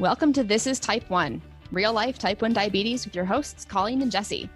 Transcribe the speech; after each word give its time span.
Welcome 0.00 0.32
to 0.32 0.42
This 0.42 0.66
is 0.66 0.80
Type 0.80 1.10
1, 1.10 1.42
real 1.72 1.92
life 1.92 2.18
type 2.18 2.40
1 2.40 2.54
diabetes 2.54 3.04
with 3.04 3.14
your 3.14 3.26
hosts, 3.26 3.66
Colleen 3.66 4.00
and 4.00 4.10
Jesse. 4.10 4.48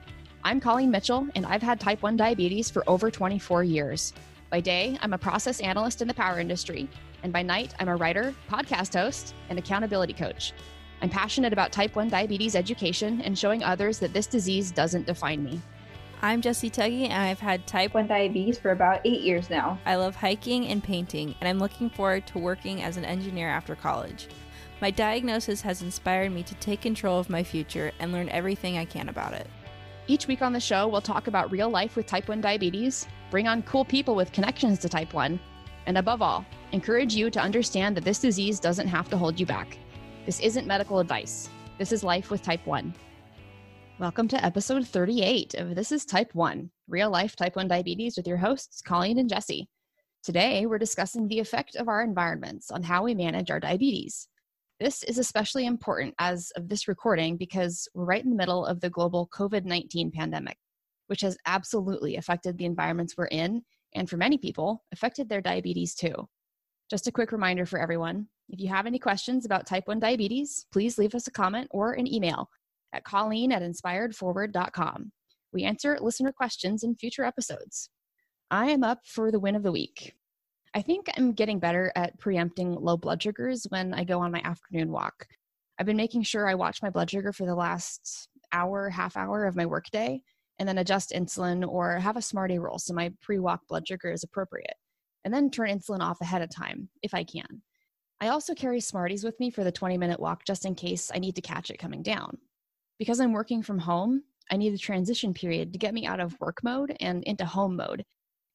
I'm 0.42 0.58
Colleen 0.58 0.90
Mitchell, 0.90 1.28
and 1.34 1.44
I've 1.44 1.60
had 1.60 1.78
type 1.78 2.02
1 2.02 2.16
diabetes 2.16 2.70
for 2.70 2.82
over 2.86 3.10
24 3.10 3.62
years. 3.62 4.14
By 4.48 4.60
day, 4.60 4.96
I'm 5.02 5.12
a 5.12 5.18
process 5.18 5.60
analyst 5.60 6.00
in 6.00 6.08
the 6.08 6.14
power 6.14 6.40
industry, 6.40 6.88
and 7.22 7.30
by 7.30 7.42
night, 7.42 7.74
I'm 7.78 7.90
a 7.90 7.96
writer, 7.96 8.34
podcast 8.50 8.98
host, 8.98 9.34
and 9.50 9.58
accountability 9.58 10.14
coach. 10.14 10.54
I'm 11.02 11.10
passionate 11.10 11.52
about 11.52 11.72
type 11.72 11.94
1 11.94 12.08
diabetes 12.08 12.56
education 12.56 13.20
and 13.20 13.38
showing 13.38 13.62
others 13.62 13.98
that 13.98 14.14
this 14.14 14.26
disease 14.26 14.70
doesn't 14.70 15.06
define 15.06 15.44
me. 15.44 15.60
I'm 16.22 16.40
Jesse 16.40 16.70
Tuggy, 16.70 17.10
and 17.10 17.22
I've 17.22 17.38
had 17.38 17.66
type 17.66 17.92
1 17.92 18.06
diabetes 18.06 18.58
for 18.58 18.70
about 18.70 19.02
eight 19.04 19.20
years 19.20 19.50
now. 19.50 19.78
I 19.84 19.96
love 19.96 20.16
hiking 20.16 20.68
and 20.68 20.82
painting, 20.82 21.34
and 21.38 21.46
I'm 21.46 21.58
looking 21.58 21.90
forward 21.90 22.26
to 22.28 22.38
working 22.38 22.82
as 22.82 22.96
an 22.96 23.04
engineer 23.04 23.50
after 23.50 23.74
college. 23.74 24.26
My 24.80 24.90
diagnosis 24.90 25.62
has 25.62 25.82
inspired 25.82 26.32
me 26.32 26.42
to 26.42 26.54
take 26.56 26.80
control 26.80 27.20
of 27.20 27.30
my 27.30 27.44
future 27.44 27.92
and 28.00 28.10
learn 28.10 28.28
everything 28.30 28.76
I 28.76 28.84
can 28.84 29.08
about 29.08 29.32
it. 29.32 29.46
Each 30.08 30.26
week 30.26 30.42
on 30.42 30.52
the 30.52 30.58
show, 30.58 30.88
we'll 30.88 31.00
talk 31.00 31.28
about 31.28 31.52
real 31.52 31.70
life 31.70 31.94
with 31.94 32.06
type 32.06 32.28
1 32.28 32.40
diabetes, 32.40 33.06
bring 33.30 33.46
on 33.46 33.62
cool 33.62 33.84
people 33.84 34.16
with 34.16 34.32
connections 34.32 34.80
to 34.80 34.88
type 34.88 35.14
1, 35.14 35.38
and 35.86 35.96
above 35.96 36.22
all, 36.22 36.44
encourage 36.72 37.14
you 37.14 37.30
to 37.30 37.40
understand 37.40 37.96
that 37.96 38.04
this 38.04 38.18
disease 38.18 38.58
doesn't 38.58 38.88
have 38.88 39.08
to 39.10 39.16
hold 39.16 39.38
you 39.38 39.46
back. 39.46 39.78
This 40.26 40.40
isn't 40.40 40.66
medical 40.66 40.98
advice. 40.98 41.48
This 41.78 41.92
is 41.92 42.02
life 42.02 42.30
with 42.30 42.42
type 42.42 42.66
1. 42.66 42.92
Welcome 44.00 44.26
to 44.28 44.44
episode 44.44 44.86
38 44.86 45.54
of 45.54 45.76
This 45.76 45.92
is 45.92 46.04
Type 46.04 46.34
1, 46.34 46.68
real 46.88 47.10
life 47.10 47.36
type 47.36 47.54
1 47.54 47.68
diabetes 47.68 48.16
with 48.16 48.26
your 48.26 48.38
hosts, 48.38 48.82
Colleen 48.82 49.18
and 49.18 49.28
Jesse. 49.30 49.68
Today, 50.24 50.66
we're 50.66 50.78
discussing 50.78 51.28
the 51.28 51.38
effect 51.38 51.76
of 51.76 51.86
our 51.88 52.02
environments 52.02 52.72
on 52.72 52.82
how 52.82 53.04
we 53.04 53.14
manage 53.14 53.52
our 53.52 53.60
diabetes. 53.60 54.26
This 54.84 55.02
is 55.04 55.16
especially 55.16 55.64
important 55.64 56.14
as 56.18 56.50
of 56.56 56.68
this 56.68 56.88
recording 56.88 57.38
because 57.38 57.88
we're 57.94 58.04
right 58.04 58.22
in 58.22 58.28
the 58.28 58.36
middle 58.36 58.66
of 58.66 58.80
the 58.80 58.90
global 58.90 59.30
COVID 59.32 59.64
19 59.64 60.10
pandemic, 60.10 60.58
which 61.06 61.22
has 61.22 61.38
absolutely 61.46 62.16
affected 62.16 62.58
the 62.58 62.66
environments 62.66 63.16
we're 63.16 63.28
in, 63.28 63.62
and 63.94 64.10
for 64.10 64.18
many 64.18 64.36
people, 64.36 64.84
affected 64.92 65.26
their 65.26 65.40
diabetes 65.40 65.94
too. 65.94 66.28
Just 66.90 67.06
a 67.06 67.12
quick 67.12 67.32
reminder 67.32 67.64
for 67.64 67.78
everyone 67.78 68.26
if 68.50 68.60
you 68.60 68.68
have 68.68 68.84
any 68.84 68.98
questions 68.98 69.46
about 69.46 69.66
type 69.66 69.88
1 69.88 70.00
diabetes, 70.00 70.66
please 70.70 70.98
leave 70.98 71.14
us 71.14 71.28
a 71.28 71.32
comment 71.32 71.66
or 71.70 71.94
an 71.94 72.06
email 72.06 72.50
at 72.92 73.04
colleen 73.04 73.52
at 73.52 73.62
inspiredforward.com. 73.62 75.12
We 75.50 75.62
answer 75.62 75.96
listener 75.98 76.30
questions 76.30 76.82
in 76.82 76.94
future 76.94 77.24
episodes. 77.24 77.88
I 78.50 78.70
am 78.70 78.84
up 78.84 78.98
for 79.06 79.32
the 79.32 79.40
win 79.40 79.56
of 79.56 79.62
the 79.62 79.72
week. 79.72 80.12
I 80.74 80.82
think 80.82 81.08
I'm 81.16 81.32
getting 81.32 81.60
better 81.60 81.92
at 81.94 82.18
preempting 82.18 82.74
low 82.74 82.96
blood 82.96 83.22
sugars 83.22 83.64
when 83.68 83.94
I 83.94 84.02
go 84.02 84.20
on 84.20 84.32
my 84.32 84.40
afternoon 84.44 84.90
walk. 84.90 85.26
I've 85.78 85.86
been 85.86 85.96
making 85.96 86.24
sure 86.24 86.48
I 86.48 86.56
watch 86.56 86.82
my 86.82 86.90
blood 86.90 87.08
sugar 87.08 87.32
for 87.32 87.46
the 87.46 87.54
last 87.54 88.28
hour, 88.52 88.90
half 88.90 89.16
hour 89.16 89.46
of 89.46 89.54
my 89.54 89.66
workday, 89.66 90.20
and 90.58 90.68
then 90.68 90.78
adjust 90.78 91.12
insulin 91.12 91.66
or 91.66 91.98
have 91.98 92.16
a 92.16 92.22
Smartie 92.22 92.58
roll 92.58 92.80
so 92.80 92.92
my 92.92 93.12
pre 93.22 93.38
walk 93.38 93.60
blood 93.68 93.86
sugar 93.86 94.10
is 94.10 94.24
appropriate, 94.24 94.74
and 95.24 95.32
then 95.32 95.48
turn 95.48 95.70
insulin 95.70 96.00
off 96.00 96.20
ahead 96.20 96.42
of 96.42 96.50
time 96.50 96.88
if 97.02 97.14
I 97.14 97.22
can. 97.22 97.62
I 98.20 98.28
also 98.28 98.52
carry 98.54 98.80
Smarties 98.80 99.22
with 99.22 99.38
me 99.38 99.50
for 99.50 99.62
the 99.62 99.72
20 99.72 99.96
minute 99.96 100.18
walk 100.18 100.44
just 100.44 100.64
in 100.64 100.74
case 100.74 101.10
I 101.14 101.18
need 101.18 101.36
to 101.36 101.42
catch 101.42 101.70
it 101.70 101.78
coming 101.78 102.02
down. 102.02 102.36
Because 102.98 103.20
I'm 103.20 103.32
working 103.32 103.62
from 103.62 103.78
home, 103.78 104.22
I 104.50 104.56
need 104.56 104.74
a 104.74 104.78
transition 104.78 105.34
period 105.34 105.72
to 105.72 105.78
get 105.78 105.94
me 105.94 106.04
out 106.04 106.20
of 106.20 106.38
work 106.40 106.64
mode 106.64 106.96
and 106.98 107.22
into 107.24 107.44
home 107.44 107.76
mode, 107.76 108.04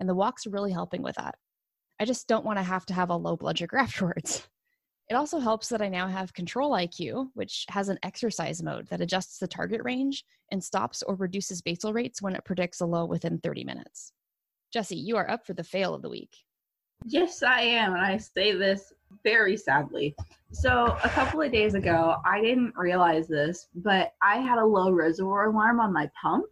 and 0.02 0.10
the 0.10 0.16
walk's 0.16 0.46
are 0.48 0.52
really 0.52 0.74
helping 0.74 1.02
with 1.02 1.16
that. 1.16 1.36
I 2.00 2.06
just 2.06 2.28
don't 2.28 2.46
want 2.46 2.58
to 2.58 2.64
have 2.64 2.86
to 2.88 2.94
have 2.94 3.10
a 3.10 3.16
low 3.16 3.36
blood 3.36 3.58
sugar 3.58 3.78
afterwards. 3.80 4.48
It 5.10 5.16
also 5.16 5.40
helps 5.40 5.70
that 5.70 5.82
I 5.82 5.90
now 5.90 6.08
have 6.08 6.34
Control 6.34 6.72
IQ, 6.72 7.30
which 7.34 7.66
has 7.70 7.90
an 7.90 7.98
exercise 8.04 8.62
mode 8.62 8.88
that 8.90 9.02
adjusts 9.02 9.40
the 9.40 9.48
target 9.48 9.82
range 9.84 10.24
and 10.52 10.64
stops 10.64 11.02
or 11.02 11.16
reduces 11.16 11.64
basal 11.64 11.94
rates 11.94 12.22
when 12.22 12.36
it 12.36 12.46
predicts 12.46 12.80
a 12.80 12.86
low 12.86 13.06
within 13.06 13.40
30 13.40 13.64
minutes. 13.64 14.14
Jesse, 14.72 14.96
you 14.96 15.18
are 15.18 15.30
up 15.30 15.48
for 15.48 15.54
the 15.54 15.64
fail 15.64 15.96
of 15.96 16.04
the 16.04 16.10
week. 16.10 16.36
Yes, 17.06 17.42
I 17.42 17.62
am. 17.62 17.94
And 17.94 18.06
I 18.06 18.18
say 18.18 18.54
this 18.54 18.94
very 19.24 19.58
sadly. 19.58 20.16
So, 20.52 20.98
a 21.04 21.10
couple 21.10 21.42
of 21.42 21.52
days 21.52 21.74
ago, 21.74 22.18
I 22.24 22.42
didn't 22.42 22.74
realize 22.76 23.28
this, 23.28 23.68
but 23.74 24.14
I 24.22 24.38
had 24.38 24.60
a 24.60 24.66
low 24.66 24.92
reservoir 24.92 25.50
alarm 25.50 25.80
on 25.80 25.92
my 25.92 26.10
pump. 26.22 26.46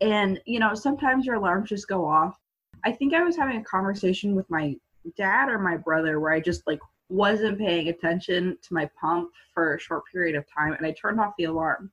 And, 0.00 0.40
you 0.46 0.60
know, 0.60 0.74
sometimes 0.74 1.26
your 1.26 1.36
alarms 1.36 1.68
just 1.68 1.88
go 1.88 2.06
off 2.06 2.38
I 2.84 2.92
think 2.92 3.14
I 3.14 3.22
was 3.22 3.36
having 3.36 3.56
a 3.56 3.64
conversation 3.64 4.34
with 4.34 4.48
my 4.50 4.76
dad 5.16 5.48
or 5.48 5.58
my 5.58 5.76
brother 5.76 6.20
where 6.20 6.32
I 6.32 6.40
just 6.40 6.66
like 6.66 6.80
wasn't 7.08 7.58
paying 7.58 7.88
attention 7.88 8.58
to 8.62 8.74
my 8.74 8.88
pump 9.00 9.30
for 9.54 9.74
a 9.74 9.80
short 9.80 10.04
period 10.12 10.36
of 10.36 10.44
time 10.52 10.74
and 10.74 10.86
I 10.86 10.92
turned 10.92 11.20
off 11.20 11.34
the 11.38 11.44
alarm. 11.44 11.90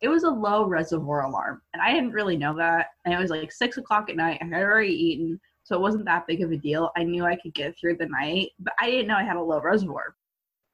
It 0.00 0.08
was 0.08 0.24
a 0.24 0.30
low 0.30 0.66
reservoir 0.66 1.24
alarm 1.24 1.62
and 1.72 1.82
I 1.82 1.92
didn't 1.92 2.12
really 2.12 2.36
know 2.36 2.56
that. 2.56 2.88
And 3.04 3.14
it 3.14 3.18
was 3.18 3.30
like 3.30 3.50
six 3.50 3.78
o'clock 3.78 4.10
at 4.10 4.16
night. 4.16 4.38
I 4.40 4.44
had 4.44 4.62
already 4.62 4.92
eaten, 4.92 5.40
so 5.64 5.76
it 5.76 5.80
wasn't 5.82 6.04
that 6.04 6.26
big 6.26 6.42
of 6.42 6.52
a 6.52 6.56
deal. 6.56 6.90
I 6.96 7.04
knew 7.04 7.24
I 7.24 7.36
could 7.36 7.54
get 7.54 7.76
through 7.78 7.96
the 7.96 8.06
night, 8.06 8.50
but 8.58 8.74
I 8.80 8.90
didn't 8.90 9.08
know 9.08 9.16
I 9.16 9.24
had 9.24 9.36
a 9.36 9.42
low 9.42 9.60
reservoir. 9.60 10.14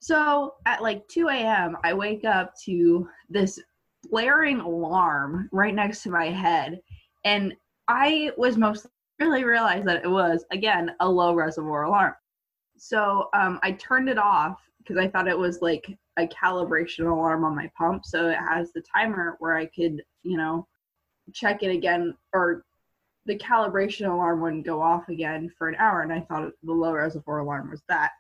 So 0.01 0.55
at 0.67 0.83
like 0.83 1.07
2 1.09 1.29
a.m., 1.29 1.79
I 1.83 1.95
wake 1.95 2.25
up 2.25 2.53
to 2.65 3.09
this 3.31 3.59
blaring 4.11 4.61
alarm 4.61 5.49
right 5.53 5.75
next 5.75 6.03
to 6.03 6.11
my 6.11 6.27
head. 6.27 6.81
And 7.25 7.55
I 7.89 8.31
was 8.37 8.57
most 8.57 8.87
really 9.19 9.45
realized 9.45 9.87
that 9.87 10.05
it 10.05 10.11
was 10.11 10.45
again 10.51 10.91
a 11.01 11.09
low 11.09 11.35
reservoir 11.35 11.85
alarm. 11.85 12.15
So 12.77 13.29
um, 13.35 13.61
I 13.63 13.73
turned 13.73 14.09
it 14.09 14.19
off 14.19 14.61
because 14.79 14.97
I 14.97 15.09
thought 15.09 15.29
it 15.29 15.39
was 15.39 15.63
like 15.63 15.87
a 16.19 16.27
calibration 16.27 17.11
alarm 17.11 17.45
on 17.45 17.57
my 17.57 17.71
pump. 17.77 18.05
So 18.05 18.29
it 18.29 18.39
has 18.39 18.73
the 18.73 18.83
timer 18.83 19.37
where 19.39 19.57
I 19.57 19.67
could, 19.67 20.03
you 20.23 20.37
know, 20.37 20.67
check 21.33 21.63
it 21.63 21.71
again 21.71 22.15
or 22.33 22.65
the 23.27 23.39
calibration 23.39 24.13
alarm 24.13 24.41
wouldn't 24.41 24.67
go 24.67 24.83
off 24.83 25.09
again 25.09 25.51
for 25.57 25.69
an 25.69 25.77
hour. 25.77 26.03
And 26.03 26.13
I 26.13 26.21
thought 26.21 26.53
the 26.63 26.73
low 26.73 26.93
reservoir 26.93 27.39
alarm 27.39 27.71
was 27.71 27.83
that. 27.89 28.11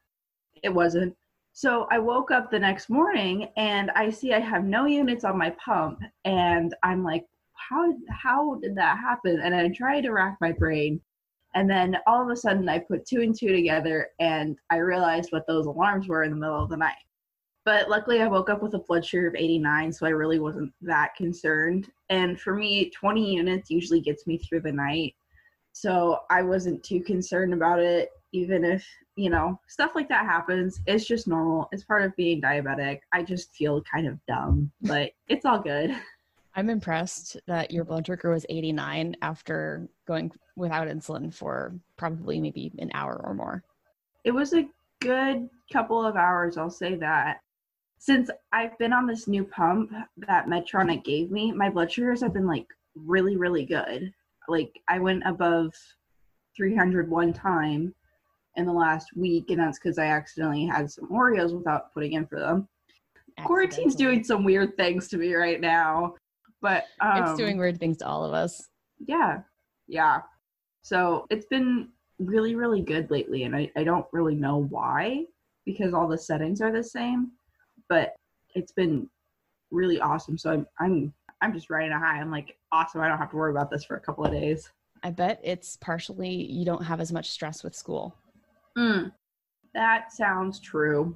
It 0.62 0.71
wasn't. 0.71 1.15
So 1.53 1.87
I 1.91 1.99
woke 1.99 2.31
up 2.31 2.50
the 2.50 2.59
next 2.59 2.88
morning 2.88 3.49
and 3.56 3.91
I 3.93 4.11
see 4.11 4.32
I 4.32 4.41
have 4.41 4.65
no 4.65 4.87
units 4.87 5.25
on 5.25 5.38
my 5.38 5.50
pump. 5.50 6.00
And 6.25 6.75
I'm 6.82 7.05
like, 7.05 7.26
how 7.69 7.95
how 8.11 8.57
did 8.57 8.75
that 8.77 8.99
happen? 8.99 9.41
And 9.41 9.55
I 9.55 9.69
tried 9.69 10.03
to 10.03 10.11
rack 10.11 10.37
my 10.41 10.53
brain. 10.53 11.01
And 11.55 11.71
then 11.71 11.97
all 12.07 12.23
of 12.23 12.29
a 12.31 12.37
sudden 12.37 12.69
I 12.69 12.81
put 12.81 13.07
two 13.07 13.21
and 13.21 13.37
two 13.39 13.53
together 13.53 14.09
and 14.19 14.57
I 14.71 14.79
realized 14.79 15.31
what 15.31 15.47
those 15.47 15.67
alarms 15.67 16.09
were 16.09 16.25
in 16.25 16.31
the 16.31 16.37
middle 16.37 16.63
of 16.63 16.69
the 16.69 16.77
night. 16.77 16.97
But 17.65 17.89
luckily 17.89 18.21
I 18.21 18.27
woke 18.27 18.51
up 18.51 18.63
with 18.63 18.75
a 18.75 18.81
blood 18.81 19.07
sugar 19.07 19.29
of 19.29 19.37
89, 19.37 19.93
so 19.93 20.05
I 20.05 20.11
really 20.11 20.39
wasn't 20.39 20.73
that 20.83 21.15
concerned. 21.17 21.91
And 22.11 22.39
for 22.39 22.55
me, 22.55 22.91
20 22.91 23.35
units 23.35 23.71
usually 23.71 24.01
gets 24.01 24.27
me 24.27 24.37
through 24.39 24.61
the 24.61 24.73
night. 24.73 25.15
So 25.73 26.21
I 26.31 26.43
wasn't 26.43 26.83
too 26.83 27.01
concerned 27.01 27.55
about 27.55 27.81
it, 27.81 28.11
even 28.33 28.65
if, 28.65 28.87
you 29.17 29.31
know, 29.31 29.59
stuff 29.69 29.93
like 29.95 30.09
that 30.11 30.27
happens. 30.27 30.81
It's 30.87 31.07
just 31.07 31.27
normal. 31.27 31.69
It's 31.73 31.85
part 31.85 32.03
of 32.03 32.15
being 32.17 32.43
diabetic. 32.43 32.99
I 33.13 33.23
just 33.23 33.55
feel 33.55 33.83
kind 33.83 34.07
of 34.07 34.19
dumb, 34.27 34.71
but 34.83 35.13
it's 35.29 35.47
all 35.47 35.59
good. 35.59 35.97
I'm 36.57 36.71
impressed 36.71 37.37
that 37.47 37.73
your 37.73 37.85
blood 37.85 38.07
sugar 38.07 38.31
was 38.31 38.47
89 38.49 39.17
after 39.23 39.89
going 40.07 40.31
without 40.57 40.89
insulin 40.89 41.35
for 41.35 41.75
probably 41.97 42.41
maybe 42.41 42.73
an 42.79 42.91
hour 42.95 43.21
or 43.25 43.35
more. 43.35 43.65
It 44.25 44.31
was 44.31 44.55
a 44.55 44.69
good 45.01 45.49
couple 45.73 46.05
of 46.05 46.17
hours, 46.17 46.57
I'll 46.57 46.71
say 46.71 46.95
that. 46.97 47.41
Since 47.99 48.31
I've 48.53 48.79
been 48.79 48.93
on 48.93 49.07
this 49.07 49.27
new 49.27 49.45
pump 49.45 49.93
that 50.19 50.47
Medtronic 50.47 51.05
gave 51.05 51.31
me, 51.31 51.51
my 51.53 51.71
blood 51.71 51.91
sugars 51.91 52.21
have 52.21 52.35
been 52.35 52.47
like 52.47 52.67
really, 52.95 53.37
really 53.37 53.65
good. 53.65 54.13
Like 54.49 54.81
I 54.89 54.99
went 55.01 55.23
above 55.27 55.73
300 56.57 57.11
one 57.11 57.33
time 57.33 57.95
in 58.57 58.67
the 58.67 58.73
last 58.73 59.09
week, 59.17 59.51
and 59.51 59.59
that's 59.59 59.79
because 59.79 59.99
I 59.99 60.07
accidentally 60.07 60.67
had 60.67 60.91
some 60.91 61.09
Oreos 61.09 61.57
without 61.57 61.93
putting 61.93 62.13
in 62.13 62.27
for 62.27 62.39
them. 62.39 62.69
Quarantine's 63.45 63.97
doing 63.97 64.23
some 64.23 64.45
weird 64.45 64.77
things 64.77 65.09
to 65.09 65.17
me 65.17 65.35
right 65.35 65.61
now. 65.61 66.15
But 66.64 66.87
um, 67.02 67.22
it's 67.22 67.34
doing 67.34 67.58
weird 67.58 67.78
things 67.78 67.99
to 67.99 68.06
all 68.06 68.25
of 68.25 68.32
us. 68.32 68.70
Yeah. 69.06 69.40
Yeah. 69.87 70.22
So 70.81 71.26
it's 71.28 71.44
been 71.44 71.90
really, 72.19 72.55
really 72.55 72.81
good 72.81 73.11
lately. 73.11 73.43
And 73.43 73.55
I, 73.55 73.70
I 73.76 73.84
don't 73.84 74.06
really 74.12 74.34
know 74.34 74.62
why 74.70 75.26
because 75.66 75.93
all 75.93 76.08
the 76.08 76.16
settings 76.16 76.62
are 76.62 76.72
the 76.72 76.82
same, 76.82 77.32
but 77.90 78.14
it's 78.55 78.72
been 78.72 79.11
really 79.70 80.00
awesome. 80.00 80.38
So 80.38 80.52
I'm, 80.52 80.66
I'm, 80.81 81.12
I'm 81.43 81.52
just 81.52 81.69
riding 81.69 81.93
a 81.93 81.99
high. 81.99 82.19
I'm 82.19 82.31
like, 82.31 82.56
awesome. 82.72 83.02
I 83.02 83.08
don't 83.08 83.19
have 83.19 83.31
to 83.32 83.37
worry 83.37 83.50
about 83.50 83.70
this 83.70 83.84
for 83.84 83.96
a 83.96 84.00
couple 84.00 84.25
of 84.25 84.32
days. 84.32 84.70
I 85.02 85.11
bet 85.11 85.40
it's 85.44 85.76
partially 85.76 86.50
you 86.50 86.64
don't 86.64 86.82
have 86.82 86.99
as 86.99 87.12
much 87.12 87.31
stress 87.31 87.62
with 87.62 87.76
school. 87.76 88.16
Mm, 88.78 89.12
that 89.75 90.14
sounds 90.14 90.61
true. 90.61 91.14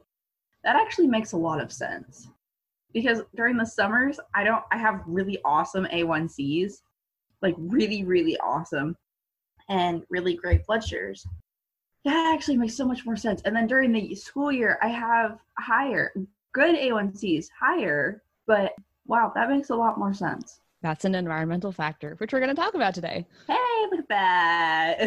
That 0.64 0.76
actually 0.76 1.06
makes 1.06 1.32
a 1.32 1.38
lot 1.38 1.62
of 1.62 1.72
sense 1.72 2.28
because 2.92 3.22
during 3.36 3.56
the 3.56 3.66
summers 3.66 4.18
I 4.34 4.44
don't 4.44 4.62
I 4.72 4.78
have 4.78 5.02
really 5.06 5.38
awesome 5.44 5.86
A1Cs, 5.92 6.82
like 7.42 7.54
really 7.58 8.04
really 8.04 8.36
awesome 8.38 8.96
and 9.68 10.02
really 10.10 10.34
great 10.34 10.66
blood 10.66 10.84
sugars. 10.84 11.26
That 12.04 12.32
actually 12.34 12.56
makes 12.56 12.74
so 12.74 12.86
much 12.86 13.04
more 13.04 13.16
sense. 13.16 13.42
And 13.44 13.54
then 13.54 13.66
during 13.66 13.92
the 13.92 14.14
school 14.14 14.50
year 14.52 14.78
I 14.82 14.88
have 14.88 15.38
higher 15.58 16.12
good 16.52 16.74
A1Cs 16.74 17.46
higher, 17.58 18.22
but 18.46 18.72
wow, 19.06 19.32
that 19.34 19.48
makes 19.48 19.70
a 19.70 19.76
lot 19.76 19.98
more 19.98 20.14
sense. 20.14 20.60
That's 20.82 21.04
an 21.04 21.14
environmental 21.14 21.72
factor, 21.72 22.14
which 22.18 22.32
we're 22.32 22.40
going 22.40 22.54
to 22.54 22.60
talk 22.60 22.74
about 22.74 22.94
today. 22.94 23.26
Hey, 23.46 23.86
look 23.90 24.00
at 24.00 24.08
that. 24.08 25.00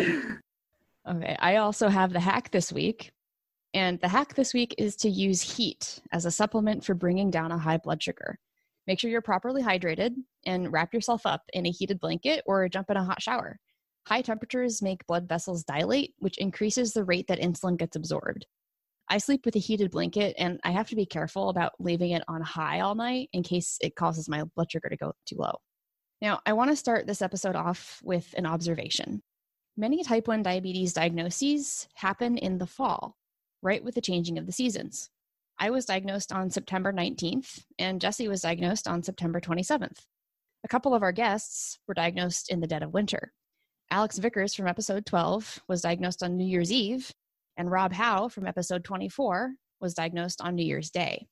okay, 1.10 1.36
I 1.39 1.57
also 1.57 1.88
have 1.88 2.12
the 2.12 2.19
hack 2.19 2.51
this 2.51 2.74
week. 2.74 3.12
And 3.73 4.00
the 4.01 4.07
hack 4.07 4.35
this 4.35 4.53
week 4.53 4.75
is 4.77 4.95
to 4.97 5.09
use 5.09 5.41
heat 5.41 6.01
as 6.12 6.25
a 6.25 6.31
supplement 6.31 6.83
for 6.83 6.94
bringing 6.94 7.31
down 7.31 7.51
a 7.51 7.57
high 7.57 7.77
blood 7.77 8.03
sugar. 8.03 8.38
Make 8.88 9.00
sure 9.00 9.09
you're 9.09 9.21
properly 9.21 9.62
hydrated 9.63 10.15
and 10.45 10.71
wrap 10.73 10.94
yourself 10.94 11.25
up 11.25 11.41
in 11.53 11.65
a 11.65 11.71
heated 11.71 12.00
blanket 12.00 12.44
or 12.45 12.68
jump 12.68 12.89
in 12.89 12.97
a 12.97 13.03
hot 13.03 13.21
shower. 13.21 13.57
High 14.07 14.21
temperatures 14.21 14.81
make 14.81 15.06
blood 15.07 15.29
vessels 15.29 15.63
dilate, 15.63 16.15
which 16.19 16.38
increases 16.39 16.91
the 16.91 17.06
rate 17.06 17.27
that 17.27 17.39
insulin 17.39 17.77
gets 17.77 17.95
absorbed. 17.95 18.45
I 19.07 19.19
sleep 19.19 19.45
with 19.45 19.56
a 19.56 19.59
heated 19.59 19.91
blanket 19.91 20.35
and 20.38 20.59
I 20.63 20.71
have 20.71 20.89
to 20.89 20.95
be 20.95 21.06
careful 21.06 21.50
about 21.50 21.74
leaving 21.79 22.12
it 22.12 22.24
on 22.27 22.41
high 22.41 22.79
all 22.79 22.95
night 22.95 23.29
in 23.33 23.44
case 23.44 23.77
it 23.81 23.95
causes 23.95 24.27
my 24.27 24.44
blood 24.56 24.71
sugar 24.71 24.89
to 24.89 24.97
go 24.97 25.13
too 25.25 25.35
low. 25.38 25.56
Now, 26.21 26.39
I 26.45 26.53
want 26.53 26.69
to 26.71 26.75
start 26.75 27.07
this 27.07 27.21
episode 27.21 27.56
off 27.56 28.00
with 28.03 28.33
an 28.38 28.45
observation. 28.45 29.21
Many 29.77 30.03
type 30.03 30.27
1 30.27 30.44
diabetes 30.44 30.94
diagnoses 30.94 31.88
happen 31.95 32.38
in 32.38 32.57
the 32.57 32.67
fall, 32.67 33.15
right 33.62 33.84
with 33.84 33.96
the 33.96 34.02
changing 34.02 34.38
of 34.38 34.46
the 34.46 34.52
seasons. 34.52 35.10
I 35.60 35.69
was 35.69 35.86
diagnosed 35.86 36.31
on 36.31 36.50
September 36.50 36.92
19th, 36.92 37.63
and 37.78 38.02
Jesse 38.02 38.28
was 38.28 38.42
diagnosed 38.42 38.88
on 38.88 39.04
September 39.04 39.40
27th. 39.40 40.00
A 40.63 40.68
couple 40.68 40.94
of 40.94 41.04
our 41.04 41.12
guests 41.12 41.78
were 41.88 41.94
diagnosed 41.94 42.52
in 42.52 42.60
the 42.60 42.68
dead 42.68 42.84
of 42.84 42.94
winter. 42.94 43.31
Alex 43.92 44.18
Vickers 44.18 44.56
from 44.56 44.68
episode 44.68 45.06
12 45.06 45.62
was 45.68 45.81
diagnosed 45.81 46.24
on 46.24 46.38
New 46.38 46.46
Year's 46.46 46.72
Eve, 46.72 47.12
and 47.58 47.69
Rob 47.69 47.94
Howe 47.94 48.28
from 48.28 48.48
episode 48.48 48.84
24 48.84 49.54
was 49.80 49.94
diagnosed 49.94 50.42
on 50.42 50.56
New 50.56 50.66
Year's 50.66 50.90
Day. 50.90 51.28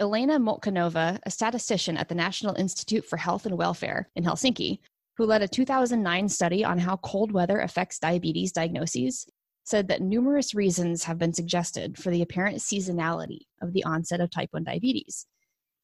Elena 0.00 0.38
Moltchanova, 0.40 1.18
a 1.24 1.30
statistician 1.30 1.96
at 1.96 2.08
the 2.08 2.14
National 2.14 2.54
Institute 2.56 3.06
for 3.06 3.16
Health 3.16 3.46
and 3.46 3.56
Welfare 3.56 4.08
in 4.16 4.24
Helsinki, 4.24 4.80
who 5.16 5.26
led 5.26 5.42
a 5.42 5.48
2009 5.48 6.28
study 6.28 6.64
on 6.64 6.78
how 6.78 6.96
cold 6.98 7.32
weather 7.32 7.60
affects 7.60 7.98
diabetes 7.98 8.52
diagnoses, 8.52 9.26
said 9.64 9.88
that 9.88 10.02
numerous 10.02 10.54
reasons 10.54 11.04
have 11.04 11.18
been 11.18 11.32
suggested 11.32 11.96
for 11.96 12.10
the 12.10 12.22
apparent 12.22 12.58
seasonality 12.58 13.40
of 13.60 13.72
the 13.72 13.84
onset 13.84 14.20
of 14.20 14.30
type 14.30 14.48
1 14.52 14.64
diabetes. 14.64 15.26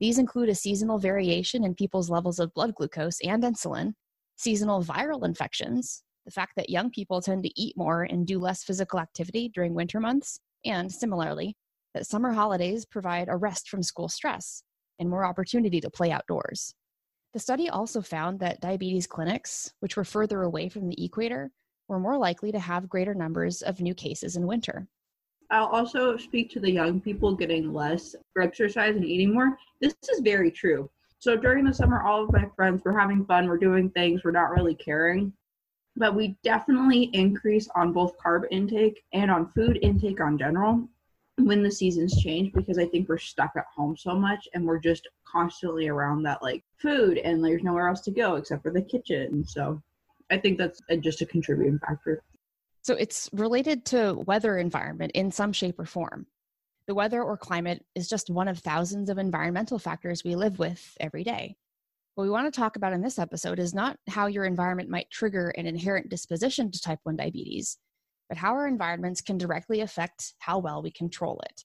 These 0.01 0.19
include 0.19 0.49
a 0.49 0.55
seasonal 0.55 0.99
variation 0.99 1.65
in 1.65 1.75
people's 1.75 2.11
levels 2.11 2.39
of 2.39 2.53
blood 2.55 2.75
glucose 2.75 3.19
and 3.25 3.43
insulin, 3.43 3.95
seasonal 4.37 4.83
viral 4.83 5.25
infections, 5.25 6.03
the 6.25 6.31
fact 6.31 6.53
that 6.57 6.71
young 6.71 6.91
people 6.91 7.21
tend 7.21 7.43
to 7.43 7.61
eat 7.61 7.77
more 7.77 8.03
and 8.03 8.27
do 8.27 8.39
less 8.39 8.63
physical 8.63 9.01
activity 9.01 9.51
during 9.55 9.75
winter 9.75 9.99
months, 9.99 10.41
and 10.65 10.93
similarly, 10.93 11.57
that 11.95 12.07
summer 12.07 12.33
holidays 12.33 12.85
provide 12.85 13.29
a 13.29 13.37
rest 13.37 13.69
from 13.69 13.83
school 13.83 14.09
stress 14.09 14.63
and 14.99 15.09
more 15.09 15.25
opportunity 15.25 15.81
to 15.81 15.91
play 15.91 16.11
outdoors. 16.11 16.75
The 17.33 17.39
study 17.39 17.69
also 17.69 18.03
found 18.03 18.41
that 18.41 18.61
diabetes 18.61 19.07
clinics, 19.07 19.73
which 19.81 19.97
were 19.97 20.05
further 20.05 20.43
away 20.43 20.69
from 20.69 20.89
the 20.89 21.05
equator, 21.05 21.51
were 21.89 21.99
more 21.99 22.17
likely 22.17 22.53
to 22.53 22.59
have 22.59 22.89
greater 22.89 23.15
numbers 23.15 23.63
of 23.63 23.81
new 23.81 23.95
cases 23.95 24.37
in 24.37 24.47
winter. 24.47 24.87
I'll 25.51 25.67
also 25.67 26.17
speak 26.17 26.51
to 26.51 26.61
the 26.61 26.71
young 26.71 27.01
people 27.01 27.35
getting 27.35 27.73
less 27.73 28.15
exercise 28.41 28.95
and 28.97 29.05
eating 29.05 29.33
more. 29.33 29.57
This 29.81 29.95
is 30.13 30.21
very 30.21 30.51
true. 30.51 30.91
So 31.19 31.37
during 31.37 31.65
the 31.65 31.75
summer, 31.75 32.03
all 32.03 32.23
of 32.23 32.33
my 32.33 32.47
friends 32.55 32.85
were 32.85 32.99
having 32.99 33.25
fun, 33.25 33.49
we're 33.49 33.57
doing 33.57 33.91
things, 33.91 34.23
we're 34.23 34.31
not 34.31 34.51
really 34.51 34.75
caring. 34.75 35.33
But 35.97 36.15
we 36.15 36.37
definitely 36.45 37.11
increase 37.13 37.69
on 37.75 37.93
both 37.93 38.17
carb 38.19 38.43
intake 38.51 39.03
and 39.13 39.31
on 39.31 39.51
food 39.53 39.79
intake 39.83 40.21
on 40.21 40.39
general 40.39 40.89
when 41.39 41.63
the 41.63 41.71
seasons 41.71 42.21
change 42.21 42.53
because 42.53 42.79
I 42.79 42.87
think 42.87 43.09
we're 43.09 43.19
stuck 43.19 43.53
at 43.57 43.65
home 43.75 43.97
so 43.97 44.15
much 44.15 44.49
and 44.55 44.65
we're 44.65 44.79
just 44.79 45.09
constantly 45.25 45.89
around 45.89 46.23
that 46.25 46.43
like 46.43 46.63
food 46.77 47.19
and 47.19 47.45
there's 47.45 47.63
nowhere 47.63 47.89
else 47.89 48.01
to 48.03 48.11
go 48.11 48.37
except 48.37 48.63
for 48.63 48.71
the 48.71 48.83
kitchen. 48.83 49.45
So 49.45 49.83
I 50.31 50.39
think 50.39 50.59
that's 50.59 50.81
just 51.01 51.23
a 51.23 51.27
contributing 51.27 51.79
factor. 51.79 52.23
So 52.83 52.95
it's 52.95 53.29
related 53.33 53.85
to 53.87 54.15
weather 54.27 54.59
environment 54.59 55.13
in 55.15 55.31
some 55.31 55.53
shape 55.53 55.79
or 55.79 55.85
form. 55.85 56.27
The 56.87 56.95
weather 56.95 57.23
or 57.23 57.37
climate 57.37 57.85
is 57.95 58.09
just 58.09 58.31
one 58.31 58.49
of 58.49 58.59
thousands 58.59 59.11
of 59.11 59.19
environmental 59.19 59.79
factors 59.79 60.25
we 60.25 60.37
live 60.37 60.59
with 60.59 60.97
every 61.01 61.23
day. 61.23 61.57
What 62.15 62.25
we 62.25 62.31
want 62.31 62.53
to 62.53 62.61
talk 62.61 62.77
about 62.77 62.93
in 62.93 63.03
this 63.03 63.19
episode 63.19 63.59
is 63.59 63.75
not 63.75 63.99
how 64.09 64.27
your 64.27 64.45
environment 64.45 64.89
might 64.89 65.11
trigger 65.11 65.51
an 65.51 65.67
inherent 65.67 66.09
disposition 66.09 66.71
to 66.71 66.81
type 66.81 66.99
1 67.03 67.17
diabetes, 67.17 67.79
but 68.29 68.39
how 68.39 68.53
our 68.53 68.67
environments 68.67 69.21
can 69.21 69.39
directly 69.39 69.83
affect 69.83 70.35
how 70.39 70.59
well 70.59 70.83
we 70.83 70.91
control 70.91 71.41
it. 71.45 71.65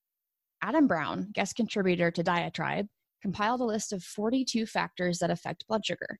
Adam 0.61 0.87
Brown, 0.87 1.29
guest 1.33 1.55
contributor 1.55 2.11
to 2.11 2.21
Diatribe, 2.21 2.87
compiled 3.21 3.61
a 3.61 3.65
list 3.65 3.93
of 3.93 4.03
42 4.03 4.65
factors 4.65 5.19
that 5.19 5.31
affect 5.31 5.67
blood 5.67 5.85
sugar, 5.85 6.19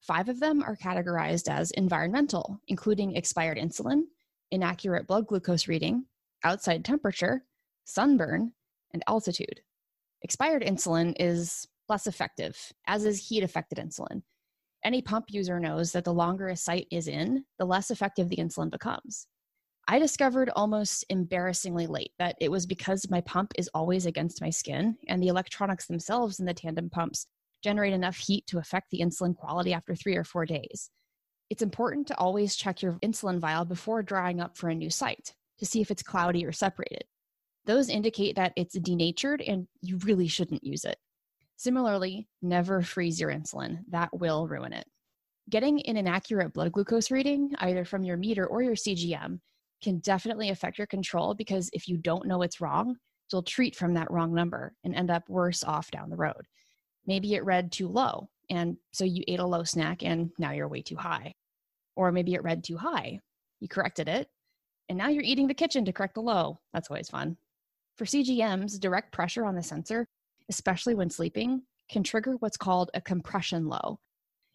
Five 0.00 0.28
of 0.28 0.40
them 0.40 0.62
are 0.62 0.76
categorized 0.76 1.50
as 1.50 1.70
environmental, 1.72 2.60
including 2.68 3.16
expired 3.16 3.58
insulin, 3.58 4.04
inaccurate 4.50 5.06
blood 5.06 5.26
glucose 5.26 5.68
reading, 5.68 6.06
outside 6.44 6.84
temperature, 6.84 7.44
sunburn, 7.84 8.52
and 8.92 9.02
altitude. 9.06 9.60
Expired 10.22 10.62
insulin 10.62 11.14
is 11.18 11.66
less 11.88 12.06
effective, 12.06 12.72
as 12.86 13.04
is 13.04 13.28
heat 13.28 13.42
affected 13.42 13.78
insulin. 13.78 14.22
Any 14.84 15.02
pump 15.02 15.26
user 15.28 15.58
knows 15.58 15.92
that 15.92 16.04
the 16.04 16.14
longer 16.14 16.48
a 16.48 16.56
site 16.56 16.86
is 16.90 17.08
in, 17.08 17.44
the 17.58 17.66
less 17.66 17.90
effective 17.90 18.28
the 18.28 18.36
insulin 18.36 18.70
becomes. 18.70 19.26
I 19.88 19.98
discovered 19.98 20.50
almost 20.54 21.04
embarrassingly 21.08 21.86
late 21.86 22.12
that 22.18 22.36
it 22.40 22.50
was 22.50 22.66
because 22.66 23.10
my 23.10 23.22
pump 23.22 23.52
is 23.56 23.70
always 23.74 24.06
against 24.06 24.40
my 24.40 24.50
skin, 24.50 24.96
and 25.08 25.22
the 25.22 25.28
electronics 25.28 25.86
themselves 25.86 26.38
in 26.38 26.46
the 26.46 26.54
tandem 26.54 26.90
pumps 26.90 27.26
generate 27.62 27.92
enough 27.92 28.16
heat 28.16 28.46
to 28.46 28.58
affect 28.58 28.90
the 28.90 29.00
insulin 29.00 29.36
quality 29.36 29.72
after 29.72 29.94
three 29.94 30.16
or 30.16 30.24
four 30.24 30.46
days. 30.46 30.90
It's 31.50 31.62
important 31.62 32.06
to 32.08 32.18
always 32.18 32.56
check 32.56 32.82
your 32.82 32.94
insulin 32.94 33.38
vial 33.38 33.64
before 33.64 34.02
drying 34.02 34.40
up 34.40 34.56
for 34.56 34.68
a 34.68 34.74
new 34.74 34.90
site 34.90 35.34
to 35.58 35.66
see 35.66 35.80
if 35.80 35.90
it's 35.90 36.02
cloudy 36.02 36.44
or 36.44 36.52
separated. 36.52 37.04
Those 37.64 37.88
indicate 37.88 38.36
that 38.36 38.52
it's 38.56 38.78
denatured 38.78 39.42
and 39.42 39.66
you 39.82 39.98
really 39.98 40.28
shouldn't 40.28 40.64
use 40.64 40.84
it. 40.84 40.96
Similarly, 41.56 42.28
never 42.40 42.82
freeze 42.82 43.20
your 43.20 43.30
insulin, 43.30 43.80
that 43.90 44.10
will 44.16 44.46
ruin 44.46 44.72
it. 44.72 44.86
Getting 45.50 45.80
an 45.86 45.96
inaccurate 45.96 46.52
blood 46.52 46.72
glucose 46.72 47.10
reading, 47.10 47.52
either 47.58 47.84
from 47.84 48.04
your 48.04 48.16
meter 48.16 48.46
or 48.46 48.62
your 48.62 48.74
CGM, 48.74 49.40
can 49.82 49.98
definitely 49.98 50.50
affect 50.50 50.78
your 50.78 50.86
control 50.86 51.34
because 51.34 51.70
if 51.72 51.88
you 51.88 51.96
don't 51.96 52.26
know 52.26 52.38
what's 52.38 52.60
wrong, 52.60 52.96
you'll 53.32 53.42
treat 53.42 53.76
from 53.76 53.94
that 53.94 54.10
wrong 54.10 54.34
number 54.34 54.74
and 54.84 54.94
end 54.94 55.10
up 55.10 55.28
worse 55.28 55.64
off 55.64 55.90
down 55.90 56.10
the 56.10 56.16
road. 56.16 56.46
Maybe 57.08 57.34
it 57.34 57.44
read 57.44 57.72
too 57.72 57.88
low. 57.88 58.28
And 58.48 58.76
so 58.92 59.04
you 59.04 59.24
ate 59.26 59.40
a 59.40 59.46
low 59.46 59.64
snack 59.64 60.04
and 60.04 60.30
now 60.38 60.52
you're 60.52 60.68
way 60.68 60.82
too 60.82 60.96
high. 60.96 61.34
Or 61.96 62.12
maybe 62.12 62.34
it 62.34 62.44
read 62.44 62.62
too 62.62 62.76
high. 62.76 63.18
You 63.58 63.66
corrected 63.66 64.08
it 64.08 64.28
and 64.88 64.96
now 64.96 65.08
you're 65.08 65.22
eating 65.22 65.46
the 65.46 65.54
kitchen 65.54 65.84
to 65.84 65.92
correct 65.92 66.14
the 66.14 66.22
low. 66.22 66.60
That's 66.72 66.90
always 66.90 67.10
fun. 67.10 67.36
For 67.96 68.04
CGMs, 68.04 68.80
direct 68.80 69.12
pressure 69.12 69.44
on 69.44 69.54
the 69.54 69.62
sensor, 69.62 70.06
especially 70.48 70.94
when 70.94 71.10
sleeping, 71.10 71.62
can 71.90 72.02
trigger 72.02 72.34
what's 72.38 72.56
called 72.56 72.90
a 72.94 73.00
compression 73.00 73.66
low. 73.66 73.98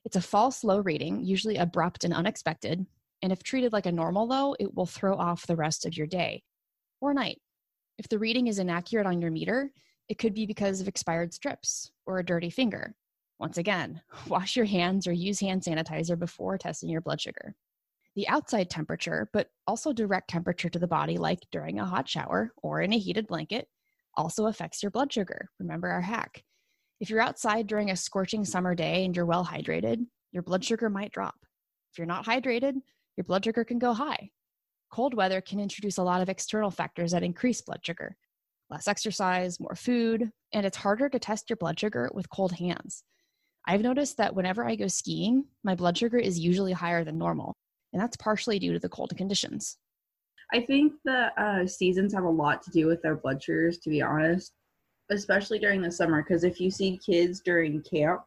It's 0.05 0.15
a 0.15 0.21
false 0.21 0.63
low 0.63 0.79
reading, 0.79 1.23
usually 1.23 1.57
abrupt 1.57 2.03
and 2.03 2.13
unexpected, 2.13 2.85
and 3.21 3.31
if 3.31 3.43
treated 3.43 3.73
like 3.73 3.85
a 3.85 3.91
normal 3.91 4.27
low, 4.27 4.55
it 4.59 4.73
will 4.75 4.85
throw 4.85 5.15
off 5.15 5.47
the 5.47 5.55
rest 5.55 5.85
of 5.85 5.95
your 5.95 6.07
day 6.07 6.43
or 6.99 7.13
night. 7.13 7.39
If 7.97 8.09
the 8.09 8.19
reading 8.19 8.47
is 8.47 8.59
inaccurate 8.59 9.05
on 9.05 9.21
your 9.21 9.31
meter, 9.31 9.71
it 10.13 10.19
could 10.19 10.35
be 10.35 10.45
because 10.45 10.79
of 10.79 10.87
expired 10.87 11.33
strips 11.33 11.89
or 12.05 12.19
a 12.19 12.23
dirty 12.23 12.51
finger. 12.51 12.93
Once 13.39 13.57
again, 13.57 13.99
wash 14.27 14.55
your 14.55 14.63
hands 14.63 15.07
or 15.07 15.11
use 15.11 15.39
hand 15.39 15.63
sanitizer 15.63 16.17
before 16.19 16.55
testing 16.55 16.87
your 16.87 17.01
blood 17.01 17.19
sugar. 17.19 17.55
The 18.15 18.27
outside 18.27 18.69
temperature, 18.69 19.27
but 19.33 19.49
also 19.65 19.91
direct 19.91 20.29
temperature 20.29 20.69
to 20.69 20.77
the 20.77 20.85
body, 20.85 21.17
like 21.17 21.39
during 21.51 21.79
a 21.79 21.85
hot 21.85 22.07
shower 22.07 22.53
or 22.61 22.81
in 22.81 22.93
a 22.93 22.99
heated 22.99 23.25
blanket, 23.25 23.67
also 24.15 24.45
affects 24.45 24.83
your 24.83 24.91
blood 24.91 25.11
sugar. 25.11 25.49
Remember 25.59 25.87
our 25.87 26.01
hack. 26.01 26.43
If 26.99 27.09
you're 27.09 27.19
outside 27.19 27.65
during 27.65 27.89
a 27.89 27.95
scorching 27.95 28.45
summer 28.45 28.75
day 28.75 29.05
and 29.05 29.15
you're 29.15 29.25
well 29.25 29.43
hydrated, 29.43 30.05
your 30.31 30.43
blood 30.43 30.63
sugar 30.63 30.91
might 30.91 31.11
drop. 31.11 31.37
If 31.91 31.97
you're 31.97 32.05
not 32.05 32.27
hydrated, 32.27 32.75
your 33.17 33.23
blood 33.23 33.45
sugar 33.45 33.63
can 33.63 33.79
go 33.79 33.93
high. 33.93 34.29
Cold 34.91 35.15
weather 35.15 35.41
can 35.41 35.59
introduce 35.59 35.97
a 35.97 36.03
lot 36.03 36.21
of 36.21 36.29
external 36.29 36.69
factors 36.69 37.13
that 37.13 37.23
increase 37.23 37.61
blood 37.61 37.79
sugar, 37.83 38.15
less 38.73 38.87
exercise, 38.87 39.59
more 39.59 39.75
food, 39.75 40.31
and 40.51 40.65
it's 40.65 40.77
harder 40.77 41.07
to 41.07 41.19
test 41.19 41.49
your 41.49 41.57
blood 41.57 41.79
sugar 41.79 42.09
with 42.13 42.29
cold 42.29 42.53
hands. 42.53 43.03
I've 43.67 43.81
noticed 43.81 44.17
that 44.17 44.35
whenever 44.35 44.67
I 44.67 44.75
go 44.75 44.87
skiing, 44.87 45.45
my 45.63 45.75
blood 45.75 45.95
sugar 45.95 46.17
is 46.17 46.39
usually 46.39 46.73
higher 46.73 47.03
than 47.03 47.19
normal, 47.19 47.55
and 47.93 48.01
that's 48.01 48.17
partially 48.17 48.57
due 48.57 48.73
to 48.73 48.79
the 48.79 48.89
cold 48.89 49.13
conditions. 49.15 49.77
I 50.51 50.61
think 50.61 50.93
the 51.05 51.29
uh, 51.41 51.67
seasons 51.67 52.13
have 52.13 52.23
a 52.23 52.29
lot 52.29 52.63
to 52.63 52.71
do 52.71 52.87
with 52.87 53.01
their 53.03 53.15
blood 53.15 53.41
sugars, 53.41 53.77
to 53.79 53.91
be 53.91 54.01
honest, 54.01 54.51
especially 55.11 55.59
during 55.59 55.81
the 55.81 55.91
summer. 55.91 56.23
Because 56.23 56.43
if 56.43 56.59
you 56.59 56.71
see 56.71 56.99
kids 57.05 57.41
during 57.41 57.81
camp, 57.83 58.21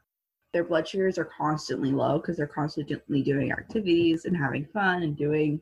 their 0.53 0.65
blood 0.65 0.87
sugars 0.87 1.19
are 1.19 1.29
constantly 1.37 1.91
low 1.91 2.19
because 2.19 2.37
they're 2.37 2.47
constantly 2.47 3.23
doing 3.23 3.51
activities 3.51 4.25
and 4.25 4.37
having 4.37 4.65
fun 4.65 5.03
and 5.03 5.17
doing 5.17 5.61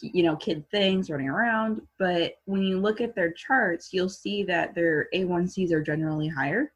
you 0.00 0.22
know, 0.22 0.36
kid 0.36 0.68
things 0.70 1.10
running 1.10 1.28
around. 1.28 1.82
But 1.98 2.34
when 2.44 2.62
you 2.62 2.78
look 2.78 3.00
at 3.00 3.14
their 3.14 3.32
charts, 3.32 3.92
you'll 3.92 4.08
see 4.08 4.42
that 4.44 4.74
their 4.74 5.08
A1Cs 5.14 5.72
are 5.72 5.82
generally 5.82 6.28
higher. 6.28 6.72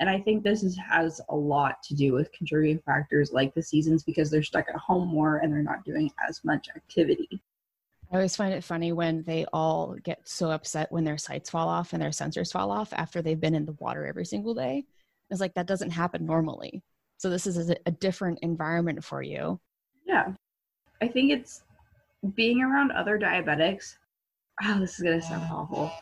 And 0.00 0.08
I 0.08 0.20
think 0.20 0.44
this 0.44 0.62
is, 0.62 0.76
has 0.76 1.20
a 1.28 1.34
lot 1.34 1.82
to 1.84 1.94
do 1.94 2.12
with 2.12 2.30
contributing 2.32 2.80
factors 2.86 3.32
like 3.32 3.52
the 3.54 3.62
seasons 3.62 4.04
because 4.04 4.30
they're 4.30 4.42
stuck 4.42 4.68
at 4.68 4.76
home 4.76 5.08
more 5.08 5.38
and 5.38 5.52
they're 5.52 5.62
not 5.62 5.84
doing 5.84 6.10
as 6.28 6.44
much 6.44 6.68
activity. 6.74 7.42
I 8.10 8.16
always 8.16 8.36
find 8.36 8.54
it 8.54 8.64
funny 8.64 8.92
when 8.92 9.22
they 9.24 9.44
all 9.52 9.96
get 10.02 10.26
so 10.26 10.50
upset 10.50 10.90
when 10.90 11.04
their 11.04 11.18
sites 11.18 11.50
fall 11.50 11.68
off 11.68 11.92
and 11.92 12.00
their 12.00 12.10
sensors 12.10 12.52
fall 12.52 12.70
off 12.70 12.92
after 12.92 13.20
they've 13.20 13.40
been 13.40 13.54
in 13.54 13.66
the 13.66 13.76
water 13.80 14.06
every 14.06 14.24
single 14.24 14.54
day. 14.54 14.86
It's 15.30 15.40
like 15.40 15.54
that 15.54 15.66
doesn't 15.66 15.90
happen 15.90 16.24
normally. 16.24 16.82
So 17.18 17.28
this 17.28 17.46
is 17.46 17.68
a, 17.68 17.76
a 17.84 17.90
different 17.90 18.38
environment 18.40 19.04
for 19.04 19.20
you. 19.20 19.60
Yeah. 20.06 20.32
I 21.02 21.08
think 21.08 21.32
it's 21.32 21.64
being 22.34 22.62
around 22.62 22.92
other 22.92 23.18
diabetics. 23.18 23.94
Oh, 24.64 24.80
this 24.80 24.94
is 24.94 25.00
going 25.00 25.20
to 25.20 25.26
sound 25.26 25.48
awful. 25.52 25.92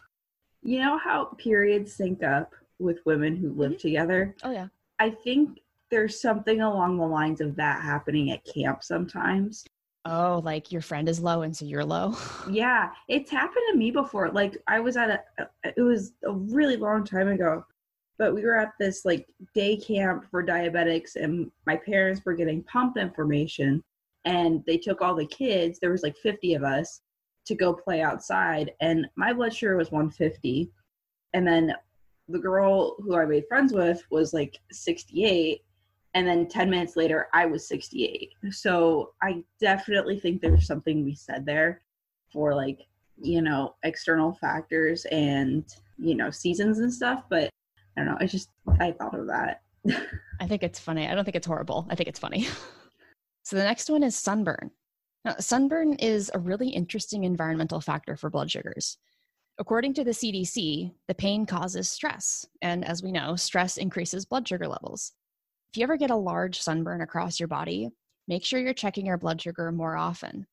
You 0.62 0.80
know 0.80 0.98
how 0.98 1.26
periods 1.38 1.94
sync 1.94 2.22
up 2.22 2.52
with 2.78 2.98
women 3.04 3.36
who 3.36 3.52
live 3.52 3.72
mm-hmm. 3.72 3.80
together? 3.80 4.34
Oh, 4.42 4.50
yeah. 4.50 4.68
I 4.98 5.10
think 5.10 5.60
there's 5.90 6.20
something 6.20 6.62
along 6.62 6.98
the 6.98 7.06
lines 7.06 7.40
of 7.40 7.56
that 7.56 7.82
happening 7.82 8.30
at 8.30 8.44
camp 8.44 8.82
sometimes. 8.82 9.64
Oh, 10.04 10.40
like 10.44 10.70
your 10.70 10.82
friend 10.82 11.08
is 11.08 11.20
low 11.20 11.42
and 11.42 11.56
so 11.56 11.64
you're 11.64 11.84
low? 11.84 12.16
Yeah, 12.50 12.90
it's 13.08 13.30
happened 13.30 13.64
to 13.72 13.76
me 13.76 13.90
before. 13.90 14.30
Like 14.30 14.56
I 14.68 14.78
was 14.78 14.96
at 14.96 15.26
a, 15.38 15.48
it 15.64 15.80
was 15.80 16.12
a 16.24 16.32
really 16.32 16.76
long 16.76 17.04
time 17.04 17.28
ago, 17.28 17.64
but 18.18 18.32
we 18.32 18.44
were 18.44 18.56
at 18.56 18.72
this 18.78 19.04
like 19.04 19.26
day 19.52 19.76
camp 19.76 20.24
for 20.30 20.44
diabetics 20.44 21.16
and 21.16 21.50
my 21.66 21.76
parents 21.76 22.22
were 22.24 22.34
getting 22.34 22.62
pump 22.64 22.96
information 22.96 23.82
and 24.26 24.62
they 24.66 24.76
took 24.76 25.00
all 25.00 25.14
the 25.14 25.26
kids, 25.26 25.78
there 25.78 25.92
was 25.92 26.02
like 26.02 26.16
50 26.16 26.54
of 26.54 26.64
us 26.64 27.00
to 27.46 27.54
go 27.54 27.72
play 27.72 28.02
outside 28.02 28.72
and 28.80 29.06
my 29.16 29.32
blood 29.32 29.54
sugar 29.54 29.76
was 29.76 29.92
150 29.92 30.70
and 31.32 31.46
then 31.46 31.72
the 32.28 32.38
girl 32.38 32.96
who 32.98 33.16
I 33.16 33.24
made 33.24 33.44
friends 33.48 33.72
with 33.72 34.02
was 34.10 34.34
like 34.34 34.58
68 34.72 35.60
and 36.14 36.26
then 36.26 36.48
10 36.48 36.68
minutes 36.68 36.96
later 36.96 37.28
I 37.32 37.46
was 37.46 37.68
68. 37.68 38.30
So 38.50 39.12
I 39.22 39.44
definitely 39.60 40.18
think 40.18 40.40
there's 40.40 40.66
something 40.66 41.04
we 41.04 41.14
said 41.14 41.46
there 41.46 41.82
for 42.32 42.52
like, 42.52 42.80
you 43.22 43.42
know, 43.42 43.76
external 43.84 44.32
factors 44.32 45.04
and, 45.06 45.64
you 45.98 46.16
know, 46.16 46.30
seasons 46.30 46.80
and 46.80 46.92
stuff, 46.92 47.22
but 47.30 47.48
I 47.96 48.00
don't 48.00 48.06
know, 48.06 48.16
I 48.18 48.26
just 48.26 48.50
I 48.80 48.90
thought 48.90 49.18
of 49.18 49.28
that. 49.28 49.62
I 50.40 50.46
think 50.48 50.64
it's 50.64 50.80
funny. 50.80 51.06
I 51.06 51.14
don't 51.14 51.24
think 51.24 51.36
it's 51.36 51.46
horrible. 51.46 51.86
I 51.88 51.94
think 51.94 52.08
it's 52.08 52.18
funny. 52.18 52.48
so 53.46 53.54
the 53.54 53.62
next 53.62 53.88
one 53.88 54.02
is 54.02 54.16
sunburn. 54.16 54.72
Now, 55.24 55.36
sunburn 55.38 55.92
is 56.00 56.32
a 56.34 56.40
really 56.40 56.68
interesting 56.68 57.22
environmental 57.22 57.80
factor 57.80 58.16
for 58.16 58.28
blood 58.28 58.50
sugars. 58.50 58.98
According 59.56 59.94
to 59.94 60.02
the 60.02 60.10
CDC, 60.10 60.90
the 61.06 61.14
pain 61.14 61.46
causes 61.46 61.88
stress. 61.88 62.44
And 62.60 62.84
as 62.84 63.04
we 63.04 63.12
know, 63.12 63.36
stress 63.36 63.76
increases 63.76 64.26
blood 64.26 64.48
sugar 64.48 64.66
levels. 64.66 65.12
If 65.72 65.78
you 65.78 65.84
ever 65.84 65.96
get 65.96 66.10
a 66.10 66.16
large 66.16 66.60
sunburn 66.60 67.02
across 67.02 67.38
your 67.38 67.46
body, 67.46 67.90
make 68.26 68.44
sure 68.44 68.58
you're 68.58 68.74
checking 68.74 69.06
your 69.06 69.16
blood 69.16 69.40
sugar 69.40 69.70
more 69.70 69.96
often. 69.96 70.48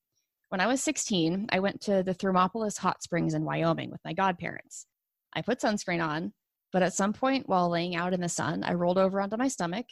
When 0.50 0.62
I 0.62 0.68
was 0.68 0.84
16, 0.84 1.48
I 1.52 1.62
went 1.62 1.82
to 1.82 2.04
the 2.04 2.14
Thermopolis 2.14 2.78
Hot 2.78 3.02
Springs 3.02 3.34
in 3.34 3.44
Wyoming 3.44 3.90
with 3.90 4.02
my 4.06 4.14
godparents. 4.14 4.86
I 5.34 5.42
put 5.42 5.62
sunscreen 5.62 6.08
on, 6.08 6.32
but 6.72 6.84
at 6.84 6.94
some 6.94 7.14
point 7.14 7.50
while 7.50 7.70
laying 7.70 7.96
out 7.96 8.14
in 8.14 8.22
the 8.22 8.30
sun, 8.30 8.64
I 8.64 8.74
rolled 8.74 9.00
over 9.00 9.20
onto 9.20 9.36
my 9.36 9.48
stomach 9.48 9.88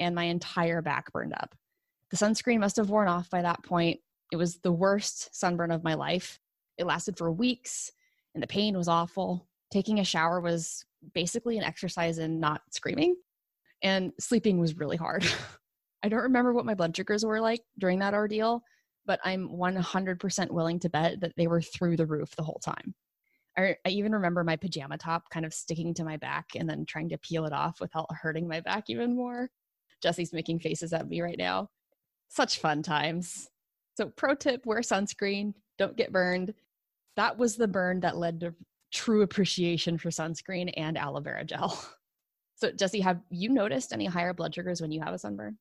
and 0.00 0.16
my 0.16 0.24
entire 0.24 0.82
back 0.82 1.12
burned 1.12 1.34
up. 1.34 1.54
The 2.10 2.16
sunscreen 2.16 2.60
must 2.60 2.76
have 2.76 2.90
worn 2.90 3.08
off 3.08 3.30
by 3.30 3.42
that 3.42 3.62
point. 3.62 4.00
It 4.32 4.36
was 4.36 4.58
the 4.58 4.72
worst 4.72 5.34
sunburn 5.34 5.70
of 5.70 5.84
my 5.84 5.94
life. 5.94 6.38
It 6.78 6.86
lasted 6.86 7.16
for 7.16 7.30
weeks 7.30 7.90
and 8.34 8.42
the 8.42 8.48
pain 8.48 8.76
was 8.76 8.88
awful. 8.88 9.48
Taking 9.72 10.00
a 10.00 10.04
shower 10.04 10.40
was 10.40 10.84
basically 11.14 11.58
an 11.58 11.64
exercise 11.64 12.18
in 12.18 12.40
not 12.40 12.62
screaming 12.70 13.16
and 13.82 14.12
sleeping 14.18 14.58
was 14.58 14.76
really 14.76 14.96
hard. 14.96 15.26
I 16.02 16.08
don't 16.08 16.22
remember 16.22 16.52
what 16.52 16.64
my 16.64 16.74
blood 16.74 16.96
sugars 16.96 17.24
were 17.24 17.40
like 17.40 17.60
during 17.78 17.98
that 17.98 18.14
ordeal, 18.14 18.62
but 19.06 19.20
I'm 19.24 19.48
100% 19.48 20.50
willing 20.50 20.80
to 20.80 20.90
bet 20.90 21.20
that 21.20 21.32
they 21.36 21.46
were 21.46 21.60
through 21.60 21.96
the 21.96 22.06
roof 22.06 22.34
the 22.36 22.42
whole 22.42 22.60
time. 22.64 22.94
I, 23.58 23.76
I, 23.84 23.90
even 23.90 24.12
remember 24.12 24.44
my 24.44 24.56
pajama 24.56 24.96
top 24.96 25.28
kind 25.30 25.44
of 25.44 25.52
sticking 25.52 25.92
to 25.94 26.04
my 26.04 26.16
back 26.16 26.46
and 26.54 26.70
then 26.70 26.86
trying 26.86 27.08
to 27.10 27.18
peel 27.18 27.44
it 27.46 27.52
off 27.52 27.80
without 27.80 28.06
hurting 28.10 28.48
my 28.48 28.60
back 28.60 28.84
even 28.88 29.16
more. 29.16 29.50
Jesse's 30.02 30.32
making 30.32 30.60
faces 30.60 30.92
at 30.92 31.08
me 31.08 31.20
right 31.20 31.36
now. 31.36 31.68
Such 32.30 32.58
fun 32.60 32.82
times. 32.82 33.50
So, 33.96 34.06
pro 34.06 34.34
tip 34.34 34.64
wear 34.64 34.80
sunscreen, 34.80 35.52
don't 35.78 35.96
get 35.96 36.12
burned. 36.12 36.54
That 37.16 37.36
was 37.36 37.56
the 37.56 37.68
burn 37.68 38.00
that 38.00 38.16
led 38.16 38.40
to 38.40 38.54
true 38.92 39.22
appreciation 39.22 39.98
for 39.98 40.10
sunscreen 40.10 40.72
and 40.76 40.96
aloe 40.96 41.20
vera 41.20 41.44
gel. 41.44 41.78
So, 42.56 42.70
Jesse, 42.70 43.00
have 43.00 43.22
you 43.30 43.48
noticed 43.48 43.90
any 43.90 44.04
higher 44.04 44.34
blood 44.34 44.54
sugars 44.54 44.82
when 44.82 44.92
you 44.92 45.00
have 45.00 45.14
a 45.14 45.18
sunburn? 45.18 45.56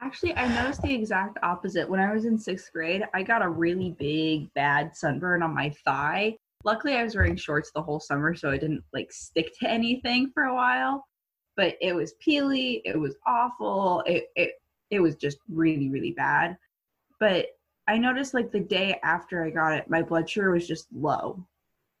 Actually, 0.00 0.34
I 0.36 0.48
noticed 0.48 0.80
the 0.80 0.94
exact 0.94 1.36
opposite. 1.42 1.86
When 1.86 2.00
I 2.00 2.14
was 2.14 2.24
in 2.24 2.38
sixth 2.38 2.72
grade, 2.72 3.02
I 3.12 3.22
got 3.22 3.42
a 3.42 3.48
really 3.50 3.94
big, 3.98 4.50
bad 4.54 4.96
sunburn 4.96 5.42
on 5.42 5.54
my 5.54 5.70
thigh. 5.84 6.38
Luckily, 6.64 6.94
I 6.94 7.04
was 7.04 7.14
wearing 7.14 7.36
shorts 7.36 7.70
the 7.74 7.82
whole 7.82 8.00
summer, 8.00 8.34
so 8.34 8.50
I 8.50 8.56
didn't 8.56 8.82
like 8.94 9.12
stick 9.12 9.52
to 9.60 9.68
anything 9.68 10.30
for 10.32 10.44
a 10.44 10.54
while. 10.54 11.04
But 11.58 11.74
it 11.82 11.94
was 11.94 12.14
peely. 12.26 12.80
It 12.86 12.98
was 12.98 13.16
awful. 13.26 14.02
It 14.06 14.24
it 14.34 14.52
it 14.90 15.00
was 15.00 15.16
just 15.16 15.38
really, 15.48 15.88
really 15.88 16.12
bad. 16.12 16.56
But 17.18 17.46
I 17.86 17.98
noticed 17.98 18.34
like 18.34 18.52
the 18.52 18.60
day 18.60 18.98
after 19.02 19.44
I 19.44 19.50
got 19.50 19.74
it, 19.74 19.90
my 19.90 20.02
blood 20.02 20.28
sugar 20.28 20.52
was 20.52 20.66
just 20.66 20.86
low, 20.92 21.44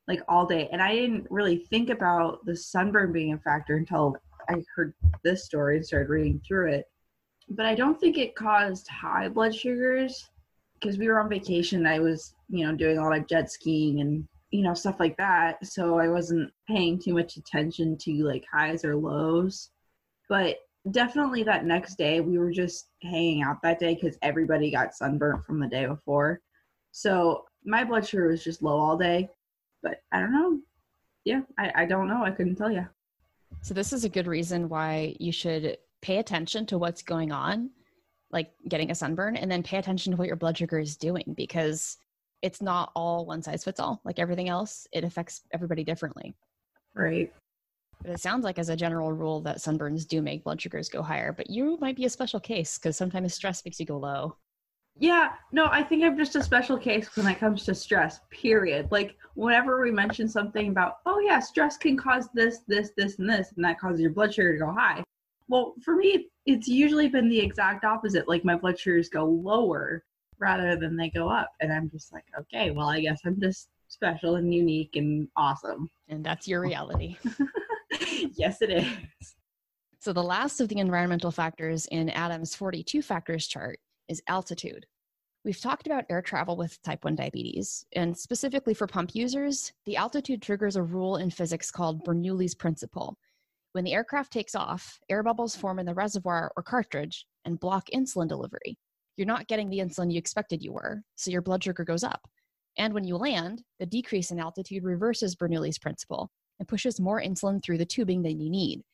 like 0.08 0.22
all 0.28 0.46
day. 0.46 0.68
And 0.72 0.82
I 0.82 0.94
didn't 0.94 1.26
really 1.30 1.58
think 1.58 1.90
about 1.90 2.44
the 2.44 2.56
sunburn 2.56 3.12
being 3.12 3.32
a 3.32 3.38
factor 3.38 3.76
until 3.76 4.16
I 4.48 4.62
heard 4.74 4.94
this 5.24 5.44
story 5.44 5.76
and 5.76 5.86
started 5.86 6.08
reading 6.08 6.40
through 6.46 6.72
it. 6.72 6.86
But 7.48 7.66
I 7.66 7.74
don't 7.74 7.98
think 7.98 8.18
it 8.18 8.36
caused 8.36 8.88
high 8.88 9.28
blood 9.28 9.54
sugars 9.54 10.30
because 10.74 10.98
we 10.98 11.08
were 11.08 11.20
on 11.20 11.28
vacation. 11.28 11.86
I 11.86 11.98
was, 11.98 12.34
you 12.48 12.64
know, 12.64 12.74
doing 12.74 12.98
a 12.98 13.02
lot 13.02 13.16
of 13.16 13.26
jet 13.26 13.50
skiing 13.50 14.00
and, 14.00 14.26
you 14.50 14.62
know, 14.62 14.74
stuff 14.74 15.00
like 15.00 15.16
that. 15.16 15.64
So 15.66 15.98
I 15.98 16.08
wasn't 16.08 16.52
paying 16.68 16.98
too 16.98 17.14
much 17.14 17.36
attention 17.36 17.96
to 17.98 18.24
like 18.24 18.44
highs 18.52 18.84
or 18.84 18.96
lows. 18.96 19.70
But 20.28 20.58
definitely 20.90 21.42
that 21.44 21.64
next 21.64 21.96
day, 21.96 22.20
we 22.20 22.38
were 22.38 22.50
just 22.50 22.88
hanging 23.02 23.42
out 23.42 23.62
that 23.62 23.78
day 23.78 23.94
because 23.94 24.16
everybody 24.22 24.70
got 24.70 24.94
sunburnt 24.94 25.44
from 25.44 25.60
the 25.60 25.66
day 25.66 25.86
before. 25.86 26.40
So 26.92 27.44
my 27.64 27.84
blood 27.84 28.06
sugar 28.06 28.28
was 28.28 28.42
just 28.42 28.62
low 28.62 28.78
all 28.78 28.96
day. 28.96 29.28
But 29.82 30.02
I 30.12 30.20
don't 30.20 30.32
know. 30.32 30.60
Yeah, 31.24 31.40
I, 31.58 31.72
I 31.74 31.84
don't 31.86 32.08
know. 32.08 32.22
I 32.24 32.30
couldn't 32.30 32.56
tell 32.56 32.70
you. 32.70 32.86
So, 33.62 33.74
this 33.74 33.92
is 33.92 34.04
a 34.04 34.08
good 34.08 34.26
reason 34.26 34.68
why 34.68 35.16
you 35.18 35.32
should 35.32 35.76
pay 36.02 36.18
attention 36.18 36.66
to 36.66 36.78
what's 36.78 37.02
going 37.02 37.32
on, 37.32 37.70
like 38.30 38.52
getting 38.68 38.90
a 38.90 38.94
sunburn, 38.94 39.36
and 39.36 39.50
then 39.50 39.62
pay 39.62 39.78
attention 39.78 40.12
to 40.12 40.16
what 40.16 40.26
your 40.26 40.36
blood 40.36 40.56
sugar 40.56 40.78
is 40.78 40.96
doing 40.96 41.34
because 41.36 41.98
it's 42.42 42.62
not 42.62 42.90
all 42.94 43.26
one 43.26 43.42
size 43.42 43.64
fits 43.64 43.80
all. 43.80 44.00
Like 44.04 44.18
everything 44.18 44.48
else, 44.48 44.86
it 44.92 45.04
affects 45.04 45.42
everybody 45.52 45.84
differently. 45.84 46.34
Right. 46.94 47.32
But 48.02 48.12
it 48.12 48.20
sounds 48.20 48.44
like, 48.44 48.58
as 48.58 48.68
a 48.68 48.76
general 48.76 49.12
rule, 49.12 49.40
that 49.42 49.58
sunburns 49.58 50.06
do 50.06 50.22
make 50.22 50.44
blood 50.44 50.60
sugars 50.60 50.88
go 50.88 51.02
higher. 51.02 51.32
But 51.32 51.50
you 51.50 51.76
might 51.80 51.96
be 51.96 52.06
a 52.06 52.10
special 52.10 52.40
case 52.40 52.78
because 52.78 52.96
sometimes 52.96 53.34
stress 53.34 53.64
makes 53.64 53.78
you 53.78 53.86
go 53.86 53.98
low. 53.98 54.36
Yeah, 54.98 55.30
no, 55.52 55.66
I 55.70 55.82
think 55.82 56.04
I'm 56.04 56.16
just 56.16 56.36
a 56.36 56.42
special 56.42 56.76
case 56.76 57.14
when 57.16 57.26
it 57.26 57.38
comes 57.38 57.64
to 57.64 57.74
stress, 57.74 58.20
period. 58.30 58.88
Like, 58.90 59.16
whenever 59.34 59.80
we 59.80 59.90
mention 59.90 60.28
something 60.28 60.68
about, 60.68 60.96
oh, 61.06 61.20
yeah, 61.20 61.40
stress 61.40 61.76
can 61.76 61.96
cause 61.96 62.28
this, 62.34 62.60
this, 62.66 62.90
this, 62.96 63.18
and 63.18 63.28
this, 63.28 63.52
and 63.56 63.64
that 63.64 63.80
causes 63.80 64.00
your 64.00 64.10
blood 64.10 64.34
sugar 64.34 64.52
to 64.52 64.58
go 64.58 64.72
high. 64.72 65.02
Well, 65.48 65.74
for 65.82 65.96
me, 65.96 66.28
it's 66.46 66.68
usually 66.68 67.08
been 67.08 67.28
the 67.28 67.40
exact 67.40 67.84
opposite. 67.84 68.28
Like, 68.28 68.44
my 68.44 68.56
blood 68.56 68.78
sugars 68.78 69.08
go 69.08 69.24
lower 69.24 70.04
rather 70.38 70.76
than 70.76 70.96
they 70.96 71.10
go 71.10 71.28
up. 71.28 71.50
And 71.60 71.72
I'm 71.72 71.90
just 71.90 72.12
like, 72.12 72.24
okay, 72.38 72.70
well, 72.70 72.88
I 72.88 73.00
guess 73.00 73.20
I'm 73.24 73.40
just 73.40 73.68
special 73.88 74.36
and 74.36 74.52
unique 74.52 74.96
and 74.96 75.28
awesome. 75.36 75.90
And 76.08 76.24
that's 76.24 76.48
your 76.48 76.60
reality. 76.60 77.16
yes, 78.34 78.62
it 78.62 78.70
is. 78.70 78.86
So, 79.98 80.12
the 80.12 80.22
last 80.22 80.60
of 80.60 80.68
the 80.68 80.78
environmental 80.78 81.30
factors 81.30 81.86
in 81.86 82.08
Adam's 82.10 82.54
42 82.54 83.02
factors 83.02 83.46
chart 83.46 83.78
is 84.08 84.22
altitude. 84.28 84.86
We've 85.44 85.60
talked 85.60 85.86
about 85.86 86.04
air 86.10 86.20
travel 86.20 86.56
with 86.56 86.80
type 86.82 87.04
1 87.04 87.16
diabetes, 87.16 87.86
and 87.94 88.16
specifically 88.16 88.74
for 88.74 88.86
pump 88.86 89.14
users, 89.14 89.72
the 89.86 89.96
altitude 89.96 90.42
triggers 90.42 90.76
a 90.76 90.82
rule 90.82 91.16
in 91.16 91.30
physics 91.30 91.70
called 91.70 92.04
Bernoulli's 92.04 92.54
principle. 92.54 93.16
When 93.72 93.84
the 93.84 93.94
aircraft 93.94 94.32
takes 94.32 94.54
off, 94.54 94.98
air 95.08 95.22
bubbles 95.22 95.56
form 95.56 95.78
in 95.78 95.86
the 95.86 95.94
reservoir 95.94 96.52
or 96.56 96.62
cartridge 96.62 97.26
and 97.44 97.60
block 97.60 97.88
insulin 97.94 98.28
delivery. 98.28 98.76
You're 99.16 99.26
not 99.26 99.48
getting 99.48 99.70
the 99.70 99.78
insulin 99.78 100.12
you 100.12 100.18
expected 100.18 100.62
you 100.62 100.72
were, 100.72 101.02
so 101.14 101.30
your 101.30 101.42
blood 101.42 101.62
sugar 101.62 101.84
goes 101.84 102.04
up. 102.04 102.20
And 102.78 102.92
when 102.92 103.04
you 103.04 103.16
land, 103.16 103.62
the 103.78 103.86
decrease 103.86 104.30
in 104.30 104.40
altitude 104.40 104.84
reverses 104.84 105.36
Bernoulli's 105.36 105.78
principle 105.78 106.30
and 106.60 106.68
pushes 106.68 107.00
more 107.00 107.20
insulin 107.20 107.60
through 107.60 107.78
the 107.78 107.84
tubing 107.84 108.22
than 108.22 108.38
you 108.38 108.48
need, 108.48 108.84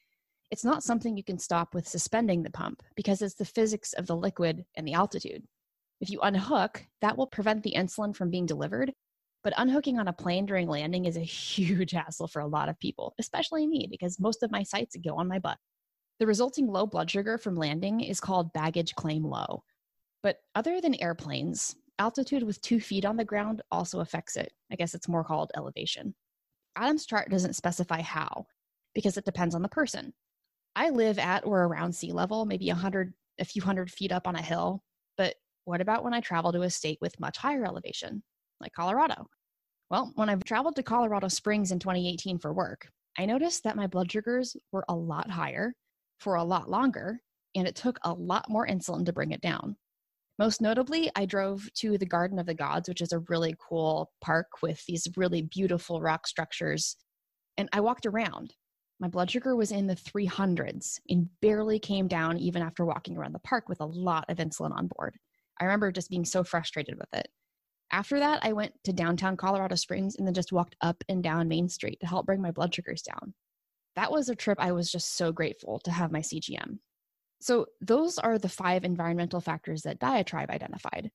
it's 0.51 0.65
not 0.65 0.83
something 0.83 1.17
you 1.17 1.25
can 1.25 1.39
stop 1.39 1.75
with 1.75 1.89
suspending 1.89 2.43
the 2.43 2.51
pump 2.51 2.83
because 2.95 3.21
it's 3.21 3.35
the 3.35 3.45
physics 3.45 3.93
of 3.93 4.07
the 4.07 4.17
liquid 4.17 4.65
and 4.77 4.89
the 4.89 4.95
altitude. 4.95 5.43
If 6.01 6.11
you 6.11 6.21
unhook, 6.21 6.85
that 7.01 7.19
will 7.19 7.27
prevent 7.27 7.63
the 7.63 7.75
insulin 7.77 8.15
from 8.15 8.31
being 8.31 8.47
delivered. 8.47 8.93
But 9.43 9.55
unhooking 9.57 9.99
on 9.99 10.09
a 10.09 10.13
plane 10.13 10.47
during 10.47 10.69
landing 10.69 11.05
is 11.05 11.17
a 11.17 11.21
huge 11.21 11.91
hassle 11.91 12.29
for 12.29 12.41
a 12.41 12.47
lot 12.47 12.69
of 12.69 12.79
people, 12.79 13.15
especially 13.19 13.67
me, 13.67 13.89
because 13.91 14.21
most 14.21 14.43
of 14.43 14.51
my 14.51 14.63
sites 14.63 14.97
go 14.97 15.17
on 15.17 15.29
my 15.29 15.39
butt. 15.39 15.59
The 16.19 16.27
resulting 16.27 16.67
low 16.69 16.87
blood 16.87 17.11
sugar 17.11 17.37
from 17.39 17.57
landing 17.57 18.01
is 18.01 18.21
called 18.21 18.53
baggage 18.53 18.95
claim 18.95 19.25
low. 19.25 19.65
But 20.23 20.39
other 20.55 20.81
than 20.81 21.01
airplanes, 21.01 21.77
altitude 21.99 22.43
with 22.43 22.61
two 22.61 22.81
feet 22.81 23.05
on 23.05 23.17
the 23.17 23.25
ground 23.25 23.63
also 23.71 24.01
affects 24.01 24.37
it. 24.37 24.53
I 24.71 24.77
guess 24.77 24.95
it's 24.95 25.09
more 25.09 25.25
called 25.25 25.53
elevation. 25.57 26.15
Adam's 26.76 27.06
chart 27.06 27.30
doesn't 27.30 27.56
specify 27.56 28.02
how, 28.02 28.47
because 28.95 29.16
it 29.16 29.25
depends 29.25 29.54
on 29.54 29.62
the 29.62 29.68
person. 29.68 30.12
I 30.76 30.90
live 30.90 31.18
at 31.18 31.47
or 31.47 31.64
around 31.64 31.95
sea 31.95 32.12
level, 32.12 32.45
maybe 32.45 32.71
a 32.71 32.75
hundred, 32.75 33.14
a 33.40 33.45
few 33.45 33.62
hundred 33.62 33.90
feet 33.90 34.12
up 34.12 34.26
on 34.28 34.37
a 34.37 34.42
hill. 34.42 34.83
But 35.16 35.35
what 35.64 35.80
about 35.80 36.04
when 36.04 36.14
I 36.14 36.21
travel 36.21 36.52
to 36.52 36.62
a 36.62 36.71
state 36.71 36.99
with 37.00 37.18
much 37.18 37.38
higher 37.38 37.64
elevation, 37.64 38.23
like 38.61 38.73
Colorado? 38.73 39.26
Well, 39.90 40.12
when 40.16 40.28
I've 40.28 40.45
traveled 40.45 40.76
to 40.76 40.83
Colorado 40.83 41.28
Springs 41.28 41.73
in 41.73 41.78
2018 41.78 42.38
for 42.38 42.52
work, 42.52 42.88
I 43.18 43.25
noticed 43.25 43.64
that 43.64 43.76
my 43.76 43.87
blood 43.87 44.12
sugars 44.12 44.56
were 44.73 44.85
a 44.88 44.95
lot 44.95 45.30
higher 45.30 45.75
for 46.21 46.35
a 46.35 46.45
lot 46.45 46.68
longer, 46.68 47.21
and 47.54 47.66
it 47.66 47.75
took 47.75 47.99
a 48.02 48.12
lot 48.12 48.50
more 48.50 48.66
insulin 48.66 49.06
to 49.06 49.12
bring 49.12 49.30
it 49.30 49.40
down. 49.40 49.76
Most 50.38 50.61
notably, 50.61 51.11
I 51.16 51.25
drove 51.25 51.73
to 51.76 51.97
the 51.97 52.05
Garden 52.05 52.38
of 52.38 52.47
the 52.47 52.55
Gods, 52.55 52.88
which 52.88 53.00
is 53.00 53.12
a 53.12 53.21
really 53.21 53.55
cool 53.59 54.12
park 54.21 54.49
with 54.62 54.85
these 54.87 55.09
really 55.16 55.43
beautiful 55.43 56.00
rock 56.02 56.26
structures. 56.26 56.97
And 57.57 57.69
I 57.73 57.81
walked 57.81 58.05
around. 58.05 58.55
My 59.00 59.09
blood 59.09 59.31
sugar 59.31 59.57
was 59.57 59.73
in 59.73 59.87
the 59.87 59.95
300s 59.95 60.99
and 61.09 61.28
barely 61.40 61.78
came 61.78 62.07
down 62.07 62.38
even 62.38 62.62
after 62.62 62.85
walking 62.85 63.16
around 63.16 63.33
the 63.33 63.38
park 63.40 63.69
with 63.69 63.81
a 63.81 63.87
lot 63.87 64.25
of 64.28 64.38
insulin 64.38 64.76
on 64.76 64.88
board. 64.88 65.16
I 65.59 65.64
remember 65.64 65.90
just 65.90 66.11
being 66.11 66.25
so 66.25 66.45
frustrated 66.45 66.97
with 66.99 67.09
it. 67.14 67.28
After 67.90 68.19
that, 68.19 68.40
I 68.43 68.52
went 68.52 68.73
to 68.85 68.93
downtown 68.93 69.37
Colorado 69.37 69.76
Springs 69.76 70.16
and 70.16 70.26
then 70.26 70.35
just 70.35 70.52
walked 70.52 70.76
up 70.81 71.02
and 71.09 71.23
down 71.23 71.49
Main 71.49 71.69
Street 71.69 71.99
to 72.00 72.07
help 72.07 72.26
bring 72.26 72.43
my 72.43 72.50
blood 72.50 72.75
sugars 72.75 73.02
down. 73.02 73.33
That 73.95 74.11
was 74.11 74.28
a 74.28 74.35
trip 74.35 74.59
I 74.61 74.73
was 74.73 74.90
just 74.90 75.16
so 75.16 75.33
grateful 75.33 75.78
to 75.81 75.90
have 75.90 76.12
my 76.12 76.21
CGM. 76.21 76.78
So, 77.47 77.67
those 77.81 78.19
are 78.19 78.41
the 78.41 78.49
five 78.49 78.83
environmental 78.83 79.41
factors 79.41 79.83
that 79.83 80.00
Diatribe 80.00 80.50
identified. 80.50 81.12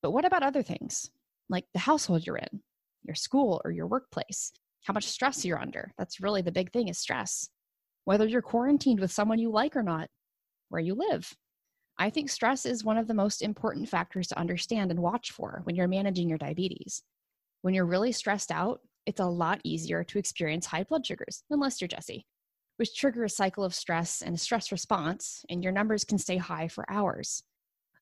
But 0.00 0.12
what 0.12 0.24
about 0.24 0.42
other 0.42 0.62
things, 0.62 1.10
like 1.50 1.66
the 1.74 1.80
household 1.80 2.26
you're 2.26 2.38
in, 2.38 2.62
your 3.02 3.14
school, 3.14 3.60
or 3.62 3.72
your 3.72 3.86
workplace? 3.86 4.52
How 4.84 4.94
much 4.94 5.04
stress 5.04 5.44
you're 5.44 5.60
under? 5.60 5.92
That's 5.98 6.18
really 6.18 6.40
the 6.40 6.50
big 6.50 6.72
thing 6.72 6.88
is 6.88 6.98
stress. 6.98 7.50
Whether 8.06 8.26
you're 8.26 8.40
quarantined 8.40 9.00
with 9.00 9.12
someone 9.12 9.38
you 9.38 9.50
like 9.50 9.76
or 9.76 9.82
not, 9.82 10.08
where 10.70 10.80
you 10.80 10.94
live. 10.94 11.30
I 11.98 12.08
think 12.08 12.30
stress 12.30 12.64
is 12.64 12.82
one 12.82 12.96
of 12.96 13.06
the 13.06 13.12
most 13.12 13.42
important 13.42 13.90
factors 13.90 14.28
to 14.28 14.38
understand 14.38 14.90
and 14.90 15.00
watch 15.00 15.30
for 15.30 15.60
when 15.64 15.76
you're 15.76 15.88
managing 15.88 16.30
your 16.30 16.38
diabetes. 16.38 17.02
When 17.60 17.74
you're 17.74 17.84
really 17.84 18.12
stressed 18.12 18.50
out, 18.50 18.80
it's 19.04 19.20
a 19.20 19.26
lot 19.26 19.60
easier 19.62 20.04
to 20.04 20.18
experience 20.18 20.64
high 20.64 20.84
blood 20.84 21.04
sugars, 21.04 21.42
unless 21.50 21.82
you're 21.82 21.88
Jesse 21.88 22.24
which 22.76 22.96
trigger 22.96 23.24
a 23.24 23.30
cycle 23.30 23.64
of 23.64 23.74
stress 23.74 24.22
and 24.22 24.34
a 24.34 24.38
stress 24.38 24.70
response, 24.70 25.44
and 25.48 25.62
your 25.62 25.72
numbers 25.72 26.04
can 26.04 26.18
stay 26.18 26.36
high 26.36 26.68
for 26.68 26.90
hours. 26.90 27.42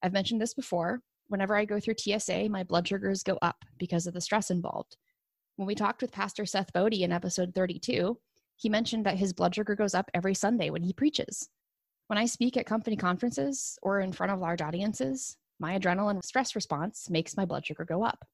I've 0.03 0.13
mentioned 0.13 0.41
this 0.41 0.55
before. 0.55 1.01
Whenever 1.29 1.57
I 1.57 1.65
go 1.65 1.81
through 1.81 1.95
TSA, 1.99 2.49
my 2.49 2.65
blood 2.65 2.87
sugars 2.87 3.23
go 3.23 3.39
up 3.41 3.65
because 3.79 4.07
of 4.07 4.15
the 4.15 4.21
stress 4.21 4.51
involved. 4.51 4.97
When 5.57 5.67
we 5.67 5.75
talked 5.75 6.03
with 6.03 6.13
Pastor 6.13 6.45
Seth 6.45 6.73
Bodie 6.73 7.05
in 7.05 7.13
episode 7.13 7.55
32, 7.55 8.19
he 8.57 8.69
mentioned 8.69 9.07
that 9.07 9.17
his 9.17 9.33
blood 9.33 9.55
sugar 9.55 9.75
goes 9.75 9.95
up 9.95 10.11
every 10.13 10.35
Sunday 10.35 10.71
when 10.71 10.83
he 10.83 10.93
preaches. 10.93 11.49
When 12.09 12.19
I 12.19 12.27
speak 12.27 12.57
at 12.57 12.67
company 12.67 12.97
conferences 12.97 13.79
or 13.83 14.01
in 14.01 14.13
front 14.13 14.33
of 14.33 14.41
large 14.41 14.61
audiences, 14.61 15.37
my 15.59 15.79
adrenaline 15.79 16.23
stress 16.25 16.55
response 16.55 17.09
makes 17.09 17.37
my 17.37 17.45
blood 17.45 17.65
sugar 17.65 17.85
go 17.85 18.05
up. 18.05 18.25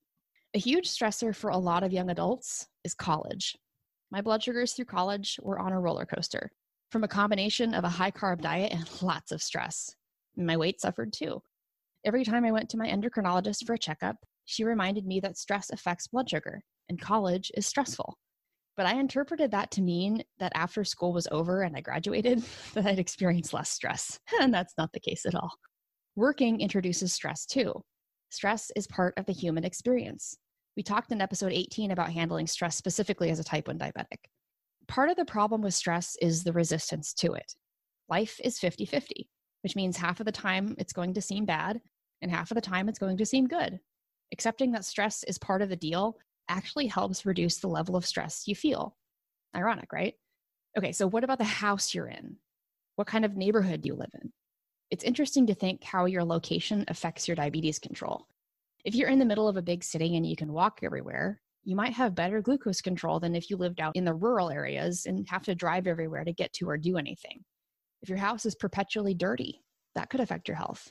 A 0.54 0.58
huge 0.58 0.88
stressor 0.88 1.34
for 1.34 1.50
a 1.50 1.58
lot 1.58 1.84
of 1.84 1.92
young 1.92 2.10
adults 2.10 2.66
is 2.84 2.94
college. 2.94 3.56
My 4.10 4.20
blood 4.20 4.42
sugars 4.42 4.72
through 4.72 4.86
college 4.86 5.38
were 5.42 5.58
on 5.58 5.72
a 5.72 5.80
roller 5.80 6.04
coaster 6.04 6.50
from 6.90 7.04
a 7.04 7.08
combination 7.08 7.74
of 7.74 7.84
a 7.84 7.88
high 7.88 8.10
carb 8.10 8.40
diet 8.40 8.72
and 8.72 8.88
lots 9.02 9.30
of 9.30 9.42
stress. 9.42 9.94
My 10.36 10.56
weight 10.56 10.80
suffered 10.80 11.12
too. 11.12 11.42
Every 12.04 12.24
time 12.24 12.44
I 12.44 12.50
went 12.50 12.68
to 12.70 12.76
my 12.76 12.88
endocrinologist 12.88 13.64
for 13.66 13.74
a 13.74 13.78
checkup, 13.78 14.16
she 14.46 14.64
reminded 14.64 15.06
me 15.06 15.20
that 15.20 15.36
stress 15.36 15.70
affects 15.70 16.08
blood 16.08 16.28
sugar 16.28 16.62
and 16.88 17.00
college 17.00 17.52
is 17.54 17.66
stressful. 17.66 18.18
But 18.76 18.86
I 18.86 18.94
interpreted 18.98 19.50
that 19.50 19.70
to 19.72 19.82
mean 19.82 20.24
that 20.38 20.52
after 20.54 20.82
school 20.84 21.12
was 21.12 21.28
over 21.30 21.62
and 21.62 21.76
I 21.76 21.80
graduated, 21.80 22.42
that 22.74 22.86
I'd 22.86 22.98
experience 22.98 23.52
less 23.52 23.70
stress. 23.70 24.18
And 24.40 24.52
that's 24.52 24.74
not 24.78 24.92
the 24.92 25.00
case 25.00 25.26
at 25.26 25.34
all. 25.34 25.52
Working 26.16 26.60
introduces 26.60 27.12
stress 27.12 27.46
too. 27.46 27.74
Stress 28.30 28.72
is 28.74 28.86
part 28.86 29.14
of 29.16 29.26
the 29.26 29.32
human 29.32 29.64
experience. 29.64 30.36
We 30.80 30.84
talked 30.84 31.12
in 31.12 31.20
episode 31.20 31.52
18 31.52 31.90
about 31.90 32.10
handling 32.10 32.46
stress 32.46 32.74
specifically 32.74 33.28
as 33.28 33.38
a 33.38 33.44
type 33.44 33.68
1 33.68 33.78
diabetic. 33.78 34.30
Part 34.88 35.10
of 35.10 35.16
the 35.16 35.26
problem 35.26 35.60
with 35.60 35.74
stress 35.74 36.16
is 36.22 36.42
the 36.42 36.54
resistance 36.54 37.12
to 37.16 37.34
it. 37.34 37.54
Life 38.08 38.40
is 38.42 38.58
50 38.58 38.86
50, 38.86 39.28
which 39.62 39.76
means 39.76 39.98
half 39.98 40.20
of 40.20 40.24
the 40.24 40.32
time 40.32 40.74
it's 40.78 40.94
going 40.94 41.12
to 41.12 41.20
seem 41.20 41.44
bad 41.44 41.82
and 42.22 42.30
half 42.30 42.50
of 42.50 42.54
the 42.54 42.62
time 42.62 42.88
it's 42.88 42.98
going 42.98 43.18
to 43.18 43.26
seem 43.26 43.46
good. 43.46 43.78
Accepting 44.32 44.72
that 44.72 44.86
stress 44.86 45.22
is 45.24 45.36
part 45.36 45.60
of 45.60 45.68
the 45.68 45.76
deal 45.76 46.16
actually 46.48 46.86
helps 46.86 47.26
reduce 47.26 47.58
the 47.58 47.68
level 47.68 47.94
of 47.94 48.06
stress 48.06 48.44
you 48.48 48.54
feel. 48.54 48.96
Ironic, 49.54 49.92
right? 49.92 50.14
Okay, 50.78 50.92
so 50.92 51.06
what 51.06 51.24
about 51.24 51.36
the 51.36 51.44
house 51.44 51.94
you're 51.94 52.08
in? 52.08 52.36
What 52.96 53.06
kind 53.06 53.26
of 53.26 53.36
neighborhood 53.36 53.82
do 53.82 53.88
you 53.88 53.96
live 53.96 54.14
in? 54.22 54.32
It's 54.90 55.04
interesting 55.04 55.46
to 55.48 55.54
think 55.54 55.84
how 55.84 56.06
your 56.06 56.24
location 56.24 56.86
affects 56.88 57.28
your 57.28 57.34
diabetes 57.34 57.78
control. 57.78 58.24
If 58.84 58.94
you're 58.94 59.10
in 59.10 59.18
the 59.18 59.26
middle 59.26 59.48
of 59.48 59.56
a 59.56 59.62
big 59.62 59.84
city 59.84 60.16
and 60.16 60.26
you 60.26 60.36
can 60.36 60.52
walk 60.52 60.80
everywhere, 60.82 61.40
you 61.64 61.76
might 61.76 61.92
have 61.92 62.14
better 62.14 62.40
glucose 62.40 62.80
control 62.80 63.20
than 63.20 63.34
if 63.34 63.50
you 63.50 63.58
lived 63.58 63.80
out 63.80 63.94
in 63.94 64.06
the 64.06 64.14
rural 64.14 64.50
areas 64.50 65.04
and 65.04 65.28
have 65.28 65.44
to 65.44 65.54
drive 65.54 65.86
everywhere 65.86 66.24
to 66.24 66.32
get 66.32 66.52
to 66.54 66.68
or 66.68 66.78
do 66.78 66.96
anything. 66.96 67.44
If 68.00 68.08
your 68.08 68.16
house 68.16 68.46
is 68.46 68.54
perpetually 68.54 69.12
dirty, 69.12 69.60
that 69.94 70.08
could 70.08 70.20
affect 70.20 70.48
your 70.48 70.56
health. 70.56 70.90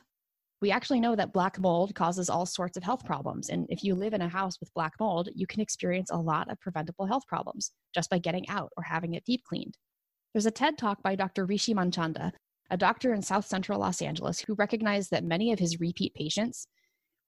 We 0.61 0.69
actually 0.71 0.99
know 0.99 1.15
that 1.15 1.33
black 1.33 1.57
mold 1.57 1.95
causes 1.95 2.29
all 2.29 2.45
sorts 2.45 2.77
of 2.77 2.83
health 2.83 3.05
problems. 3.05 3.49
And 3.49 3.65
if 3.69 3.83
you 3.83 3.95
live 3.95 4.13
in 4.13 4.21
a 4.21 4.29
house 4.29 4.59
with 4.59 4.73
black 4.75 4.93
mold, 4.99 5.29
you 5.33 5.47
can 5.47 5.61
experience 5.61 6.11
a 6.11 6.17
lot 6.17 6.51
of 6.51 6.59
preventable 6.59 7.07
health 7.07 7.25
problems 7.27 7.71
just 7.95 8.09
by 8.09 8.19
getting 8.19 8.47
out 8.49 8.69
or 8.77 8.83
having 8.83 9.15
it 9.15 9.25
deep 9.25 9.41
cleaned. 9.45 9.77
There's 10.33 10.45
a 10.45 10.51
TED 10.51 10.77
talk 10.77 11.01
by 11.01 11.15
Dr. 11.15 11.45
Rishi 11.45 11.73
Manchanda, 11.73 12.33
a 12.69 12.77
doctor 12.77 13.13
in 13.13 13.23
South 13.23 13.47
Central 13.47 13.79
Los 13.79 14.01
Angeles, 14.01 14.41
who 14.41 14.53
recognized 14.55 15.09
that 15.09 15.23
many 15.23 15.51
of 15.51 15.57
his 15.57 15.79
repeat 15.79 16.13
patients 16.13 16.67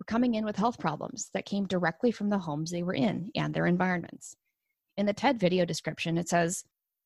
were 0.02 0.06
coming 0.06 0.34
in 0.34 0.44
with 0.44 0.56
health 0.56 0.80
problems 0.80 1.30
that 1.36 1.46
came 1.46 1.68
directly 1.68 2.10
from 2.10 2.30
the 2.30 2.40
homes 2.40 2.72
they 2.72 2.82
were 2.82 2.96
in 2.96 3.30
and 3.36 3.54
their 3.54 3.68
environments. 3.68 4.36
In 4.98 5.06
the 5.06 5.14
TED 5.14 5.40
video 5.40 5.64
description, 5.64 6.18
it 6.18 6.28
says, 6.28 6.64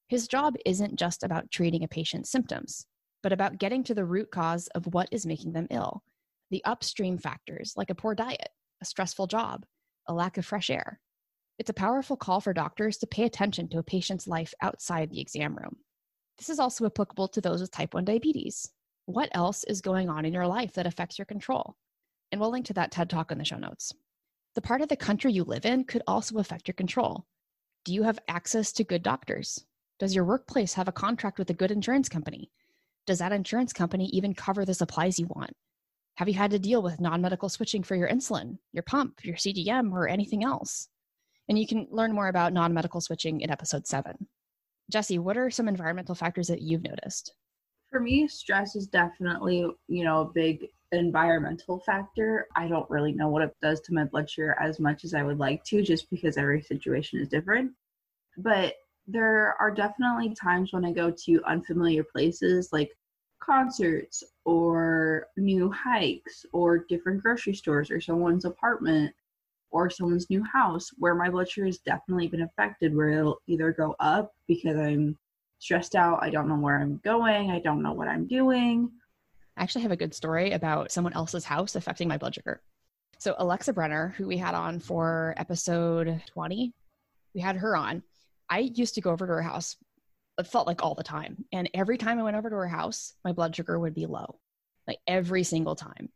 his 0.07 0.29
job 0.29 0.55
isn't 0.65 0.95
just 0.95 1.21
about 1.21 1.51
treating 1.51 1.83
a 1.83 1.89
patient's 1.89 2.31
symptoms, 2.31 2.87
but 3.21 3.33
about 3.33 3.57
getting 3.57 3.83
to 3.83 3.93
the 3.93 4.05
root 4.05 4.31
cause 4.31 4.67
of 4.67 4.93
what 4.93 5.09
is 5.11 5.25
making 5.25 5.51
them 5.51 5.67
ill, 5.71 6.03
the 6.51 6.63
upstream 6.63 7.17
factors 7.17 7.73
like 7.75 7.89
a 7.89 7.95
poor 7.95 8.15
diet, 8.15 8.47
a 8.81 8.85
stressful 8.85 9.27
job, 9.27 9.65
a 10.07 10.13
lack 10.13 10.37
of 10.37 10.45
fresh 10.45 10.69
air. 10.69 11.01
It's 11.59 11.69
a 11.69 11.73
powerful 11.73 12.15
call 12.15 12.39
for 12.39 12.53
doctors 12.53 12.97
to 12.99 13.07
pay 13.07 13.23
attention 13.23 13.67
to 13.69 13.79
a 13.79 13.83
patient's 13.83 14.25
life 14.25 14.53
outside 14.61 15.09
the 15.09 15.19
exam 15.19 15.57
room. 15.57 15.75
This 16.37 16.49
is 16.49 16.59
also 16.59 16.85
applicable 16.85 17.27
to 17.29 17.41
those 17.41 17.59
with 17.59 17.71
type 17.71 17.93
1 17.93 18.05
diabetes. 18.05 18.71
What 19.05 19.27
else 19.33 19.65
is 19.65 19.81
going 19.81 20.07
on 20.07 20.23
in 20.23 20.33
your 20.33 20.47
life 20.47 20.71
that 20.75 20.87
affects 20.87 21.19
your 21.19 21.25
control? 21.25 21.75
And 22.31 22.39
we'll 22.41 22.51
link 22.51 22.65
to 22.67 22.73
that 22.73 22.91
TED 22.91 23.09
talk 23.09 23.31
in 23.31 23.37
the 23.37 23.45
show 23.45 23.57
notes. 23.57 23.93
The 24.55 24.61
part 24.61 24.81
of 24.81 24.89
the 24.89 24.95
country 24.95 25.33
you 25.33 25.43
live 25.43 25.65
in 25.65 25.83
could 25.83 26.03
also 26.07 26.37
affect 26.37 26.67
your 26.67 26.75
control. 26.75 27.25
Do 27.83 27.93
you 27.93 28.03
have 28.03 28.19
access 28.27 28.71
to 28.73 28.83
good 28.83 29.03
doctors? 29.03 29.65
Does 29.99 30.15
your 30.15 30.25
workplace 30.25 30.73
have 30.73 30.87
a 30.87 30.93
contract 30.93 31.39
with 31.39 31.49
a 31.49 31.53
good 31.53 31.71
insurance 31.71 32.09
company? 32.09 32.51
Does 33.05 33.19
that 33.19 33.31
insurance 33.31 33.73
company 33.73 34.09
even 34.13 34.33
cover 34.33 34.65
the 34.65 34.73
supplies 34.73 35.19
you 35.19 35.27
want? 35.27 35.51
Have 36.15 36.27
you 36.27 36.33
had 36.33 36.51
to 36.51 36.59
deal 36.59 36.81
with 36.81 37.01
non 37.01 37.21
medical 37.21 37.49
switching 37.49 37.83
for 37.83 37.95
your 37.95 38.07
insulin, 38.07 38.57
your 38.71 38.83
pump, 38.83 39.23
your 39.23 39.35
CGM, 39.35 39.91
or 39.91 40.07
anything 40.07 40.43
else? 40.43 40.87
And 41.47 41.59
you 41.59 41.67
can 41.67 41.87
learn 41.91 42.13
more 42.13 42.29
about 42.29 42.53
non 42.53 42.73
medical 42.73 43.01
switching 43.01 43.41
in 43.41 43.51
episode 43.51 43.85
seven. 43.85 44.27
Jesse, 44.89 45.19
what 45.19 45.37
are 45.37 45.49
some 45.49 45.67
environmental 45.67 46.15
factors 46.15 46.47
that 46.47 46.61
you've 46.61 46.83
noticed? 46.83 47.35
For 47.89 47.99
me, 47.99 48.27
stress 48.27 48.75
is 48.75 48.87
definitely, 48.87 49.65
you 49.87 50.03
know, 50.03 50.21
a 50.21 50.31
big 50.33 50.67
environmental 50.97 51.79
factor. 51.79 52.47
I 52.55 52.67
don't 52.67 52.89
really 52.89 53.11
know 53.11 53.29
what 53.29 53.43
it 53.43 53.55
does 53.61 53.81
to 53.81 53.93
my 53.93 54.05
blood 54.05 54.29
sugar 54.29 54.55
as 54.59 54.79
much 54.79 55.03
as 55.03 55.13
I 55.13 55.23
would 55.23 55.39
like 55.39 55.63
to, 55.65 55.81
just 55.81 56.09
because 56.09 56.37
every 56.37 56.61
situation 56.61 57.19
is 57.19 57.27
different. 57.27 57.71
But 58.37 58.75
there 59.07 59.55
are 59.59 59.71
definitely 59.71 60.35
times 60.35 60.73
when 60.73 60.85
I 60.85 60.91
go 60.91 61.11
to 61.11 61.43
unfamiliar 61.45 62.03
places 62.03 62.69
like 62.73 62.91
concerts 63.39 64.23
or 64.45 65.27
new 65.37 65.71
hikes 65.71 66.45
or 66.51 66.79
different 66.79 67.21
grocery 67.21 67.53
stores 67.53 67.91
or 67.91 68.01
someone's 68.01 68.45
apartment 68.45 69.13
or 69.71 69.89
someone's 69.89 70.29
new 70.29 70.43
house 70.43 70.89
where 70.97 71.15
my 71.15 71.29
blood 71.29 71.49
sugar 71.49 71.67
has 71.67 71.77
definitely 71.79 72.27
been 72.27 72.41
affected 72.41 72.95
where 72.95 73.09
it'll 73.09 73.41
either 73.47 73.71
go 73.71 73.95
up 73.99 74.33
because 74.47 74.77
I'm 74.77 75.17
stressed 75.59 75.95
out, 75.95 76.23
I 76.23 76.29
don't 76.29 76.47
know 76.47 76.57
where 76.57 76.79
I'm 76.79 76.99
going, 77.03 77.51
I 77.51 77.59
don't 77.59 77.83
know 77.83 77.93
what 77.93 78.07
I'm 78.07 78.25
doing, 78.25 78.91
I 79.57 79.63
actually 79.63 79.83
have 79.83 79.91
a 79.91 79.97
good 79.97 80.13
story 80.13 80.51
about 80.51 80.91
someone 80.91 81.13
else's 81.13 81.45
house 81.45 81.75
affecting 81.75 82.07
my 82.07 82.17
blood 82.17 82.35
sugar. 82.35 82.61
So, 83.19 83.35
Alexa 83.37 83.73
Brenner, 83.73 84.13
who 84.17 84.27
we 84.27 84.37
had 84.37 84.55
on 84.55 84.79
for 84.79 85.33
episode 85.37 86.21
20, 86.27 86.73
we 87.33 87.41
had 87.41 87.55
her 87.57 87.75
on. 87.75 88.03
I 88.49 88.59
used 88.59 88.95
to 88.95 89.01
go 89.01 89.11
over 89.11 89.25
to 89.25 89.33
her 89.33 89.41
house, 89.41 89.77
it 90.37 90.47
felt 90.47 90.67
like 90.67 90.83
all 90.83 90.95
the 90.95 91.03
time. 91.03 91.45
And 91.53 91.69
every 91.73 91.97
time 91.97 92.19
I 92.19 92.23
went 92.23 92.35
over 92.35 92.49
to 92.49 92.55
her 92.55 92.67
house, 92.67 93.13
my 93.23 93.31
blood 93.31 93.55
sugar 93.55 93.79
would 93.79 93.95
be 93.95 94.05
low, 94.05 94.39
like 94.87 94.99
every 95.07 95.43
single 95.43 95.75
time. 95.75 96.09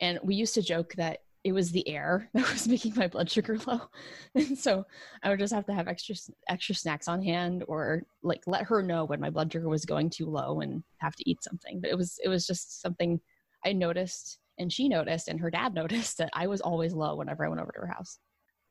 And 0.00 0.18
we 0.22 0.34
used 0.34 0.54
to 0.54 0.62
joke 0.62 0.94
that 0.94 1.20
it 1.44 1.52
was 1.52 1.70
the 1.70 1.86
air 1.86 2.28
that 2.34 2.50
was 2.50 2.66
making 2.66 2.94
my 2.96 3.06
blood 3.06 3.30
sugar 3.30 3.58
low. 3.66 3.82
And 4.34 4.58
so 4.58 4.84
i 5.22 5.28
would 5.28 5.38
just 5.38 5.54
have 5.54 5.66
to 5.66 5.74
have 5.74 5.86
extra 5.86 6.16
extra 6.48 6.74
snacks 6.74 7.06
on 7.06 7.22
hand 7.22 7.62
or 7.68 8.02
like 8.22 8.42
let 8.46 8.64
her 8.64 8.82
know 8.82 9.04
when 9.04 9.20
my 9.20 9.30
blood 9.30 9.52
sugar 9.52 9.68
was 9.68 9.84
going 9.84 10.10
too 10.10 10.26
low 10.26 10.60
and 10.60 10.82
have 10.98 11.14
to 11.16 11.30
eat 11.30 11.42
something. 11.42 11.80
But 11.80 11.90
it 11.90 11.96
was 11.96 12.18
it 12.24 12.28
was 12.28 12.46
just 12.46 12.80
something 12.80 13.20
i 13.64 13.72
noticed 13.72 14.38
and 14.58 14.72
she 14.72 14.88
noticed 14.88 15.28
and 15.28 15.40
her 15.40 15.50
dad 15.50 15.74
noticed 15.82 16.18
that 16.18 16.30
i 16.34 16.46
was 16.46 16.60
always 16.60 16.94
low 16.94 17.16
whenever 17.16 17.44
i 17.44 17.48
went 17.48 17.60
over 17.60 17.72
to 17.72 17.80
her 17.80 17.86
house. 17.86 18.18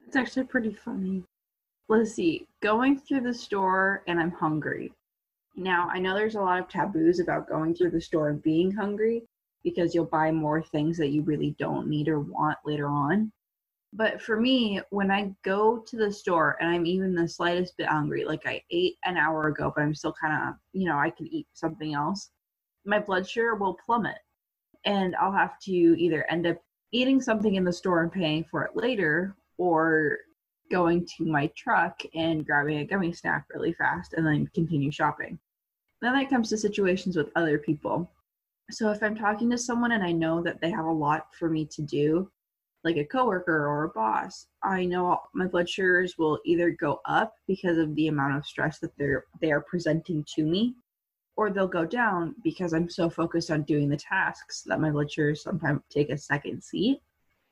It's 0.06 0.18
actually 0.18 0.44
pretty 0.44 0.74
funny. 0.74 1.24
Let's 1.88 2.14
see. 2.14 2.46
Going 2.62 3.00
through 3.00 3.22
the 3.22 3.34
store 3.34 4.04
and 4.08 4.20
i'm 4.20 4.32
hungry. 4.32 4.92
Now 5.56 5.88
i 5.92 6.00
know 6.00 6.16
there's 6.16 6.36
a 6.36 6.42
lot 6.42 6.60
of 6.60 6.68
taboos 6.68 7.20
about 7.20 7.48
going 7.48 7.76
through 7.76 7.92
the 7.92 8.02
store 8.02 8.30
and 8.30 8.42
being 8.42 8.72
hungry 8.72 9.24
because 9.64 9.94
you'll 9.94 10.06
buy 10.06 10.32
more 10.32 10.62
things 10.62 10.98
that 10.98 11.10
you 11.10 11.22
really 11.22 11.56
don't 11.60 11.88
need 11.88 12.08
or 12.08 12.20
want 12.20 12.58
later 12.66 12.88
on. 12.88 13.32
But 13.94 14.22
for 14.22 14.40
me, 14.40 14.82
when 14.90 15.12
I 15.12 15.34
go 15.44 15.78
to 15.88 15.98
the 15.98 16.12
store 16.12 16.58
and 16.60 16.70
I'm 16.70 16.86
even 16.86 17.14
the 17.14 17.28
slightest 17.28 17.78
bit 17.78 17.88
hungry, 17.88 18.26
like 18.26 18.46
I 18.46 18.62
ate 18.72 18.96
an 19.06 19.18
hour 19.18 19.48
ago, 19.48 19.72
but 19.76 19.84
I'm 19.84 19.94
still 19.94 20.16
kind 20.20 20.50
of, 20.50 20.56
you 20.74 20.88
know, 20.88 20.98
I 20.98 21.12
can 21.12 21.28
eat 21.28 21.48
something 21.54 21.94
else, 21.94 22.32
my 22.86 23.00
blood 23.00 23.30
sugar 23.30 23.56
will 23.56 23.78
plummet. 23.86 24.18
And 24.86 25.16
I'll 25.16 25.32
have 25.32 25.60
to 25.62 25.72
either 25.72 26.26
end 26.30 26.48
up 26.48 26.58
eating 26.92 27.22
something 27.22 27.56
in 27.56 27.64
the 27.64 27.72
store 27.72 28.02
and 28.02 28.12
paying 28.12 28.44
for 28.50 28.64
it 28.64 28.76
later, 28.76 29.36
or 29.58 30.18
going 30.72 31.06
to 31.18 31.26
my 31.26 31.48
truck 31.56 32.02
and 32.16 32.46
grabbing 32.46 32.80
a 32.80 32.86
gummy 32.86 33.14
snack 33.14 33.46
really 33.54 33.74
fast 33.74 34.14
and 34.14 34.26
then 34.26 34.50
continue 34.56 34.92
shopping. 34.92 35.38
Then 36.02 36.14
that 36.14 36.30
comes 36.30 36.50
to 36.50 36.58
situations 36.58 37.16
with 37.16 37.30
other 37.36 37.58
people. 37.58 38.12
So 38.74 38.90
if 38.90 39.04
I'm 39.04 39.16
talking 39.16 39.52
to 39.52 39.58
someone 39.58 39.92
and 39.92 40.04
I 40.04 40.12
know 40.12 40.42
that 40.42 40.60
they 40.60 40.72
have 40.72 40.86
a 40.86 40.92
lot 40.92 41.28
for 41.38 41.48
me 41.48 41.64
to 41.68 41.84
do, 41.84 42.32
like 42.84 42.98
a 42.98 43.06
coworker 43.06 43.68
or 43.68 43.84
a 43.84 43.90
boss, 43.90 44.48
I 44.64 44.84
know 44.84 45.20
my 45.36 45.46
blood 45.46 45.70
sugars 45.70 46.18
will 46.18 46.40
either 46.44 46.72
go 46.72 47.00
up 47.06 47.36
because 47.48 47.78
of 47.78 47.94
the 47.94 48.08
amount 48.08 48.36
of 48.36 48.48
stress 48.48 48.80
that 48.80 48.98
they're 48.98 49.26
they 49.42 49.52
are 49.52 49.62
presenting 49.62 50.26
to 50.36 50.44
me, 50.44 50.76
or 51.36 51.52
they'll 51.52 51.68
go 51.68 51.86
down 51.86 52.34
because 52.44 52.74
I'm 52.74 52.90
so 52.90 53.12
focused 53.12 53.52
on 53.52 53.62
doing 53.62 53.90
the 53.90 53.98
tasks 53.98 54.64
that 54.64 54.82
my 54.82 54.90
blood 54.90 55.12
sugars 55.12 55.44
sometimes 55.44 55.82
take 55.92 56.10
a 56.10 56.18
second 56.18 56.64
seat. 56.64 57.00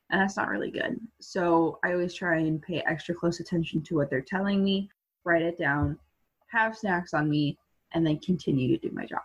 And 0.10 0.20
that's 0.20 0.38
not 0.38 0.50
really 0.50 0.72
good. 0.72 1.00
So 1.22 1.78
I 1.86 1.94
always 1.94 2.16
try 2.16 2.40
and 2.40 2.60
pay 2.62 2.82
extra 2.88 3.14
close 3.14 3.40
attention 3.40 3.84
to 3.84 3.96
what 3.96 4.10
they're 4.10 4.22
telling 4.22 4.64
me, 4.64 4.90
write 5.24 5.44
it 5.44 5.60
down, 5.60 6.00
have 6.48 6.76
snacks 6.76 7.14
on 7.14 7.30
me, 7.30 7.60
and 7.94 8.06
then 8.06 8.18
continue 8.18 8.76
to 8.76 8.90
do 8.90 8.94
my 8.94 9.06
job. 9.06 9.22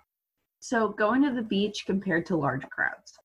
So, 0.69 0.89
going 0.89 1.23
to 1.23 1.31
the 1.31 1.43
beach 1.43 1.85
compared 1.87 2.27
to 2.27 2.37
large 2.37 2.69
crowds. 2.71 3.17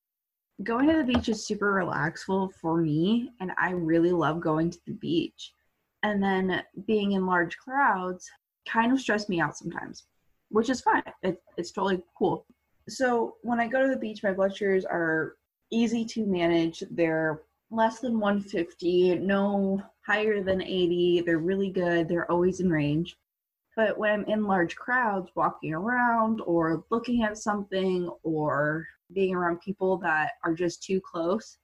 Going 0.61 0.87
to 0.87 0.97
the 0.97 1.03
beach 1.03 1.27
is 1.27 1.47
super 1.47 1.73
relaxful 1.73 2.51
for 2.61 2.77
me, 2.77 3.31
and 3.39 3.51
I 3.57 3.71
really 3.71 4.11
love 4.11 4.39
going 4.39 4.69
to 4.69 4.77
the 4.85 4.93
beach. 4.93 5.51
And 6.03 6.21
then 6.21 6.61
being 6.85 7.13
in 7.13 7.25
large 7.25 7.57
crowds 7.57 8.29
kind 8.69 8.93
of 8.93 8.99
stress 8.99 9.27
me 9.27 9.41
out 9.41 9.57
sometimes, 9.57 10.05
which 10.49 10.69
is 10.69 10.81
fine. 10.81 11.01
It, 11.23 11.41
it's 11.57 11.71
totally 11.71 12.03
cool. 12.15 12.45
So, 12.87 13.37
when 13.41 13.59
I 13.59 13.65
go 13.65 13.81
to 13.81 13.89
the 13.89 13.99
beach, 13.99 14.21
my 14.21 14.33
blood 14.33 14.55
sugars 14.55 14.85
are 14.85 15.35
easy 15.71 16.05
to 16.05 16.27
manage. 16.27 16.83
They're 16.91 17.41
less 17.71 18.01
than 18.01 18.19
150, 18.19 19.15
no 19.15 19.81
higher 20.05 20.43
than 20.43 20.61
80. 20.61 21.23
They're 21.25 21.39
really 21.39 21.71
good. 21.71 22.07
They're 22.07 22.29
always 22.29 22.59
in 22.59 22.69
range. 22.69 23.17
But 23.81 23.97
when 23.97 24.11
I'm 24.11 24.25
in 24.25 24.45
large 24.45 24.75
crowds 24.75 25.31
walking 25.33 25.73
around 25.73 26.39
or 26.41 26.83
looking 26.91 27.23
at 27.23 27.35
something 27.35 28.11
or 28.21 28.87
being 29.11 29.33
around 29.33 29.59
people 29.61 29.97
that 29.97 30.33
are 30.43 30.53
just 30.53 30.83
too 30.83 31.01
close, 31.01 31.57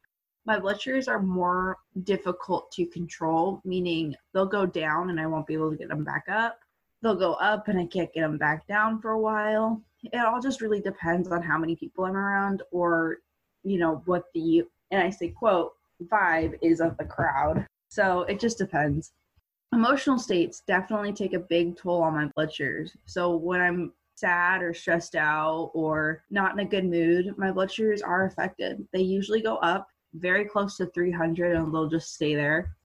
my 0.43 0.58
blood 0.58 0.82
sugars 0.82 1.08
are 1.08 1.21
more 1.21 1.77
difficult 2.06 2.71
to 2.71 2.88
control, 2.88 3.62
meaning 3.63 4.15
they'll 4.34 4.47
go 4.47 4.65
down 4.65 5.12
and 5.12 5.19
I 5.19 5.27
won't 5.27 5.45
be 5.45 5.53
able 5.53 5.69
to 5.69 5.77
get 5.77 5.89
them 5.89 6.03
back 6.03 6.23
up. 6.27 6.60
They'll 7.03 7.13
go 7.13 7.34
up 7.34 7.67
and 7.67 7.77
I 7.77 7.86
can't 7.86 8.12
get 8.12 8.21
them 8.21 8.39
back 8.39 8.65
down 8.65 8.99
for 8.99 9.12
a 9.12 9.21
while. 9.21 9.84
It 10.01 10.17
all 10.17 10.41
just 10.41 10.60
really 10.60 10.82
depends 10.82 11.27
on 11.32 11.43
how 11.43 11.60
many 11.60 11.75
people 11.75 12.06
I'm 12.06 12.17
around 12.17 12.63
or, 12.71 13.17
you 13.63 13.77
know, 13.77 14.01
what 14.06 14.23
the, 14.34 14.63
and 14.89 15.03
I 15.03 15.12
say, 15.12 15.30
quote, 15.30 15.73
vibe 16.06 16.58
is 16.63 16.80
of 16.80 16.97
the 16.97 17.06
crowd. 17.06 17.67
So 17.89 18.21
it 18.23 18.39
just 18.39 18.58
depends 18.58 19.12
emotional 19.73 20.17
states 20.17 20.63
definitely 20.67 21.13
take 21.13 21.34
a 21.34 21.39
big 21.39 21.77
toll 21.77 22.01
on 22.01 22.13
my 22.13 22.25
blood 22.36 22.53
sugars. 22.53 22.95
So 23.06 23.36
when 23.36 23.62
I'm 23.62 23.93
sad 24.15 24.63
or 24.63 24.73
stressed 24.73 25.15
out 25.15 25.71
or 25.73 26.23
not 26.30 26.53
in 26.53 26.60
a 26.60 26.65
good 26.65 26.86
mood, 26.86 27.38
my 27.38 27.51
blood 27.51 27.71
sugars 27.71 28.01
are 28.01 28.25
affected. 28.25 28.88
They 28.91 29.01
usually 29.01 29.41
go 29.41 29.58
up 29.58 29.88
very 30.13 30.45
close 30.45 30.77
to 30.77 30.88
300 30.88 31.56
and 31.56 31.73
they'll 31.73 31.89
just 31.89 32.13
stay 32.13 32.34
there. 32.34 32.75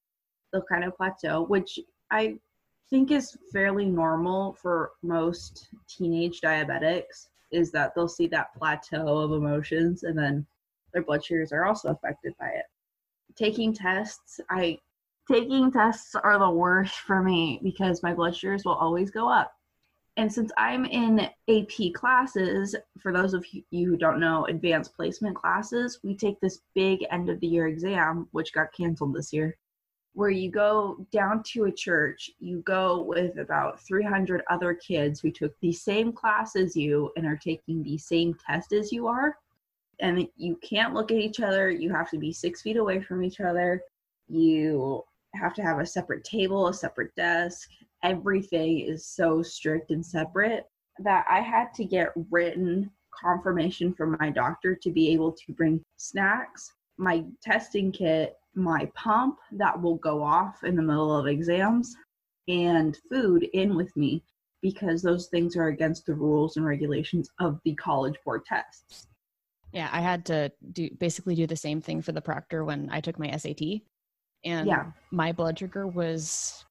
They'll 0.52 0.62
kind 0.62 0.84
of 0.84 0.96
plateau, 0.96 1.44
which 1.44 1.78
I 2.10 2.38
think 2.90 3.10
is 3.10 3.36
fairly 3.52 3.86
normal 3.86 4.52
for 4.52 4.92
most 5.02 5.68
teenage 5.88 6.40
diabetics 6.42 7.28
is 7.50 7.70
that 7.70 7.94
they'll 7.94 8.08
see 8.08 8.26
that 8.26 8.54
plateau 8.54 9.18
of 9.18 9.32
emotions 9.32 10.02
and 10.02 10.18
then 10.18 10.46
their 10.92 11.02
blood 11.02 11.24
sugars 11.24 11.52
are 11.52 11.64
also 11.64 11.88
affected 11.88 12.34
by 12.38 12.48
it. 12.48 12.66
Taking 13.34 13.72
tests, 13.72 14.40
I 14.50 14.78
taking 15.30 15.70
tests 15.70 16.14
are 16.14 16.38
the 16.38 16.50
worst 16.50 16.94
for 16.94 17.22
me 17.22 17.60
because 17.62 18.02
my 18.02 18.12
blood 18.12 18.34
sugars 18.34 18.64
will 18.64 18.74
always 18.74 19.10
go 19.10 19.28
up. 19.28 19.52
And 20.18 20.30
since 20.30 20.52
I'm 20.58 20.84
in 20.84 21.20
AP 21.48 21.94
classes, 21.94 22.76
for 22.98 23.12
those 23.12 23.32
of 23.32 23.46
you 23.70 23.88
who 23.88 23.96
don't 23.96 24.20
know, 24.20 24.44
advanced 24.44 24.94
placement 24.94 25.36
classes, 25.36 26.00
we 26.02 26.14
take 26.14 26.38
this 26.40 26.60
big 26.74 27.06
end 27.10 27.30
of 27.30 27.40
the 27.40 27.46
year 27.46 27.66
exam, 27.66 28.28
which 28.32 28.52
got 28.52 28.74
canceled 28.74 29.14
this 29.14 29.32
year, 29.32 29.56
where 30.12 30.28
you 30.28 30.50
go 30.50 31.06
down 31.12 31.42
to 31.44 31.64
a 31.64 31.72
church, 31.72 32.30
you 32.40 32.60
go 32.66 33.02
with 33.02 33.38
about 33.38 33.80
300 33.80 34.42
other 34.50 34.74
kids 34.74 35.20
who 35.20 35.30
took 35.30 35.58
the 35.60 35.72
same 35.72 36.12
class 36.12 36.56
as 36.56 36.76
you 36.76 37.10
and 37.16 37.26
are 37.26 37.40
taking 37.42 37.82
the 37.82 37.96
same 37.96 38.36
test 38.46 38.74
as 38.74 38.92
you 38.92 39.06
are. 39.06 39.38
And 40.00 40.28
you 40.36 40.56
can't 40.56 40.92
look 40.92 41.10
at 41.10 41.16
each 41.16 41.40
other, 41.40 41.70
you 41.70 41.90
have 41.90 42.10
to 42.10 42.18
be 42.18 42.32
six 42.32 42.60
feet 42.60 42.76
away 42.76 43.00
from 43.00 43.24
each 43.24 43.40
other. 43.40 43.82
You 44.28 45.04
have 45.34 45.54
to 45.54 45.62
have 45.62 45.78
a 45.78 45.86
separate 45.86 46.24
table, 46.24 46.68
a 46.68 46.74
separate 46.74 47.14
desk. 47.14 47.68
Everything 48.02 48.80
is 48.80 49.06
so 49.06 49.42
strict 49.42 49.90
and 49.90 50.04
separate 50.04 50.64
that 50.98 51.24
I 51.30 51.40
had 51.40 51.72
to 51.74 51.84
get 51.84 52.12
written 52.30 52.90
confirmation 53.18 53.94
from 53.94 54.16
my 54.20 54.30
doctor 54.30 54.74
to 54.74 54.90
be 54.90 55.12
able 55.12 55.32
to 55.32 55.52
bring 55.52 55.82
snacks, 55.96 56.72
my 56.98 57.24
testing 57.42 57.92
kit, 57.92 58.36
my 58.54 58.90
pump 58.94 59.38
that 59.52 59.80
will 59.80 59.96
go 59.96 60.22
off 60.22 60.64
in 60.64 60.76
the 60.76 60.82
middle 60.82 61.14
of 61.16 61.26
exams, 61.26 61.94
and 62.48 62.98
food 63.10 63.44
in 63.54 63.74
with 63.74 63.94
me 63.96 64.22
because 64.60 65.02
those 65.02 65.26
things 65.28 65.56
are 65.56 65.68
against 65.68 66.06
the 66.06 66.14
rules 66.14 66.56
and 66.56 66.66
regulations 66.66 67.28
of 67.40 67.58
the 67.64 67.74
college 67.74 68.16
board 68.24 68.44
tests. 68.44 69.08
Yeah, 69.72 69.88
I 69.90 70.00
had 70.00 70.26
to 70.26 70.52
do 70.72 70.90
basically 70.98 71.34
do 71.34 71.46
the 71.46 71.56
same 71.56 71.80
thing 71.80 72.02
for 72.02 72.12
the 72.12 72.20
proctor 72.20 72.64
when 72.64 72.90
I 72.90 73.00
took 73.00 73.18
my 73.18 73.34
SAT 73.36 73.80
and 74.44 74.66
yeah. 74.66 74.86
my 75.10 75.32
blood 75.32 75.58
sugar 75.58 75.86
was 75.86 76.64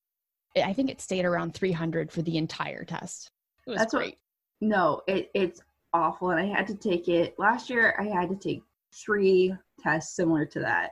i 0.63 0.73
think 0.73 0.89
it 0.89 1.01
stayed 1.01 1.25
around 1.25 1.53
300 1.53 2.11
for 2.11 2.21
the 2.21 2.37
entire 2.37 2.83
test. 2.83 3.31
It 3.65 3.71
was 3.71 3.79
That's 3.79 3.93
great. 3.93 4.17
What, 4.59 4.69
no 4.69 5.01
it, 5.07 5.29
it's 5.33 5.61
awful 5.93 6.31
and 6.31 6.39
i 6.39 6.45
had 6.45 6.67
to 6.67 6.75
take 6.75 7.07
it 7.07 7.35
last 7.37 7.69
year 7.69 7.95
i 7.99 8.03
had 8.03 8.29
to 8.29 8.35
take 8.35 8.63
three 8.93 9.53
tests 9.79 10.15
similar 10.15 10.45
to 10.45 10.59
that. 10.59 10.91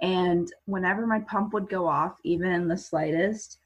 And 0.00 0.48
whenever 0.66 1.06
my 1.06 1.20
pump 1.20 1.52
would 1.52 1.68
go 1.68 1.86
off 1.86 2.16
even 2.24 2.68
the 2.68 2.76
slightest 2.76 3.58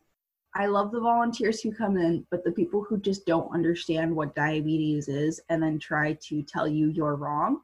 i 0.55 0.67
love 0.67 0.93
the 0.93 1.01
volunteers 1.01 1.61
who 1.61 1.73
come 1.73 1.97
in 1.97 2.27
but 2.31 2.45
the 2.45 2.53
people 2.53 2.85
who 2.89 2.99
just 2.99 3.27
don't 3.27 3.53
understand 3.53 4.15
what 4.15 4.35
diabetes 4.35 5.09
is 5.09 5.41
and 5.49 5.63
then 5.63 5.79
try 5.79 6.17
to 6.23 6.43
tell 6.43 6.69
you 6.69 6.89
you're 6.89 7.17
wrong 7.17 7.61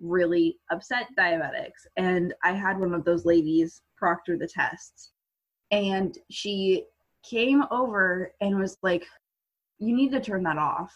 really 0.00 0.58
upset 0.70 1.06
diabetics. 1.18 1.86
And 1.96 2.34
i 2.42 2.52
had 2.52 2.78
one 2.78 2.94
of 2.94 3.04
those 3.04 3.24
ladies 3.24 3.82
proctor 4.04 4.36
the 4.36 4.46
tests. 4.46 5.12
And 5.70 6.18
she 6.30 6.84
came 7.22 7.64
over 7.70 8.34
and 8.42 8.58
was 8.58 8.76
like, 8.82 9.06
You 9.78 9.96
need 9.96 10.12
to 10.12 10.20
turn 10.20 10.42
that 10.42 10.58
off. 10.58 10.94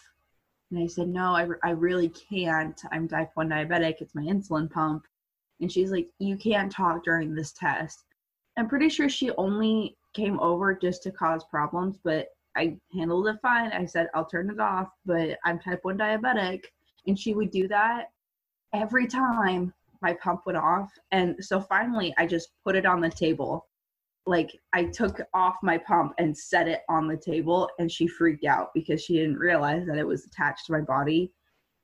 And 0.69 0.79
I 0.79 0.85
said, 0.85 1.07
No, 1.07 1.35
I, 1.35 1.47
I 1.63 1.71
really 1.71 2.09
can't. 2.09 2.79
I'm 2.91 3.07
type 3.07 3.31
1 3.33 3.49
diabetic. 3.49 3.95
It's 3.99 4.13
my 4.13 4.21
insulin 4.21 4.69
pump. 4.69 5.07
And 5.59 5.71
she's 5.71 5.89
like, 5.91 6.07
You 6.19 6.37
can't 6.37 6.71
talk 6.71 7.03
during 7.03 7.33
this 7.33 7.51
test. 7.51 8.03
I'm 8.57 8.69
pretty 8.69 8.89
sure 8.89 9.09
she 9.09 9.31
only 9.31 9.97
came 10.13 10.39
over 10.39 10.75
just 10.75 11.01
to 11.03 11.11
cause 11.11 11.43
problems, 11.45 11.97
but 12.03 12.27
I 12.55 12.77
handled 12.93 13.27
it 13.27 13.37
fine. 13.41 13.71
I 13.71 13.85
said, 13.85 14.09
I'll 14.13 14.25
turn 14.25 14.51
it 14.51 14.59
off, 14.59 14.89
but 15.03 15.39
I'm 15.45 15.57
type 15.57 15.79
1 15.81 15.97
diabetic. 15.97 16.65
And 17.07 17.17
she 17.17 17.33
would 17.33 17.49
do 17.49 17.67
that 17.69 18.11
every 18.71 19.07
time 19.07 19.73
my 20.01 20.13
pump 20.13 20.41
went 20.45 20.57
off. 20.57 20.91
And 21.11 21.35
so 21.39 21.59
finally, 21.59 22.13
I 22.17 22.25
just 22.25 22.49
put 22.63 22.75
it 22.75 22.85
on 22.85 23.01
the 23.01 23.09
table. 23.09 23.67
Like 24.25 24.57
I 24.73 24.85
took 24.85 25.21
off 25.33 25.55
my 25.63 25.77
pump 25.77 26.13
and 26.17 26.37
set 26.37 26.67
it 26.67 26.81
on 26.89 27.07
the 27.07 27.17
table, 27.17 27.69
and 27.79 27.91
she 27.91 28.07
freaked 28.07 28.45
out 28.45 28.69
because 28.73 29.03
she 29.03 29.13
didn't 29.13 29.37
realize 29.37 29.85
that 29.87 29.97
it 29.97 30.07
was 30.07 30.25
attached 30.25 30.65
to 30.67 30.73
my 30.73 30.81
body 30.81 31.31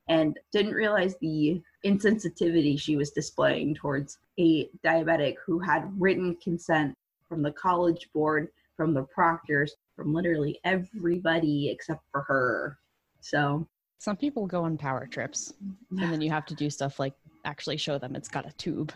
and 0.07 0.37
didn't 0.51 0.73
realize 0.73 1.15
the 1.19 1.61
insensitivity 1.85 2.79
she 2.79 2.95
was 2.95 3.11
displaying 3.11 3.73
towards 3.73 4.19
a 4.39 4.69
diabetic 4.85 5.35
who 5.45 5.59
had 5.59 5.91
written 5.97 6.37
consent 6.43 6.93
from 7.27 7.41
the 7.41 7.51
college 7.53 8.09
board, 8.13 8.49
from 8.77 8.93
the 8.93 9.03
proctors, 9.03 9.75
from 9.95 10.13
literally 10.13 10.59
everybody 10.63 11.69
except 11.69 12.03
for 12.11 12.21
her. 12.21 12.77
So 13.21 13.67
some 13.97 14.17
people 14.17 14.45
go 14.45 14.65
on 14.65 14.77
power 14.77 15.07
trips 15.07 15.53
and 15.89 16.11
then 16.11 16.21
you 16.21 16.29
have 16.29 16.45
to 16.47 16.55
do 16.55 16.69
stuff 16.69 16.99
like 16.99 17.13
actually 17.45 17.77
show 17.77 17.97
them 17.97 18.15
it's 18.15 18.27
got 18.27 18.47
a 18.47 18.51
tube. 18.53 18.91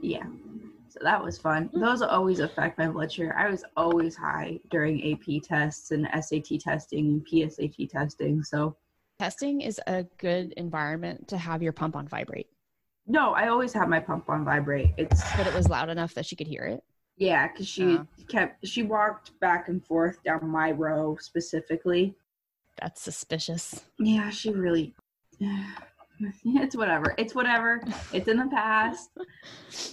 Yeah. 0.00 0.26
So 0.88 1.00
that 1.02 1.22
was 1.22 1.38
fun. 1.38 1.70
Those 1.72 2.02
always 2.02 2.38
affect 2.38 2.78
my 2.78 2.88
blood 2.88 3.10
sugar. 3.10 3.34
I 3.36 3.50
was 3.50 3.64
always 3.76 4.14
high 4.14 4.60
during 4.70 5.12
AP 5.12 5.42
tests 5.42 5.90
and 5.90 6.08
SAT 6.12 6.60
testing 6.60 7.06
and 7.06 7.26
PSAT 7.26 7.90
testing. 7.90 8.44
So 8.44 8.76
testing 9.18 9.60
is 9.60 9.80
a 9.88 10.04
good 10.18 10.52
environment 10.52 11.26
to 11.28 11.38
have 11.38 11.62
your 11.62 11.72
pump 11.72 11.96
on 11.96 12.06
vibrate. 12.06 12.48
No, 13.06 13.32
I 13.34 13.48
always 13.48 13.72
have 13.72 13.88
my 13.88 13.98
pump 13.98 14.28
on 14.28 14.44
vibrate. 14.44 14.90
It's 14.96 15.20
but 15.36 15.46
it 15.46 15.54
was 15.54 15.68
loud 15.68 15.88
enough 15.88 16.14
that 16.14 16.26
she 16.26 16.36
could 16.36 16.46
hear 16.46 16.62
it. 16.62 16.84
Yeah, 17.16 17.48
because 17.48 17.68
she 17.68 17.96
uh, 17.96 18.04
kept 18.28 18.66
she 18.66 18.82
walked 18.82 19.38
back 19.40 19.68
and 19.68 19.84
forth 19.84 20.22
down 20.22 20.48
my 20.48 20.70
row 20.70 21.16
specifically. 21.20 22.14
That's 22.80 23.00
suspicious. 23.02 23.84
Yeah, 23.98 24.30
she 24.30 24.50
really. 24.50 24.94
It's 26.44 26.76
whatever. 26.76 27.14
It's 27.18 27.34
whatever. 27.34 27.80
It's 28.12 28.28
in 28.28 28.36
the 28.38 28.46
past. 28.46 29.10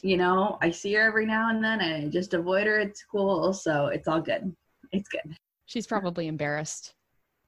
you 0.01 0.17
know, 0.17 0.57
I 0.61 0.71
see 0.71 0.93
her 0.93 1.01
every 1.01 1.25
now 1.25 1.49
and 1.49 1.63
then, 1.63 1.81
and 1.81 2.05
I 2.05 2.07
just 2.09 2.33
avoid 2.33 2.67
her 2.67 2.79
at 2.79 2.97
school, 2.97 3.53
so 3.53 3.87
it's 3.87 4.07
all 4.07 4.21
good. 4.21 4.55
It's 4.91 5.09
good. 5.09 5.35
She's 5.65 5.87
probably 5.87 6.27
embarrassed. 6.27 6.93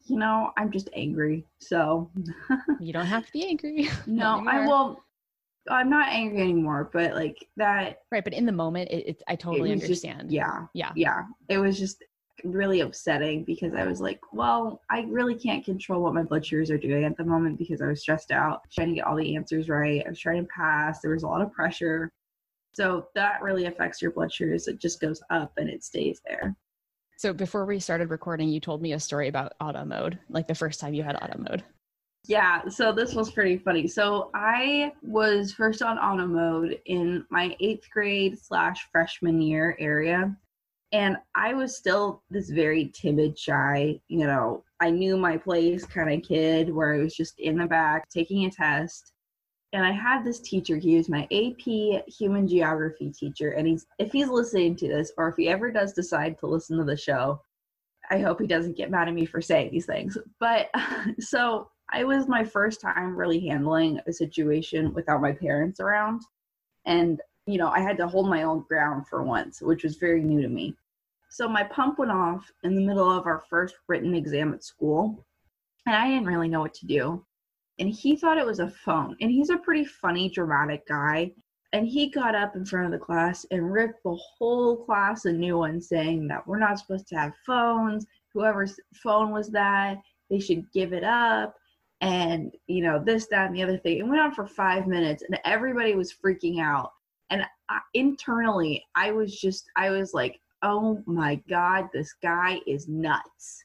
You 0.06 0.18
know, 0.18 0.52
I'm 0.58 0.72
just 0.72 0.90
angry. 0.94 1.46
So 1.60 2.10
you 2.80 2.94
don't 2.94 3.06
have 3.06 3.26
to 3.26 3.32
be 3.32 3.46
angry. 3.48 3.90
no, 4.08 4.44
I 4.48 4.66
will. 4.66 5.00
I'm 5.70 5.90
not 5.90 6.10
angry 6.10 6.42
anymore, 6.42 6.90
but 6.92 7.14
like 7.14 7.48
that. 7.56 8.00
Right, 8.12 8.24
but 8.24 8.34
in 8.34 8.46
the 8.46 8.52
moment, 8.52 8.92
it, 8.92 9.08
it 9.08 9.24
I 9.28 9.36
totally 9.36 9.72
understand. 9.72 10.24
Just, 10.24 10.32
yeah, 10.32 10.68
yeah, 10.74 10.92
yeah. 10.96 11.22
It 11.48 11.58
was 11.58 11.80
just 11.80 12.04
really 12.44 12.82
upsetting 12.82 13.44
because 13.44 13.74
I 13.74 13.86
was 13.86 14.02
like, 14.02 14.20
well, 14.32 14.82
I 14.90 15.02
really 15.10 15.36
can't 15.36 15.64
control 15.64 16.02
what 16.02 16.14
my 16.14 16.24
blood 16.24 16.46
sugars 16.46 16.72
are 16.72 16.78
doing 16.78 17.04
at 17.04 17.18
the 17.18 17.24
moment 17.24 17.58
because 17.58 17.82
I 17.82 17.88
was 17.88 18.02
stressed 18.02 18.32
out, 18.32 18.62
trying 18.72 18.90
to 18.90 18.96
get 18.96 19.06
all 19.06 19.16
the 19.16 19.36
answers 19.36 19.70
right. 19.70 20.04
I 20.06 20.10
was 20.10 20.20
trying 20.20 20.42
to 20.44 20.50
pass. 20.56 21.02
There 21.02 21.12
was 21.12 21.24
a 21.24 21.28
lot 21.28 21.42
of 21.42 21.52
pressure. 21.52 22.12
So 22.74 23.08
that 23.16 23.42
really 23.42 23.66
affects 23.66 24.02
your 24.02 24.12
blood 24.12 24.34
sugars. 24.34 24.68
It 24.68 24.80
just 24.80 25.00
goes 25.00 25.22
up 25.30 25.54
and 25.58 25.70
it 25.70 25.84
stays 25.84 26.22
there. 26.26 26.56
So 27.18 27.32
before 27.32 27.66
we 27.66 27.80
started 27.80 28.10
recording, 28.10 28.50
you 28.50 28.60
told 28.60 28.82
me 28.82 28.94
a 28.94 29.00
story 29.00 29.28
about 29.28 29.54
auto 29.62 29.86
mode, 29.86 30.20
like 30.30 30.48
the 30.48 30.56
first 30.56 30.80
time 30.80 30.94
you 30.94 31.04
had 31.04 31.16
auto 31.16 31.38
mode. 31.38 31.64
Yeah, 32.26 32.68
so 32.70 32.94
this 32.94 33.14
was 33.14 33.32
pretty 33.32 33.58
funny. 33.58 33.86
So 33.88 34.30
I 34.34 34.94
was 35.02 35.52
first 35.52 35.82
on 35.82 35.98
auto 36.00 36.26
mode 36.26 36.80
in 36.86 37.26
my 37.30 37.56
eighth 37.60 37.90
grade 37.92 38.40
slash 38.40 38.88
freshman 38.92 39.42
year 39.42 39.76
area. 39.78 40.36
And 40.94 41.18
I 41.34 41.56
was 41.56 41.76
still 41.76 42.22
this 42.30 42.52
very 42.52 42.92
timid, 42.94 43.38
shy, 43.38 44.00
you 44.10 44.28
know, 44.28 44.64
I 44.80 44.92
knew 44.92 45.18
my 45.18 45.38
place 45.38 45.86
kind 45.86 46.14
of 46.14 46.22
kid 46.22 46.72
where 46.72 46.94
I 46.94 47.00
was 47.00 47.16
just 47.16 47.40
in 47.40 47.58
the 47.58 47.66
back 47.66 48.08
taking 48.10 48.46
a 48.46 48.52
test. 48.52 49.12
And 49.74 49.84
I 49.84 49.92
had 49.92 50.24
this 50.24 50.40
teacher, 50.40 50.78
he 50.78 50.96
was 50.96 51.10
my 51.10 51.24
AP 51.32 52.04
human 52.08 52.48
geography 52.48 53.10
teacher. 53.10 53.54
And 53.54 53.68
he's, 53.68 53.88
if 53.98 54.12
he's 54.12 54.30
listening 54.30 54.76
to 54.76 54.88
this, 54.88 55.12
or 55.18 55.30
if 55.30 55.36
he 55.36 55.50
ever 55.50 55.72
does 55.72 55.94
decide 55.94 56.38
to 56.40 56.46
listen 56.46 56.78
to 56.78 56.84
the 56.84 56.96
show, 56.96 57.42
I 58.12 58.20
hope 58.20 58.40
he 58.40 58.46
doesn't 58.46 58.78
get 58.78 58.92
mad 58.92 59.08
at 59.08 59.16
me 59.16 59.26
for 59.26 59.42
saying 59.42 59.72
these 59.72 59.88
things. 59.88 60.16
But 60.40 60.70
so 61.20 61.72
I 61.92 62.04
was 62.04 62.28
my 62.28 62.44
first 62.44 62.82
time 62.82 63.16
really 63.16 63.48
handling 63.48 64.00
a 64.06 64.14
situation 64.14 64.94
without 64.94 65.22
my 65.22 65.32
parents 65.32 65.80
around. 65.80 66.22
And, 66.86 67.20
you 67.48 67.58
know, 67.58 67.70
I 67.70 67.80
had 67.80 67.98
to 67.98 68.08
hold 68.08 68.30
my 68.30 68.44
own 68.44 68.64
ground 68.68 69.08
for 69.08 69.24
once, 69.24 69.60
which 69.60 69.84
was 69.84 69.96
very 69.96 70.22
new 70.22 70.40
to 70.44 70.50
me. 70.50 70.76
So 71.34 71.50
my 71.50 71.64
pump 71.64 71.98
went 71.98 72.12
off 72.12 72.52
in 72.64 72.76
the 72.76 72.82
middle 72.82 73.10
of 73.10 73.26
our 73.26 73.44
first 73.50 73.74
written 73.88 74.14
exam 74.14 74.54
at 74.54 74.64
school. 74.64 75.26
And 75.88 75.96
I 75.96 76.08
didn't 76.08 76.28
really 76.28 76.48
know 76.48 76.60
what 76.60 76.76
to 76.76 76.86
do. 76.86 77.26
And 77.80 77.90
he 77.90 78.16
thought 78.16 78.38
it 78.38 78.46
was 78.46 78.60
a 78.60 78.70
phone. 78.70 79.18
And 79.20 79.32
he's 79.32 79.50
a 79.50 79.58
pretty 79.58 79.84
funny, 79.84 80.30
dramatic 80.30 80.88
guy. 80.88 81.32
And 81.72 81.88
he 81.88 82.12
got 82.12 82.36
up 82.36 82.56
in 82.56 82.68
front 82.68 82.86
of 82.86 82.92
the 82.92 83.04
class 83.04 83.48
and 83.50 83.74
ripped 83.74 84.04
the 84.04 84.16
whole 84.38 84.86
class 84.86 85.26
a 85.26 85.34
new 85.34 85.58
one, 85.58 85.82
saying 85.82 86.28
that 86.28 86.46
we're 86.46 86.60
not 86.60 86.78
supposed 86.78 87.08
to 87.08 87.16
have 87.16 87.34
phones. 87.48 88.06
Whoever's 88.36 88.80
phone 88.94 89.32
was 89.32 89.50
that, 89.50 89.98
they 90.30 90.40
should 90.40 90.72
give 90.72 90.94
it 90.94 91.04
up 91.04 91.56
and 92.02 92.52
you 92.68 92.84
know 92.84 93.02
this 93.02 93.28
that 93.28 93.48
and 93.48 93.56
the 93.56 93.64
other 93.64 93.78
thing 93.78 93.98
it 93.98 94.04
went 94.04 94.20
on 94.20 94.34
for 94.34 94.46
five 94.46 94.88
minutes 94.88 95.24
and 95.24 95.40
everybody 95.46 95.96
was 95.96 96.14
freaking 96.14 96.60
out 96.60 96.92
and 97.30 97.44
I, 97.70 97.80
internally 97.94 98.84
i 98.96 99.12
was 99.12 99.40
just 99.40 99.70
i 99.78 99.90
was 99.90 100.14
like 100.14 100.42
oh 100.64 101.04
my 101.06 101.36
god 101.50 101.90
this 101.94 102.14
guy 102.24 102.60
is 102.66 102.88
nuts. 102.88 103.64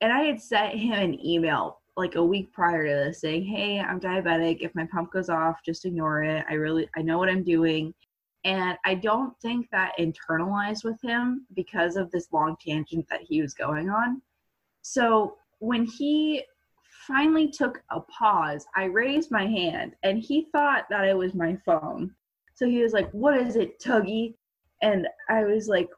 And 0.00 0.12
i 0.12 0.22
had 0.22 0.40
sent 0.40 0.78
him 0.78 0.92
an 0.92 1.26
email 1.26 1.80
like 1.96 2.14
a 2.14 2.24
week 2.24 2.52
prior 2.52 2.86
to 2.86 2.94
this 3.06 3.20
saying 3.20 3.44
hey 3.44 3.80
i'm 3.80 4.00
diabetic. 4.00 4.58
If 4.60 4.74
my 4.74 4.86
pump 4.90 5.12
goes 5.12 5.28
off 5.28 5.58
just 5.64 5.84
ignore 5.84 6.22
it. 6.22 6.44
I 6.48 6.54
really 6.54 6.88
i 6.96 7.02
know 7.02 7.18
what 7.18 7.28
i'm 7.28 7.44
doing. 7.44 7.92
And 8.44 8.78
i 8.84 8.94
don't 8.94 9.38
think 9.42 9.68
that 9.72 9.92
internalized 9.98 10.84
with 10.84 11.00
him 11.02 11.46
because 11.54 11.96
of 11.96 12.10
this 12.10 12.28
long 12.32 12.56
tangent 12.64 13.06
that 13.10 13.22
he 13.22 13.42
was 13.42 13.52
going 13.52 13.90
on. 13.90 14.22
So 14.82 15.36
when 15.58 15.84
he 15.84 16.44
finally 17.06 17.48
took 17.48 17.82
a 17.90 18.00
pause, 18.00 18.66
I 18.76 18.84
raised 18.84 19.30
my 19.30 19.46
hand 19.46 19.94
and 20.02 20.18
he 20.18 20.46
thought 20.52 20.84
that 20.90 21.06
it 21.06 21.16
was 21.16 21.34
my 21.34 21.56
phone. 21.64 22.14
So 22.54 22.66
he 22.66 22.82
was 22.82 22.92
like, 22.92 23.10
What 23.10 23.36
is 23.36 23.56
it, 23.56 23.80
Tuggy? 23.80 24.34
And 24.82 25.08
I 25.28 25.44
was 25.44 25.68
like, 25.68 25.88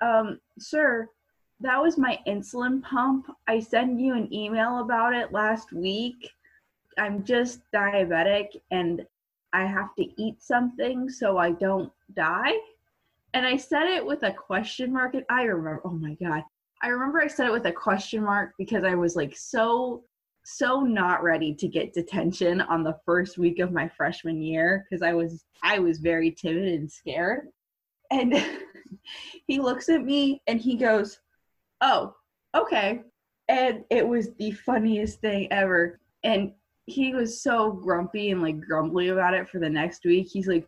um, 0.00 0.40
Sir, 0.58 1.08
that 1.60 1.82
was 1.82 1.98
my 1.98 2.18
insulin 2.26 2.82
pump. 2.82 3.26
I 3.46 3.60
sent 3.60 3.98
you 3.98 4.14
an 4.14 4.32
email 4.32 4.80
about 4.80 5.14
it 5.14 5.32
last 5.32 5.72
week. 5.72 6.30
I'm 6.98 7.24
just 7.24 7.60
diabetic 7.72 8.48
and 8.70 9.04
I 9.52 9.64
have 9.64 9.94
to 9.96 10.06
eat 10.20 10.42
something 10.42 11.08
so 11.08 11.38
I 11.38 11.52
don't 11.52 11.92
die. 12.14 12.54
And 13.34 13.46
I 13.46 13.56
said 13.56 13.86
it 13.86 14.04
with 14.04 14.22
a 14.22 14.32
question 14.32 14.92
mark. 14.92 15.14
And 15.14 15.24
I 15.28 15.42
remember, 15.42 15.82
oh 15.84 15.90
my 15.90 16.14
God. 16.14 16.42
I 16.82 16.88
remember 16.88 17.20
I 17.20 17.26
said 17.26 17.46
it 17.46 17.52
with 17.52 17.66
a 17.66 17.72
question 17.72 18.22
mark 18.22 18.52
because 18.56 18.84
I 18.84 18.94
was 18.94 19.16
like 19.16 19.36
so 19.36 20.04
so 20.44 20.80
not 20.80 21.22
ready 21.22 21.54
to 21.54 21.68
get 21.68 21.92
detention 21.92 22.62
on 22.62 22.82
the 22.82 22.96
first 23.04 23.36
week 23.36 23.58
of 23.58 23.70
my 23.70 23.86
freshman 23.86 24.40
year 24.40 24.86
because 24.88 25.02
I 25.02 25.12
was 25.12 25.44
I 25.62 25.78
was 25.78 25.98
very 25.98 26.30
timid 26.30 26.68
and 26.68 26.90
scared. 26.90 27.48
And 28.10 28.32
he 29.46 29.60
looks 29.60 29.88
at 29.88 30.04
me 30.04 30.42
and 30.46 30.60
he 30.60 30.76
goes, 30.76 31.18
"Oh, 31.80 32.14
okay." 32.56 33.02
And 33.48 33.84
it 33.90 34.06
was 34.06 34.34
the 34.34 34.50
funniest 34.52 35.20
thing 35.20 35.50
ever. 35.50 36.00
And 36.24 36.52
he 36.86 37.14
was 37.14 37.42
so 37.42 37.72
grumpy 37.72 38.30
and 38.30 38.42
like 38.42 38.60
grumbly 38.60 39.08
about 39.08 39.34
it 39.34 39.48
for 39.48 39.58
the 39.58 39.70
next 39.70 40.04
week. 40.04 40.28
He's 40.30 40.48
like, 40.48 40.66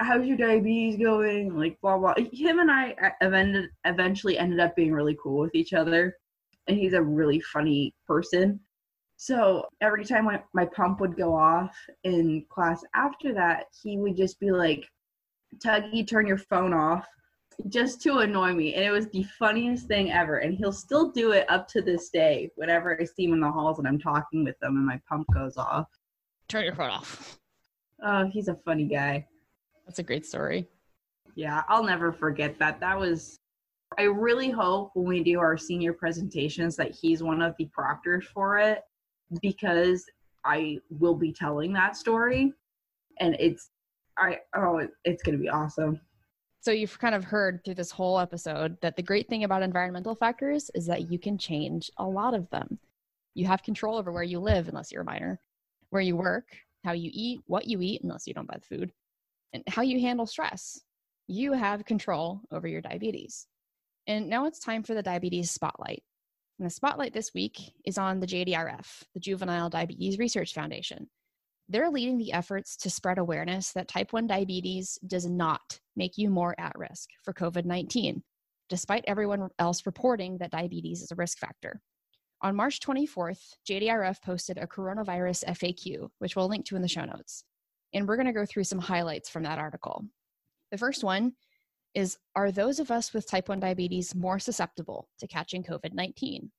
"How's 0.00 0.26
your 0.26 0.36
diabetes 0.36 0.96
going?" 0.98 1.56
Like 1.58 1.80
blah 1.80 1.98
blah. 1.98 2.14
Him 2.32 2.60
and 2.60 2.70
I 2.70 2.92
uh, 3.02 3.42
eventually 3.84 4.38
ended 4.38 4.60
up 4.60 4.76
being 4.76 4.92
really 4.92 5.16
cool 5.22 5.38
with 5.38 5.54
each 5.54 5.72
other, 5.72 6.16
and 6.68 6.76
he's 6.76 6.94
a 6.94 7.02
really 7.02 7.40
funny 7.40 7.94
person. 8.06 8.60
So 9.16 9.66
every 9.80 10.04
time 10.04 10.26
my, 10.26 10.42
my 10.52 10.66
pump 10.66 11.00
would 11.00 11.16
go 11.16 11.34
off 11.34 11.74
in 12.04 12.44
class 12.50 12.84
after 12.94 13.32
that, 13.34 13.66
he 13.82 13.96
would 13.96 14.16
just 14.16 14.38
be 14.38 14.50
like, 14.50 14.86
Tuggy, 15.64 16.06
turn 16.06 16.26
your 16.26 16.36
phone 16.36 16.74
off, 16.74 17.06
just 17.68 18.02
to 18.02 18.18
annoy 18.18 18.52
me. 18.52 18.74
And 18.74 18.84
it 18.84 18.90
was 18.90 19.08
the 19.08 19.24
funniest 19.38 19.86
thing 19.86 20.12
ever. 20.12 20.38
And 20.38 20.54
he'll 20.54 20.72
still 20.72 21.10
do 21.10 21.32
it 21.32 21.50
up 21.50 21.68
to 21.68 21.82
this 21.82 22.10
day 22.10 22.50
whenever 22.56 22.98
I 23.00 23.04
see 23.04 23.24
him 23.24 23.32
in 23.32 23.40
the 23.40 23.50
halls 23.50 23.78
and 23.78 23.88
I'm 23.88 23.98
talking 23.98 24.44
with 24.44 24.58
them 24.60 24.76
and 24.76 24.86
my 24.86 25.00
pump 25.08 25.26
goes 25.32 25.56
off. 25.56 25.88
Turn 26.48 26.64
your 26.64 26.74
phone 26.74 26.90
off. 26.90 27.38
Oh, 28.02 28.26
he's 28.26 28.48
a 28.48 28.54
funny 28.64 28.84
guy. 28.84 29.26
That's 29.86 29.98
a 29.98 30.02
great 30.02 30.26
story. 30.26 30.68
Yeah, 31.34 31.62
I'll 31.68 31.84
never 31.84 32.12
forget 32.12 32.58
that. 32.58 32.80
That 32.80 32.98
was 32.98 33.40
I 33.98 34.02
really 34.02 34.50
hope 34.50 34.90
when 34.94 35.06
we 35.06 35.22
do 35.22 35.38
our 35.38 35.56
senior 35.56 35.92
presentations 35.92 36.76
that 36.76 36.90
he's 36.90 37.22
one 37.22 37.40
of 37.40 37.54
the 37.56 37.66
proctors 37.66 38.26
for 38.26 38.58
it 38.58 38.82
because 39.40 40.04
I 40.44 40.78
will 40.90 41.14
be 41.14 41.32
telling 41.32 41.72
that 41.74 41.96
story 41.96 42.52
and 43.20 43.36
it's 43.38 43.70
I 44.18 44.40
oh 44.54 44.86
it's 45.04 45.22
going 45.22 45.36
to 45.36 45.42
be 45.42 45.48
awesome. 45.48 46.00
So 46.66 46.72
you've 46.72 46.98
kind 46.98 47.14
of 47.14 47.22
heard 47.22 47.64
through 47.64 47.76
this 47.76 47.92
whole 47.92 48.18
episode 48.18 48.76
that 48.80 48.96
the 48.96 49.02
great 49.04 49.28
thing 49.28 49.44
about 49.44 49.62
environmental 49.62 50.16
factors 50.16 50.68
is 50.74 50.86
that 50.86 51.12
you 51.12 51.16
can 51.16 51.38
change 51.38 51.92
a 51.96 52.04
lot 52.04 52.34
of 52.34 52.50
them. 52.50 52.80
You 53.34 53.46
have 53.46 53.62
control 53.62 53.96
over 53.96 54.10
where 54.10 54.24
you 54.24 54.40
live 54.40 54.66
unless 54.66 54.90
you're 54.90 55.02
a 55.02 55.04
minor, 55.04 55.38
where 55.90 56.02
you 56.02 56.16
work, 56.16 56.48
how 56.84 56.90
you 56.90 57.08
eat, 57.14 57.38
what 57.46 57.68
you 57.68 57.80
eat, 57.82 58.02
unless 58.02 58.26
you 58.26 58.34
don't 58.34 58.48
buy 58.48 58.56
the 58.58 58.76
food, 58.76 58.90
and 59.52 59.62
how 59.68 59.82
you 59.82 60.00
handle 60.00 60.26
stress. 60.26 60.80
You 61.28 61.52
have 61.52 61.84
control 61.84 62.40
over 62.50 62.66
your 62.66 62.80
diabetes. 62.80 63.46
And 64.08 64.28
now 64.28 64.46
it's 64.46 64.58
time 64.58 64.82
for 64.82 64.94
the 64.94 65.04
diabetes 65.04 65.52
spotlight. 65.52 66.02
And 66.58 66.66
the 66.66 66.74
spotlight 66.74 67.12
this 67.12 67.32
week 67.32 67.60
is 67.84 67.96
on 67.96 68.18
the 68.18 68.26
JDRF, 68.26 69.04
the 69.14 69.20
Juvenile 69.20 69.70
Diabetes 69.70 70.18
Research 70.18 70.52
Foundation. 70.52 71.10
They're 71.68 71.90
leading 71.90 72.16
the 72.16 72.32
efforts 72.32 72.76
to 72.78 72.90
spread 72.90 73.18
awareness 73.18 73.72
that 73.72 73.88
type 73.88 74.12
1 74.12 74.28
diabetes 74.28 74.98
does 75.06 75.26
not 75.26 75.80
make 75.96 76.16
you 76.16 76.30
more 76.30 76.54
at 76.58 76.78
risk 76.78 77.08
for 77.24 77.32
COVID 77.32 77.64
19, 77.64 78.22
despite 78.68 79.04
everyone 79.08 79.48
else 79.58 79.84
reporting 79.84 80.38
that 80.38 80.52
diabetes 80.52 81.02
is 81.02 81.10
a 81.10 81.16
risk 81.16 81.38
factor. 81.38 81.80
On 82.42 82.54
March 82.54 82.80
24th, 82.80 83.40
JDRF 83.68 84.22
posted 84.22 84.58
a 84.58 84.66
coronavirus 84.66 85.44
FAQ, 85.44 86.08
which 86.18 86.36
we'll 86.36 86.48
link 86.48 86.66
to 86.66 86.76
in 86.76 86.82
the 86.82 86.88
show 86.88 87.04
notes. 87.04 87.42
And 87.92 88.06
we're 88.06 88.16
going 88.16 88.26
to 88.26 88.32
go 88.32 88.46
through 88.46 88.64
some 88.64 88.78
highlights 88.78 89.28
from 89.28 89.42
that 89.44 89.58
article. 89.58 90.04
The 90.70 90.78
first 90.78 91.02
one 91.02 91.32
is 91.94 92.18
Are 92.36 92.52
those 92.52 92.78
of 92.78 92.90
us 92.90 93.12
with 93.12 93.28
type 93.28 93.48
1 93.48 93.58
diabetes 93.58 94.14
more 94.14 94.38
susceptible 94.38 95.08
to 95.18 95.26
catching 95.26 95.64
COVID 95.64 95.94
19? 95.94 96.52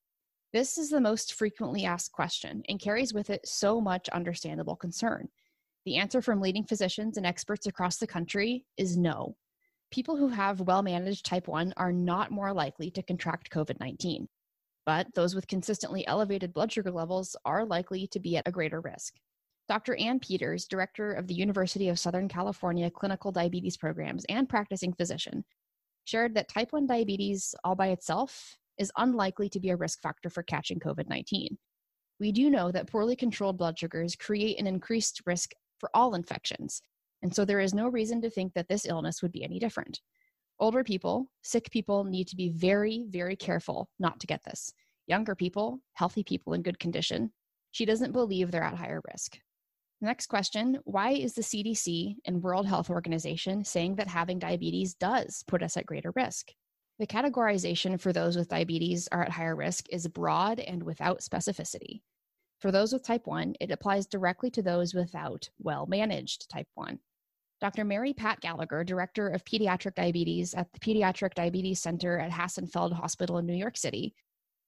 This 0.58 0.80
is 0.80 0.89
the 0.89 1.00
most 1.00 1.36
frequently 1.36 1.86
asked 1.86 2.13
question 2.13 2.63
and 2.67 2.80
carries 2.80 3.13
with 3.13 3.30
it 3.30 3.48
so 3.48 3.80
much 3.80 4.10
understandable 4.10 4.76
concern. 4.76 5.30
The 5.86 5.98
answer 5.98 6.20
from 6.20 6.41
leading 6.41 6.63
physicians 6.63 7.15
and 7.15 7.28
experts 7.28 7.67
across 7.67 7.98
the 7.98 8.08
country 8.08 8.65
is 8.76 8.98
no. 8.98 9.36
People 9.91 10.17
who 10.17 10.30
have 10.30 10.62
well 10.62 10.82
managed 10.82 11.28
type 11.28 11.48
1 11.48 11.76
are 11.78 11.91
not 11.91 12.32
more 12.32 12.52
likely 12.54 12.89
to 12.89 13.04
contract 13.04 13.52
COVID 13.52 13.80
19, 13.80 14.28
but 14.84 15.06
those 15.13 15.36
with 15.36 15.46
consistently 15.46 16.08
elevated 16.08 16.54
blood 16.54 16.72
sugar 16.72 16.89
levels 16.89 17.36
are 17.46 17.63
likely 17.63 18.08
to 18.08 18.20
be 18.20 18.36
at 18.36 18.48
a 18.48 18.52
greater 18.52 18.82
risk. 18.82 19.13
Dr. 19.70 19.96
Ann 19.98 20.20
Peters, 20.20 20.65
director 20.65 21.13
of 21.13 21.28
the 21.28 21.36
University 21.36 21.88
of 21.89 22.00
Southern 22.00 22.28
California 22.28 22.89
Clinical 22.89 23.32
Diabetes 23.32 23.78
Programs 23.78 24.26
and 24.28 24.50
practicing 24.50 24.91
physician, 24.91 25.46
shared 26.06 26.34
that 26.34 26.50
type 26.50 26.74
1 26.74 26.88
diabetes 26.88 27.54
all 27.63 27.76
by 27.76 27.89
itself 27.89 28.58
is 28.78 28.92
unlikely 28.98 29.50
to 29.50 29.60
be 29.60 29.70
a 29.70 29.76
risk 29.76 30.02
factor 30.02 30.30
for 30.30 30.44
catching 30.44 30.80
COVID 30.80 31.08
19. 31.08 31.58
We 32.20 32.32
do 32.32 32.50
know 32.50 32.72
that 32.72 32.90
poorly 32.90 33.16
controlled 33.16 33.58
blood 33.58 33.78
sugars 33.78 34.16
create 34.16 34.60
an 34.60 34.68
increased 34.68 35.22
risk 35.26 35.52
for 35.80 35.90
all 35.94 36.16
infections, 36.16 36.82
and 37.22 37.34
so 37.34 37.46
there 37.46 37.60
is 37.60 37.74
no 37.74 37.88
reason 37.88 38.22
to 38.22 38.30
think 38.30 38.54
that 38.54 38.68
this 38.68 38.86
illness 38.86 39.22
would 39.22 39.32
be 39.32 39.44
any 39.44 39.60
different. 39.60 40.02
Older 40.60 40.84
people, 40.84 41.28
sick 41.44 41.70
people 41.72 42.04
need 42.04 42.28
to 42.30 42.36
be 42.36 42.50
very, 42.50 43.06
very 43.10 43.36
careful 43.36 43.90
not 44.00 44.20
to 44.20 44.28
get 44.28 44.44
this. 44.44 44.74
Younger 45.06 45.36
people, 45.36 45.80
healthy 45.94 46.24
people 46.24 46.54
in 46.54 46.63
good 46.63 46.80
condition, 46.80 47.32
she 47.72 47.86
doesn't 47.86 48.12
believe 48.12 48.50
they're 48.50 48.63
at 48.63 48.74
higher 48.74 49.02
risk. 49.12 49.40
Next 50.02 50.28
question 50.28 50.80
Why 50.84 51.12
is 51.12 51.34
the 51.34 51.42
CDC 51.42 52.18
and 52.26 52.44
World 52.44 52.68
Health 52.68 52.90
Organization 52.90 53.63
saying 53.63 53.96
that 53.96 54.08
having 54.08 54.40
diabetes 54.40 54.94
does 54.96 55.44
put 55.48 55.63
us 55.63 55.78
at 55.78 55.86
greater 55.86 56.12
risk? 56.16 56.52
The 57.00 57.08
categorization 57.08 58.00
for 58.00 58.12
those 58.12 58.36
with 58.36 58.48
diabetes 58.48 59.08
are 59.12 59.24
at 59.24 59.32
higher 59.32 59.56
risk 59.56 59.86
is 59.90 60.08
broad 60.08 60.60
and 60.60 60.82
without 60.82 61.20
specificity. 61.20 62.02
For 62.60 62.72
those 62.72 62.92
with 62.92 63.04
type 63.04 63.28
1, 63.28 63.54
it 63.62 63.70
applies 63.70 64.08
directly 64.08 64.50
to 64.52 64.64
those 64.64 64.96
without 64.96 65.48
well 65.60 65.86
managed 65.86 66.50
type 66.50 66.68
1. 66.74 66.98
Dr. 67.62 67.86
Mary 67.86 68.14
Pat 68.14 68.40
Gallagher, 68.42 68.84
Director 68.84 69.30
of 69.30 69.46
Pediatric 69.46 69.94
Diabetes 69.94 70.56
at 70.56 70.74
the 70.74 70.80
Pediatric 70.80 71.36
Diabetes 71.36 71.80
Center 71.80 72.18
at 72.18 72.32
Hassenfeld 72.32 72.94
Hospital 72.94 73.38
in 73.38 73.46
New 73.46 73.56
York 73.56 73.78
City, 73.78 74.16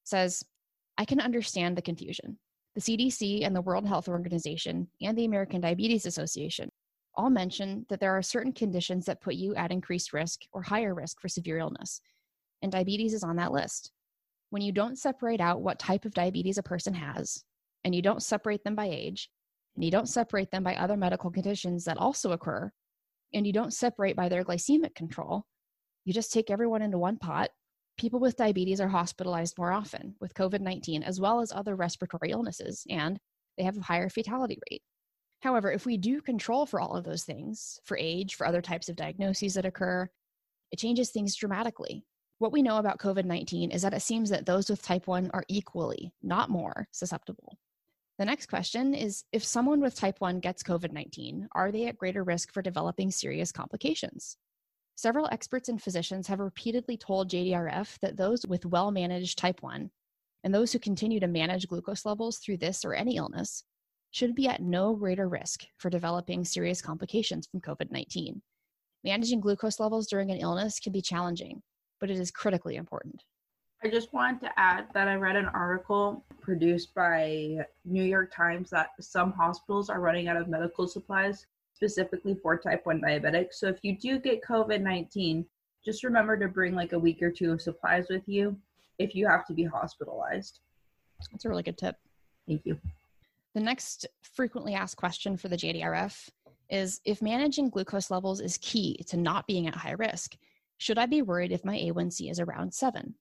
says, 0.04 0.44
I 1.00 1.06
can 1.06 1.20
understand 1.20 1.76
the 1.76 1.82
confusion. 1.82 2.38
The 2.76 2.82
CDC 2.82 3.44
and 3.44 3.56
the 3.56 3.62
World 3.62 3.88
Health 3.88 4.08
Organization 4.08 4.88
and 5.02 5.18
the 5.18 5.26
American 5.26 5.62
Diabetes 5.62 6.06
Association 6.06 6.70
all 7.16 7.32
mention 7.32 7.88
that 7.90 8.00
there 8.00 8.16
are 8.16 8.22
certain 8.22 8.54
conditions 8.54 9.06
that 9.06 9.22
put 9.22 9.34
you 9.34 9.56
at 9.56 9.72
increased 9.72 10.14
risk 10.14 10.42
or 10.52 10.62
higher 10.62 10.94
risk 10.94 11.20
for 11.20 11.28
severe 11.28 11.58
illness, 11.58 12.02
and 12.62 12.72
diabetes 12.72 13.14
is 13.14 13.24
on 13.24 13.38
that 13.38 13.52
list. 13.52 13.92
When 14.50 14.62
you 14.62 14.72
don't 14.72 14.98
separate 14.98 15.42
out 15.42 15.62
what 15.62 15.80
type 15.80 16.06
of 16.06 16.14
diabetes 16.14 16.58
a 16.58 16.64
person 16.64 16.94
has, 16.94 17.44
and 17.84 17.94
you 17.94 18.02
don't 18.02 18.24
separate 18.24 18.64
them 18.64 18.76
by 18.76 18.88
age, 18.88 19.30
and 19.76 19.84
you 19.84 19.92
don't 19.92 20.10
separate 20.10 20.52
them 20.52 20.64
by 20.64 20.76
other 20.76 20.98
medical 20.98 21.32
conditions 21.32 21.86
that 21.86 21.98
also 21.98 22.32
occur, 22.32 22.72
and 23.34 23.46
you 23.46 23.54
don't 23.54 23.74
separate 23.74 24.16
by 24.16 24.28
their 24.28 24.44
glycemic 24.44 24.96
control, 24.96 25.46
you 26.06 26.14
just 26.14 26.34
take 26.34 26.50
everyone 26.50 26.82
into 26.82 26.98
one 26.98 27.18
pot 27.18 27.50
people 28.00 28.20
with 28.20 28.38
diabetes 28.38 28.80
are 28.80 28.88
hospitalized 28.88 29.58
more 29.58 29.72
often 29.72 30.16
with 30.22 30.34
COVID 30.34 30.62
19 30.62 31.04
as 31.04 31.20
well 31.20 31.42
as 31.42 31.52
other 31.52 31.76
respiratory 31.76 32.32
illnesses, 32.32 32.84
and 32.90 33.20
they 33.58 33.64
have 33.64 33.78
a 33.78 33.82
higher 33.82 34.10
fatality 34.10 34.58
rate. 34.72 34.82
However, 35.42 35.72
if 35.72 35.86
we 35.86 35.98
do 35.98 36.22
control 36.22 36.66
for 36.66 36.80
all 36.80 36.96
of 36.96 37.04
those 37.04 37.24
things, 37.24 37.80
for 37.84 37.98
age, 37.98 38.36
for 38.36 38.48
other 38.48 38.62
types 38.62 38.90
of 38.90 38.96
diagnoses 38.96 39.54
that 39.54 39.66
occur, 39.66 40.10
it 40.72 40.80
changes 40.80 41.12
things 41.12 41.36
dramatically. 41.36 42.06
What 42.40 42.54
we 42.54 42.62
know 42.62 42.78
about 42.78 43.00
COVID 43.00 43.26
19 43.26 43.70
is 43.70 43.82
that 43.82 43.94
it 43.94 44.02
seems 44.02 44.30
that 44.30 44.46
those 44.46 44.70
with 44.70 44.82
type 44.82 45.08
1 45.08 45.30
are 45.34 45.44
equally, 45.50 46.14
not 46.24 46.50
more, 46.50 46.88
susceptible. 46.92 47.58
The 48.18 48.24
next 48.24 48.46
question 48.46 48.94
is 48.94 49.26
If 49.34 49.44
someone 49.44 49.82
with 49.82 49.96
type 49.96 50.22
1 50.22 50.40
gets 50.40 50.64
COVID 50.64 50.94
19, 50.94 51.50
are 51.52 51.70
they 51.70 51.88
at 51.88 51.98
greater 51.98 52.24
risk 52.24 52.54
for 52.54 52.62
developing 52.62 53.12
serious 53.12 53.52
complications? 53.52 54.38
Several 54.96 55.28
experts 55.34 55.68
and 55.68 55.82
physicians 55.82 56.28
have 56.28 56.40
repeatedly 56.40 56.96
told 56.96 57.30
JDRF 57.30 58.00
that 58.00 58.16
those 58.16 58.46
with 58.46 58.66
well 58.66 58.90
managed 58.90 59.38
type 59.38 59.62
1 59.62 59.92
and 60.46 60.56
those 60.56 60.72
who 60.72 60.80
continue 60.80 61.20
to 61.20 61.28
manage 61.28 61.68
glucose 61.68 62.06
levels 62.06 62.38
through 62.38 62.58
this 62.58 62.86
or 62.86 62.94
any 62.94 63.18
illness 63.18 63.66
should 64.12 64.34
be 64.34 64.48
at 64.48 64.62
no 64.62 64.96
greater 64.96 65.28
risk 65.28 65.66
for 65.78 65.90
developing 65.90 66.46
serious 66.46 66.82
complications 66.82 67.48
from 67.48 67.60
COVID 67.60 67.92
19. 67.92 68.42
Managing 69.04 69.42
glucose 69.42 69.80
levels 69.80 70.08
during 70.08 70.32
an 70.32 70.38
illness 70.38 70.80
can 70.80 70.94
be 70.94 71.02
challenging, 71.02 71.62
but 72.00 72.10
it 72.10 72.20
is 72.20 72.32
critically 72.32 72.76
important. 72.76 73.24
I 73.84 73.90
just 73.90 74.12
wanted 74.12 74.42
to 74.42 74.60
add 74.60 74.88
that 74.94 75.08
I 75.08 75.16
read 75.16 75.38
an 75.38 75.46
article 75.46 76.26
produced 76.42 76.94
by 76.94 77.66
New 77.86 78.04
York 78.04 78.34
Times 78.34 78.70
that 78.72 78.90
some 79.00 79.32
hospitals 79.32 79.90
are 79.90 80.02
running 80.02 80.28
out 80.28 80.36
of 80.36 80.50
medical 80.50 80.88
supplies 80.88 81.46
specifically 81.74 82.36
for 82.36 82.58
type 82.58 82.86
1 82.86 83.00
diabetics. 83.00 83.54
So 83.54 83.68
if 83.68 83.80
you 83.84 83.98
do 83.98 84.20
get 84.20 84.44
COVID 84.44 84.82
19, 84.82 85.46
just 85.86 86.04
remember 86.04 86.38
to 86.38 86.50
bring 86.50 86.76
like 86.76 86.92
a 86.92 87.00
week 87.00 87.22
or 87.22 87.32
two 87.32 87.54
of 87.54 87.62
supplies 87.62 88.08
with 88.10 88.28
you 88.28 88.58
if 88.98 89.16
you 89.16 89.26
have 89.28 89.46
to 89.48 89.54
be 89.54 89.64
hospitalized. 89.64 90.60
That's 91.32 91.46
a 91.46 91.50
really 91.50 91.64
good 91.64 91.78
tip. 91.78 91.96
Thank 92.48 92.66
you. 92.66 92.78
The 93.54 93.62
next 93.62 94.08
frequently 94.22 94.74
asked 94.74 94.98
question 94.98 95.38
for 95.38 95.48
the 95.48 95.56
JDRF 95.56 96.30
is 96.70 97.00
if 97.06 97.22
managing 97.22 97.70
glucose 97.70 98.12
levels 98.12 98.42
is 98.42 98.58
key 98.58 99.02
to 99.08 99.18
not 99.18 99.48
being 99.48 99.68
at 99.68 99.76
high 99.76 99.94
risk, 99.94 100.36
should 100.80 100.98
I 100.98 101.06
be 101.06 101.22
worried 101.22 101.52
if 101.52 101.66
my 101.66 101.78
A1C 101.78 102.32
is 102.32 102.40
around 102.40 102.74
7? 102.74 103.14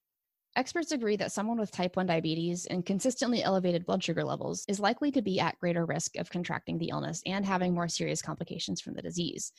Experts 0.56 0.92
agree 0.92 1.16
that 1.16 1.32
someone 1.32 1.58
with 1.58 1.72
type 1.72 1.96
1 1.96 2.06
diabetes 2.06 2.66
and 2.66 2.86
consistently 2.86 3.42
elevated 3.42 3.84
blood 3.84 4.02
sugar 4.02 4.24
levels 4.24 4.64
is 4.68 4.80
likely 4.80 5.10
to 5.10 5.20
be 5.20 5.40
at 5.40 5.58
greater 5.58 5.84
risk 5.84 6.16
of 6.16 6.30
contracting 6.30 6.78
the 6.78 6.88
illness 6.88 7.20
and 7.26 7.44
having 7.44 7.74
more 7.74 7.88
serious 7.88 8.22
complications 8.22 8.80
from 8.80 8.94
the 8.94 9.02
disease. 9.02 9.52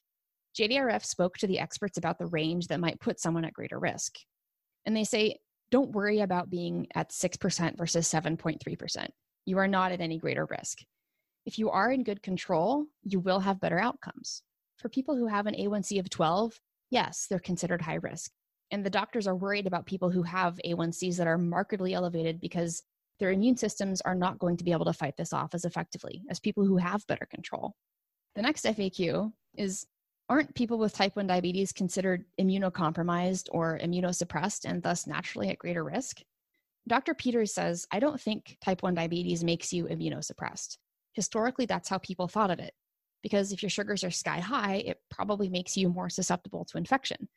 JDRF 0.58 1.06
spoke 1.06 1.38
to 1.38 1.48
the 1.48 1.60
experts 1.60 1.98
about 1.98 2.18
the 2.18 2.28
range 2.28 2.68
that 2.68 2.80
might 2.80 3.02
put 3.02 3.20
someone 3.20 3.46
at 3.46 3.54
greater 3.54 3.80
risk. 3.80 4.16
And 4.86 4.96
they 4.96 5.04
say, 5.04 5.38
don't 5.70 5.92
worry 5.92 6.22
about 6.22 6.50
being 6.50 6.88
at 6.96 7.12
6% 7.12 7.78
versus 7.78 8.12
7.3%. 8.12 9.08
You 9.46 9.58
are 9.58 9.68
not 9.68 9.92
at 9.92 10.02
any 10.02 10.18
greater 10.18 10.48
risk. 10.50 10.80
If 11.46 11.60
you 11.60 11.70
are 11.70 11.92
in 11.92 12.04
good 12.04 12.24
control, 12.24 12.86
you 13.04 13.20
will 13.20 13.42
have 13.42 13.60
better 13.60 13.80
outcomes. 13.80 14.42
For 14.78 14.88
people 14.88 15.18
who 15.18 15.28
have 15.28 15.48
an 15.48 15.56
A1C 15.56 16.00
of 16.00 16.10
12, 16.10 16.60
yes, 16.90 17.28
they're 17.30 17.40
considered 17.40 17.82
high 17.82 17.96
risk 17.96 18.32
and 18.72 18.86
the 18.86 18.90
doctors 18.90 19.28
are 19.28 19.36
worried 19.36 19.68
about 19.68 19.86
people 19.86 20.10
who 20.10 20.24
have 20.24 20.60
A1Cs 20.66 21.18
that 21.18 21.28
are 21.28 21.38
markedly 21.38 21.94
elevated 21.94 22.40
because 22.40 22.84
their 23.20 23.32
immune 23.32 23.58
systems 23.58 24.02
are 24.02 24.16
not 24.16 24.40
going 24.40 24.58
to 24.58 24.64
be 24.64 24.72
able 24.72 24.86
to 24.86 24.94
fight 24.94 25.18
this 25.18 25.34
off 25.34 25.54
as 25.54 25.66
effectively 25.66 26.24
as 26.30 26.40
people 26.40 26.66
who 26.66 26.78
have 26.78 27.06
better 27.08 27.28
control. 27.30 27.76
The 28.36 28.42
next 28.42 28.66
FAQ 28.66 29.32
is 29.56 29.86
Aren't 30.30 30.54
people 30.54 30.78
with 30.78 30.94
type 30.94 31.16
1 31.16 31.26
diabetes 31.26 31.72
considered 31.72 32.24
immunocompromised 32.40 33.48
or 33.50 33.80
immunosuppressed 33.80 34.66
and 34.66 34.84
thus 34.84 35.08
naturally 35.08 35.50
at 35.50 35.58
greater 35.58 35.84
risk? 35.84 36.18
Dr. 36.88 37.16
Peters 37.16 37.52
says, 37.52 37.88
I 37.92 38.00
don't 38.00 38.22
think 38.22 38.56
type 38.64 38.84
1 38.84 38.94
diabetes 38.94 39.44
makes 39.44 39.74
you 39.74 39.86
immunosuppressed. 39.86 40.78
Historically, 41.14 41.66
that's 41.66 41.90
how 41.90 41.98
people 41.98 42.28
thought 42.28 42.52
of 42.52 42.60
it. 42.60 42.74
Because 43.22 43.52
if 43.52 43.62
your 43.62 43.70
sugars 43.70 44.04
are 44.04 44.12
sky 44.12 44.40
high, 44.40 44.78
it 44.78 45.02
probably 45.10 45.50
makes 45.50 45.76
you 45.76 45.90
more 45.90 46.10
susceptible 46.10 46.66
to 46.66 46.78
infection 46.78 47.28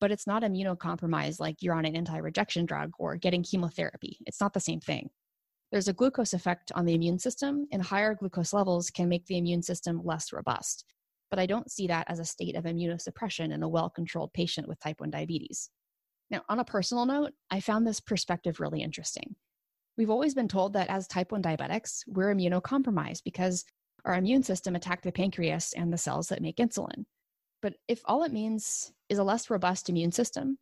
but 0.00 0.10
it's 0.10 0.26
not 0.26 0.42
immunocompromised 0.42 1.40
like 1.40 1.56
you're 1.60 1.74
on 1.74 1.84
an 1.84 1.94
anti 1.94 2.16
rejection 2.16 2.66
drug 2.66 2.92
or 2.98 3.16
getting 3.16 3.42
chemotherapy. 3.42 4.18
It's 4.26 4.40
not 4.40 4.54
the 4.54 4.60
same 4.60 4.80
thing. 4.80 5.10
There's 5.70 5.88
a 5.88 5.92
glucose 5.92 6.32
effect 6.32 6.72
on 6.74 6.84
the 6.84 6.94
immune 6.94 7.18
system, 7.18 7.68
and 7.70 7.82
higher 7.82 8.14
glucose 8.14 8.52
levels 8.52 8.90
can 8.90 9.08
make 9.08 9.26
the 9.26 9.38
immune 9.38 9.62
system 9.62 10.00
less 10.02 10.32
robust. 10.32 10.84
But 11.30 11.38
I 11.38 11.46
don't 11.46 11.70
see 11.70 11.86
that 11.86 12.10
as 12.10 12.18
a 12.18 12.24
state 12.24 12.56
of 12.56 12.64
immunosuppression 12.64 13.52
in 13.52 13.62
a 13.62 13.68
well 13.68 13.88
controlled 13.88 14.32
patient 14.32 14.66
with 14.66 14.80
type 14.80 15.00
1 15.00 15.10
diabetes. 15.10 15.70
Now, 16.30 16.42
on 16.48 16.58
a 16.58 16.64
personal 16.64 17.06
note, 17.06 17.32
I 17.50 17.60
found 17.60 17.86
this 17.86 18.00
perspective 18.00 18.58
really 18.58 18.82
interesting. 18.82 19.36
We've 19.96 20.10
always 20.10 20.34
been 20.34 20.48
told 20.48 20.72
that 20.72 20.88
as 20.88 21.06
type 21.06 21.30
1 21.30 21.42
diabetics, 21.42 22.02
we're 22.08 22.34
immunocompromised 22.34 23.22
because 23.24 23.64
our 24.04 24.14
immune 24.14 24.42
system 24.42 24.76
attack 24.76 25.02
the 25.02 25.12
pancreas 25.12 25.72
and 25.76 25.92
the 25.92 25.98
cells 25.98 26.28
that 26.28 26.42
make 26.42 26.56
insulin. 26.56 27.04
But 27.62 27.74
if 27.88 28.00
all 28.04 28.24
it 28.24 28.32
means 28.32 28.92
is 29.08 29.18
a 29.18 29.24
less 29.24 29.50
robust 29.50 29.88
immune 29.88 30.12
system, 30.12 30.58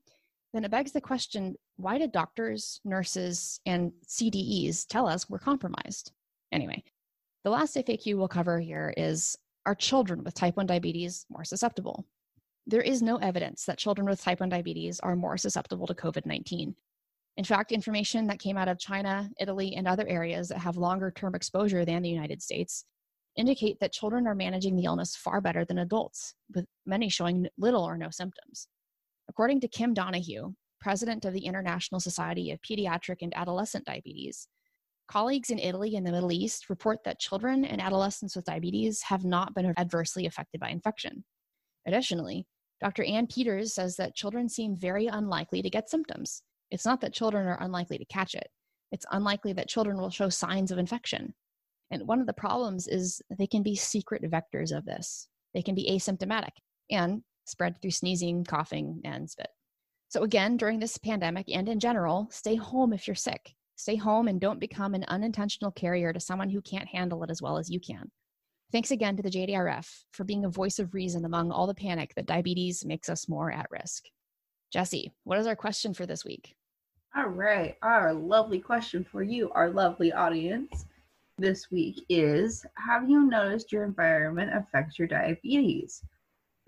then 0.53 0.65
it 0.65 0.71
begs 0.71 0.93
the 0.93 1.01
question 1.01 1.55
why 1.77 1.99
did 1.99 2.11
doctors, 2.11 2.81
nurses, 2.85 3.61
and 3.67 3.93
CDEs 4.07 4.87
tell 4.89 5.07
us 5.07 5.31
we're 5.31 5.39
compromised? 5.39 6.13
Anyway, 6.51 6.83
the 7.45 7.51
last 7.51 7.77
FAQ 7.77 8.17
we'll 8.17 8.29
cover 8.29 8.59
here 8.59 8.93
is 8.97 9.37
Are 9.67 9.75
children 9.75 10.25
with 10.25 10.35
type 10.35 10.57
1 10.57 10.67
diabetes 10.67 11.25
more 11.31 11.45
susceptible? 11.45 12.05
There 12.67 12.83
is 12.83 13.01
no 13.01 13.17
evidence 13.17 13.65
that 13.65 13.79
children 13.79 14.09
with 14.09 14.21
type 14.21 14.41
1 14.41 14.49
diabetes 14.49 14.99
are 15.01 15.15
more 15.15 15.37
susceptible 15.37 15.87
to 15.87 15.95
COVID 15.95 16.27
19. 16.27 16.75
In 17.37 17.45
fact, 17.45 17.71
information 17.71 18.27
that 18.27 18.41
came 18.41 18.57
out 18.57 18.67
of 18.67 18.81
China, 18.81 19.31
Italy, 19.39 19.77
and 19.77 19.87
other 19.87 20.07
areas 20.09 20.49
that 20.49 20.59
have 20.59 20.77
longer 20.77 21.13
term 21.13 21.37
exposure 21.37 21.85
than 21.85 22.03
the 22.03 22.09
United 22.09 22.43
States 22.43 22.85
indicate 23.39 23.79
that 23.81 23.93
children 23.93 24.27
are 24.27 24.35
managing 24.35 24.77
the 24.77 24.85
illness 24.85 25.17
far 25.17 25.41
better 25.41 25.65
than 25.65 25.79
adults, 25.79 26.35
with 26.55 26.67
many 26.85 27.09
showing 27.09 27.47
little 27.57 27.85
or 27.85 27.97
no 27.97 28.11
symptoms. 28.11 28.69
According 29.29 29.61
to 29.61 29.69
Kim 29.69 29.95
Donaghue, 29.95 30.53
president 30.81 31.25
of 31.25 31.33
the 31.33 31.47
International 31.47 32.01
Society 32.01 32.51
of 32.51 32.61
Pediatric 32.61 33.19
and 33.23 33.35
Adolescent 33.37 33.85
Diabetes, 33.85 34.49
colleagues 35.09 35.51
in 35.51 35.59
Italy 35.59 35.97
and 35.97 36.07
the 36.07 36.13
Middle 36.13 36.33
East 36.33 36.69
report 36.69 36.99
that 37.05 37.21
children 37.21 37.65
and 37.65 37.81
adolescents 37.81 38.37
with 38.37 38.45
diabetes 38.45 39.03
have 39.03 39.25
not 39.25 39.55
been 39.55 39.73
adversely 39.79 40.27
affected 40.27 40.61
by 40.61 40.69
infection. 40.69 41.25
Additionally, 41.87 42.47
Dr. 42.81 43.05
Ann 43.05 43.27
Peters 43.27 43.75
says 43.75 43.97
that 43.97 44.15
children 44.15 44.49
seem 44.49 44.77
very 44.77 45.07
unlikely 45.07 45.63
to 45.63 45.71
get 45.71 45.89
symptoms. 45.89 46.43
It's 46.71 46.85
not 46.85 47.01
that 47.01 47.15
children 47.15 47.47
are 47.47 47.63
unlikely 47.63 47.99
to 47.99 48.05
catch 48.05 48.35
it, 48.35 48.49
it's 48.93 49.07
unlikely 49.13 49.53
that 49.55 49.69
children 49.69 49.97
will 49.97 50.11
show 50.11 50.29
signs 50.29 50.71
of 50.71 50.79
infection. 50.79 51.35
And 51.91 52.07
one 52.07 52.21
of 52.21 52.27
the 52.27 52.33
problems 52.33 52.87
is 52.87 53.23
they 53.39 53.47
can 53.47 53.63
be 53.63 53.75
secret 53.75 54.23
vectors 54.23 54.77
of 54.77 54.85
this. 54.85 55.29
They 55.55 55.63
can 55.63 55.75
be 55.75 55.91
asymptomatic 55.91 56.53
and 56.91 57.23
spread 57.47 57.81
through 57.81 57.93
sneezing, 57.93 58.45
coughing, 58.45 59.01
and 59.05 59.29
spit. 59.29 59.49
So, 60.09 60.23
again, 60.23 60.57
during 60.57 60.79
this 60.79 60.99
pandemic 60.99 61.47
and 61.53 61.69
in 61.69 61.81
general, 61.81 62.29
stay 62.31 62.57
home 62.57 62.93
if 62.93 63.07
you're 63.07 63.15
sick. 63.15 63.55
Stay 63.77 63.97
home 63.97 64.29
and 64.29 64.41
don't 64.41 64.59
become 64.59 64.95
an 64.95 65.05
unintentional 65.09 65.71
carrier 65.71 66.13
to 66.13 66.21
someone 66.21 66.51
who 66.51 66.61
can't 66.63 66.89
handle 66.89 67.23
it 67.23 67.31
as 67.31 67.41
well 67.41 67.59
as 67.59 67.71
you 67.71 67.79
can. 67.79 68.11
Thanks 68.73 68.91
again 68.91 69.17
to 69.17 69.23
the 69.23 69.31
JDRF 69.31 69.89
for 70.13 70.25
being 70.25 70.45
a 70.45 70.51
voice 70.51 70.79
of 70.79 70.93
reason 70.93 71.25
among 71.25 71.51
all 71.51 71.67
the 71.67 71.75
panic 71.75 72.13
that 72.17 72.27
diabetes 72.27 72.85
makes 72.85 73.09
us 73.09 73.29
more 73.29 73.51
at 73.53 73.71
risk. 73.71 74.05
Jesse, 74.73 75.13
what 75.25 75.39
is 75.39 75.47
our 75.47 75.57
question 75.57 75.95
for 75.95 76.05
this 76.05 76.25
week? 76.25 76.55
All 77.17 77.29
right. 77.29 77.77
Our 77.83 78.13
lovely 78.13 78.59
question 78.59 79.07
for 79.11 79.23
you, 79.23 79.51
our 79.53 79.71
lovely 79.71 80.13
audience, 80.13 80.85
this 81.39 81.71
week 81.71 82.05
is 82.09 82.67
Have 82.77 83.09
you 83.09 83.25
noticed 83.25 83.73
your 83.73 83.85
environment 83.85 84.51
affects 84.55 84.99
your 84.99 85.09
diabetes? 85.09 86.03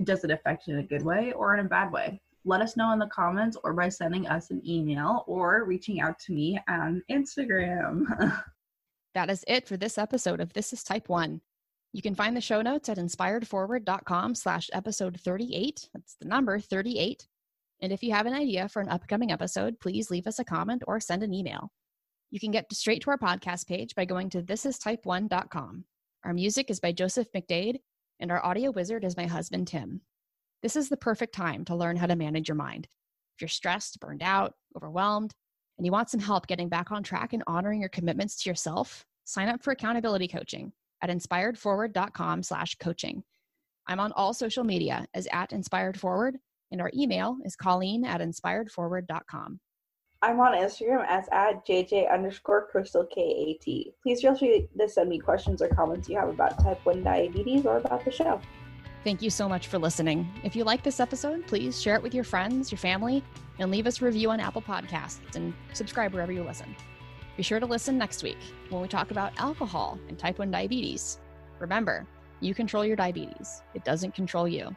Does 0.04 0.24
it 0.24 0.30
affect 0.30 0.66
you 0.66 0.74
in 0.74 0.80
a 0.80 0.86
good 0.86 1.04
way 1.04 1.32
or 1.32 1.54
in 1.54 1.66
a 1.66 1.68
bad 1.68 1.92
way? 1.92 2.20
Let 2.44 2.62
us 2.62 2.76
know 2.76 2.92
in 2.92 2.98
the 2.98 3.06
comments 3.08 3.56
or 3.62 3.74
by 3.74 3.90
sending 3.90 4.26
us 4.26 4.50
an 4.50 4.62
email 4.66 5.24
or 5.26 5.64
reaching 5.64 6.00
out 6.00 6.18
to 6.20 6.32
me 6.32 6.58
on 6.68 7.02
Instagram. 7.10 8.04
that 9.14 9.28
is 9.28 9.44
it 9.46 9.68
for 9.68 9.76
this 9.76 9.98
episode 9.98 10.40
of 10.40 10.52
This 10.52 10.72
is 10.72 10.82
Type 10.82 11.08
1. 11.08 11.40
You 11.92 12.02
can 12.02 12.14
find 12.14 12.36
the 12.36 12.40
show 12.40 12.62
notes 12.62 12.88
at 12.88 12.98
inspiredforward.com 12.98 14.34
slash 14.36 14.70
episode 14.72 15.20
38. 15.20 15.90
That's 15.92 16.16
the 16.20 16.28
number 16.28 16.58
38. 16.60 17.26
And 17.82 17.92
if 17.92 18.02
you 18.02 18.12
have 18.12 18.26
an 18.26 18.34
idea 18.34 18.68
for 18.68 18.80
an 18.80 18.88
upcoming 18.88 19.32
episode, 19.32 19.80
please 19.80 20.10
leave 20.10 20.26
us 20.26 20.38
a 20.38 20.44
comment 20.44 20.82
or 20.86 21.00
send 21.00 21.22
an 21.22 21.34
email. 21.34 21.72
You 22.30 22.38
can 22.38 22.52
get 22.52 22.72
straight 22.72 23.02
to 23.02 23.10
our 23.10 23.18
podcast 23.18 23.66
page 23.66 23.94
by 23.96 24.04
going 24.04 24.30
to 24.30 24.42
thisistype1.com. 24.42 25.84
Our 26.24 26.32
music 26.32 26.70
is 26.70 26.78
by 26.78 26.92
Joseph 26.92 27.26
McDade, 27.34 27.80
and 28.20 28.30
our 28.30 28.44
audio 28.44 28.70
wizard 28.70 29.04
is 29.04 29.16
my 29.16 29.26
husband, 29.26 29.66
Tim. 29.66 30.00
This 30.62 30.76
is 30.76 30.88
the 30.88 30.96
perfect 30.96 31.34
time 31.34 31.64
to 31.64 31.74
learn 31.74 31.96
how 31.96 32.06
to 32.06 32.14
manage 32.14 32.48
your 32.48 32.54
mind. 32.54 32.86
If 33.34 33.42
you're 33.42 33.48
stressed, 33.48 33.98
burned 33.98 34.22
out, 34.22 34.54
overwhelmed, 34.76 35.34
and 35.76 35.84
you 35.84 35.90
want 35.90 36.10
some 36.10 36.20
help 36.20 36.46
getting 36.46 36.68
back 36.68 36.92
on 36.92 37.02
track 37.02 37.32
and 37.32 37.42
honoring 37.48 37.80
your 37.80 37.88
commitments 37.88 38.40
to 38.42 38.50
yourself, 38.50 39.04
sign 39.24 39.48
up 39.48 39.64
for 39.64 39.72
accountability 39.72 40.28
coaching 40.28 40.72
at 41.02 41.10
inspiredforward.com 41.10 42.42
slash 42.44 42.76
coaching. 42.76 43.24
I'm 43.88 43.98
on 43.98 44.12
all 44.12 44.34
social 44.34 44.62
media 44.62 45.06
as 45.14 45.26
at 45.32 45.50
inspiredforward, 45.50 46.34
and 46.70 46.80
our 46.80 46.92
email 46.94 47.38
is 47.44 47.56
colleen 47.56 48.04
at 48.04 48.20
inspiredforward.com. 48.20 49.58
I'm 50.22 50.38
on 50.38 50.52
Instagram 50.52 51.06
as 51.08 51.26
at 51.32 51.66
JJ 51.66 52.12
underscore 52.12 52.66
crystal 52.70 53.06
KAT. 53.06 53.64
Please 54.02 54.20
feel 54.20 54.36
free 54.36 54.68
to 54.78 54.88
send 54.88 55.08
me 55.08 55.18
questions 55.18 55.62
or 55.62 55.68
comments 55.68 56.10
you 56.10 56.18
have 56.18 56.28
about 56.28 56.62
type 56.62 56.84
1 56.84 57.02
diabetes 57.02 57.64
or 57.64 57.78
about 57.78 58.04
the 58.04 58.10
show. 58.10 58.38
Thank 59.02 59.22
you 59.22 59.30
so 59.30 59.48
much 59.48 59.68
for 59.68 59.78
listening. 59.78 60.28
If 60.44 60.54
you 60.54 60.64
like 60.64 60.82
this 60.82 61.00
episode, 61.00 61.46
please 61.46 61.80
share 61.80 61.94
it 61.94 62.02
with 62.02 62.14
your 62.14 62.24
friends, 62.24 62.70
your 62.70 62.78
family, 62.78 63.24
and 63.58 63.70
leave 63.70 63.86
us 63.86 64.02
a 64.02 64.04
review 64.04 64.30
on 64.30 64.40
Apple 64.40 64.60
Podcasts 64.60 65.36
and 65.36 65.54
subscribe 65.72 66.12
wherever 66.12 66.32
you 66.32 66.42
listen. 66.42 66.76
Be 67.38 67.42
sure 67.42 67.58
to 67.58 67.64
listen 67.64 67.96
next 67.96 68.22
week 68.22 68.36
when 68.68 68.82
we 68.82 68.88
talk 68.88 69.12
about 69.12 69.32
alcohol 69.38 69.98
and 70.08 70.18
type 70.18 70.38
1 70.38 70.50
diabetes. 70.50 71.18
Remember, 71.60 72.06
you 72.40 72.52
control 72.52 72.84
your 72.84 72.96
diabetes, 72.96 73.62
it 73.72 73.86
doesn't 73.86 74.14
control 74.14 74.46
you. 74.46 74.76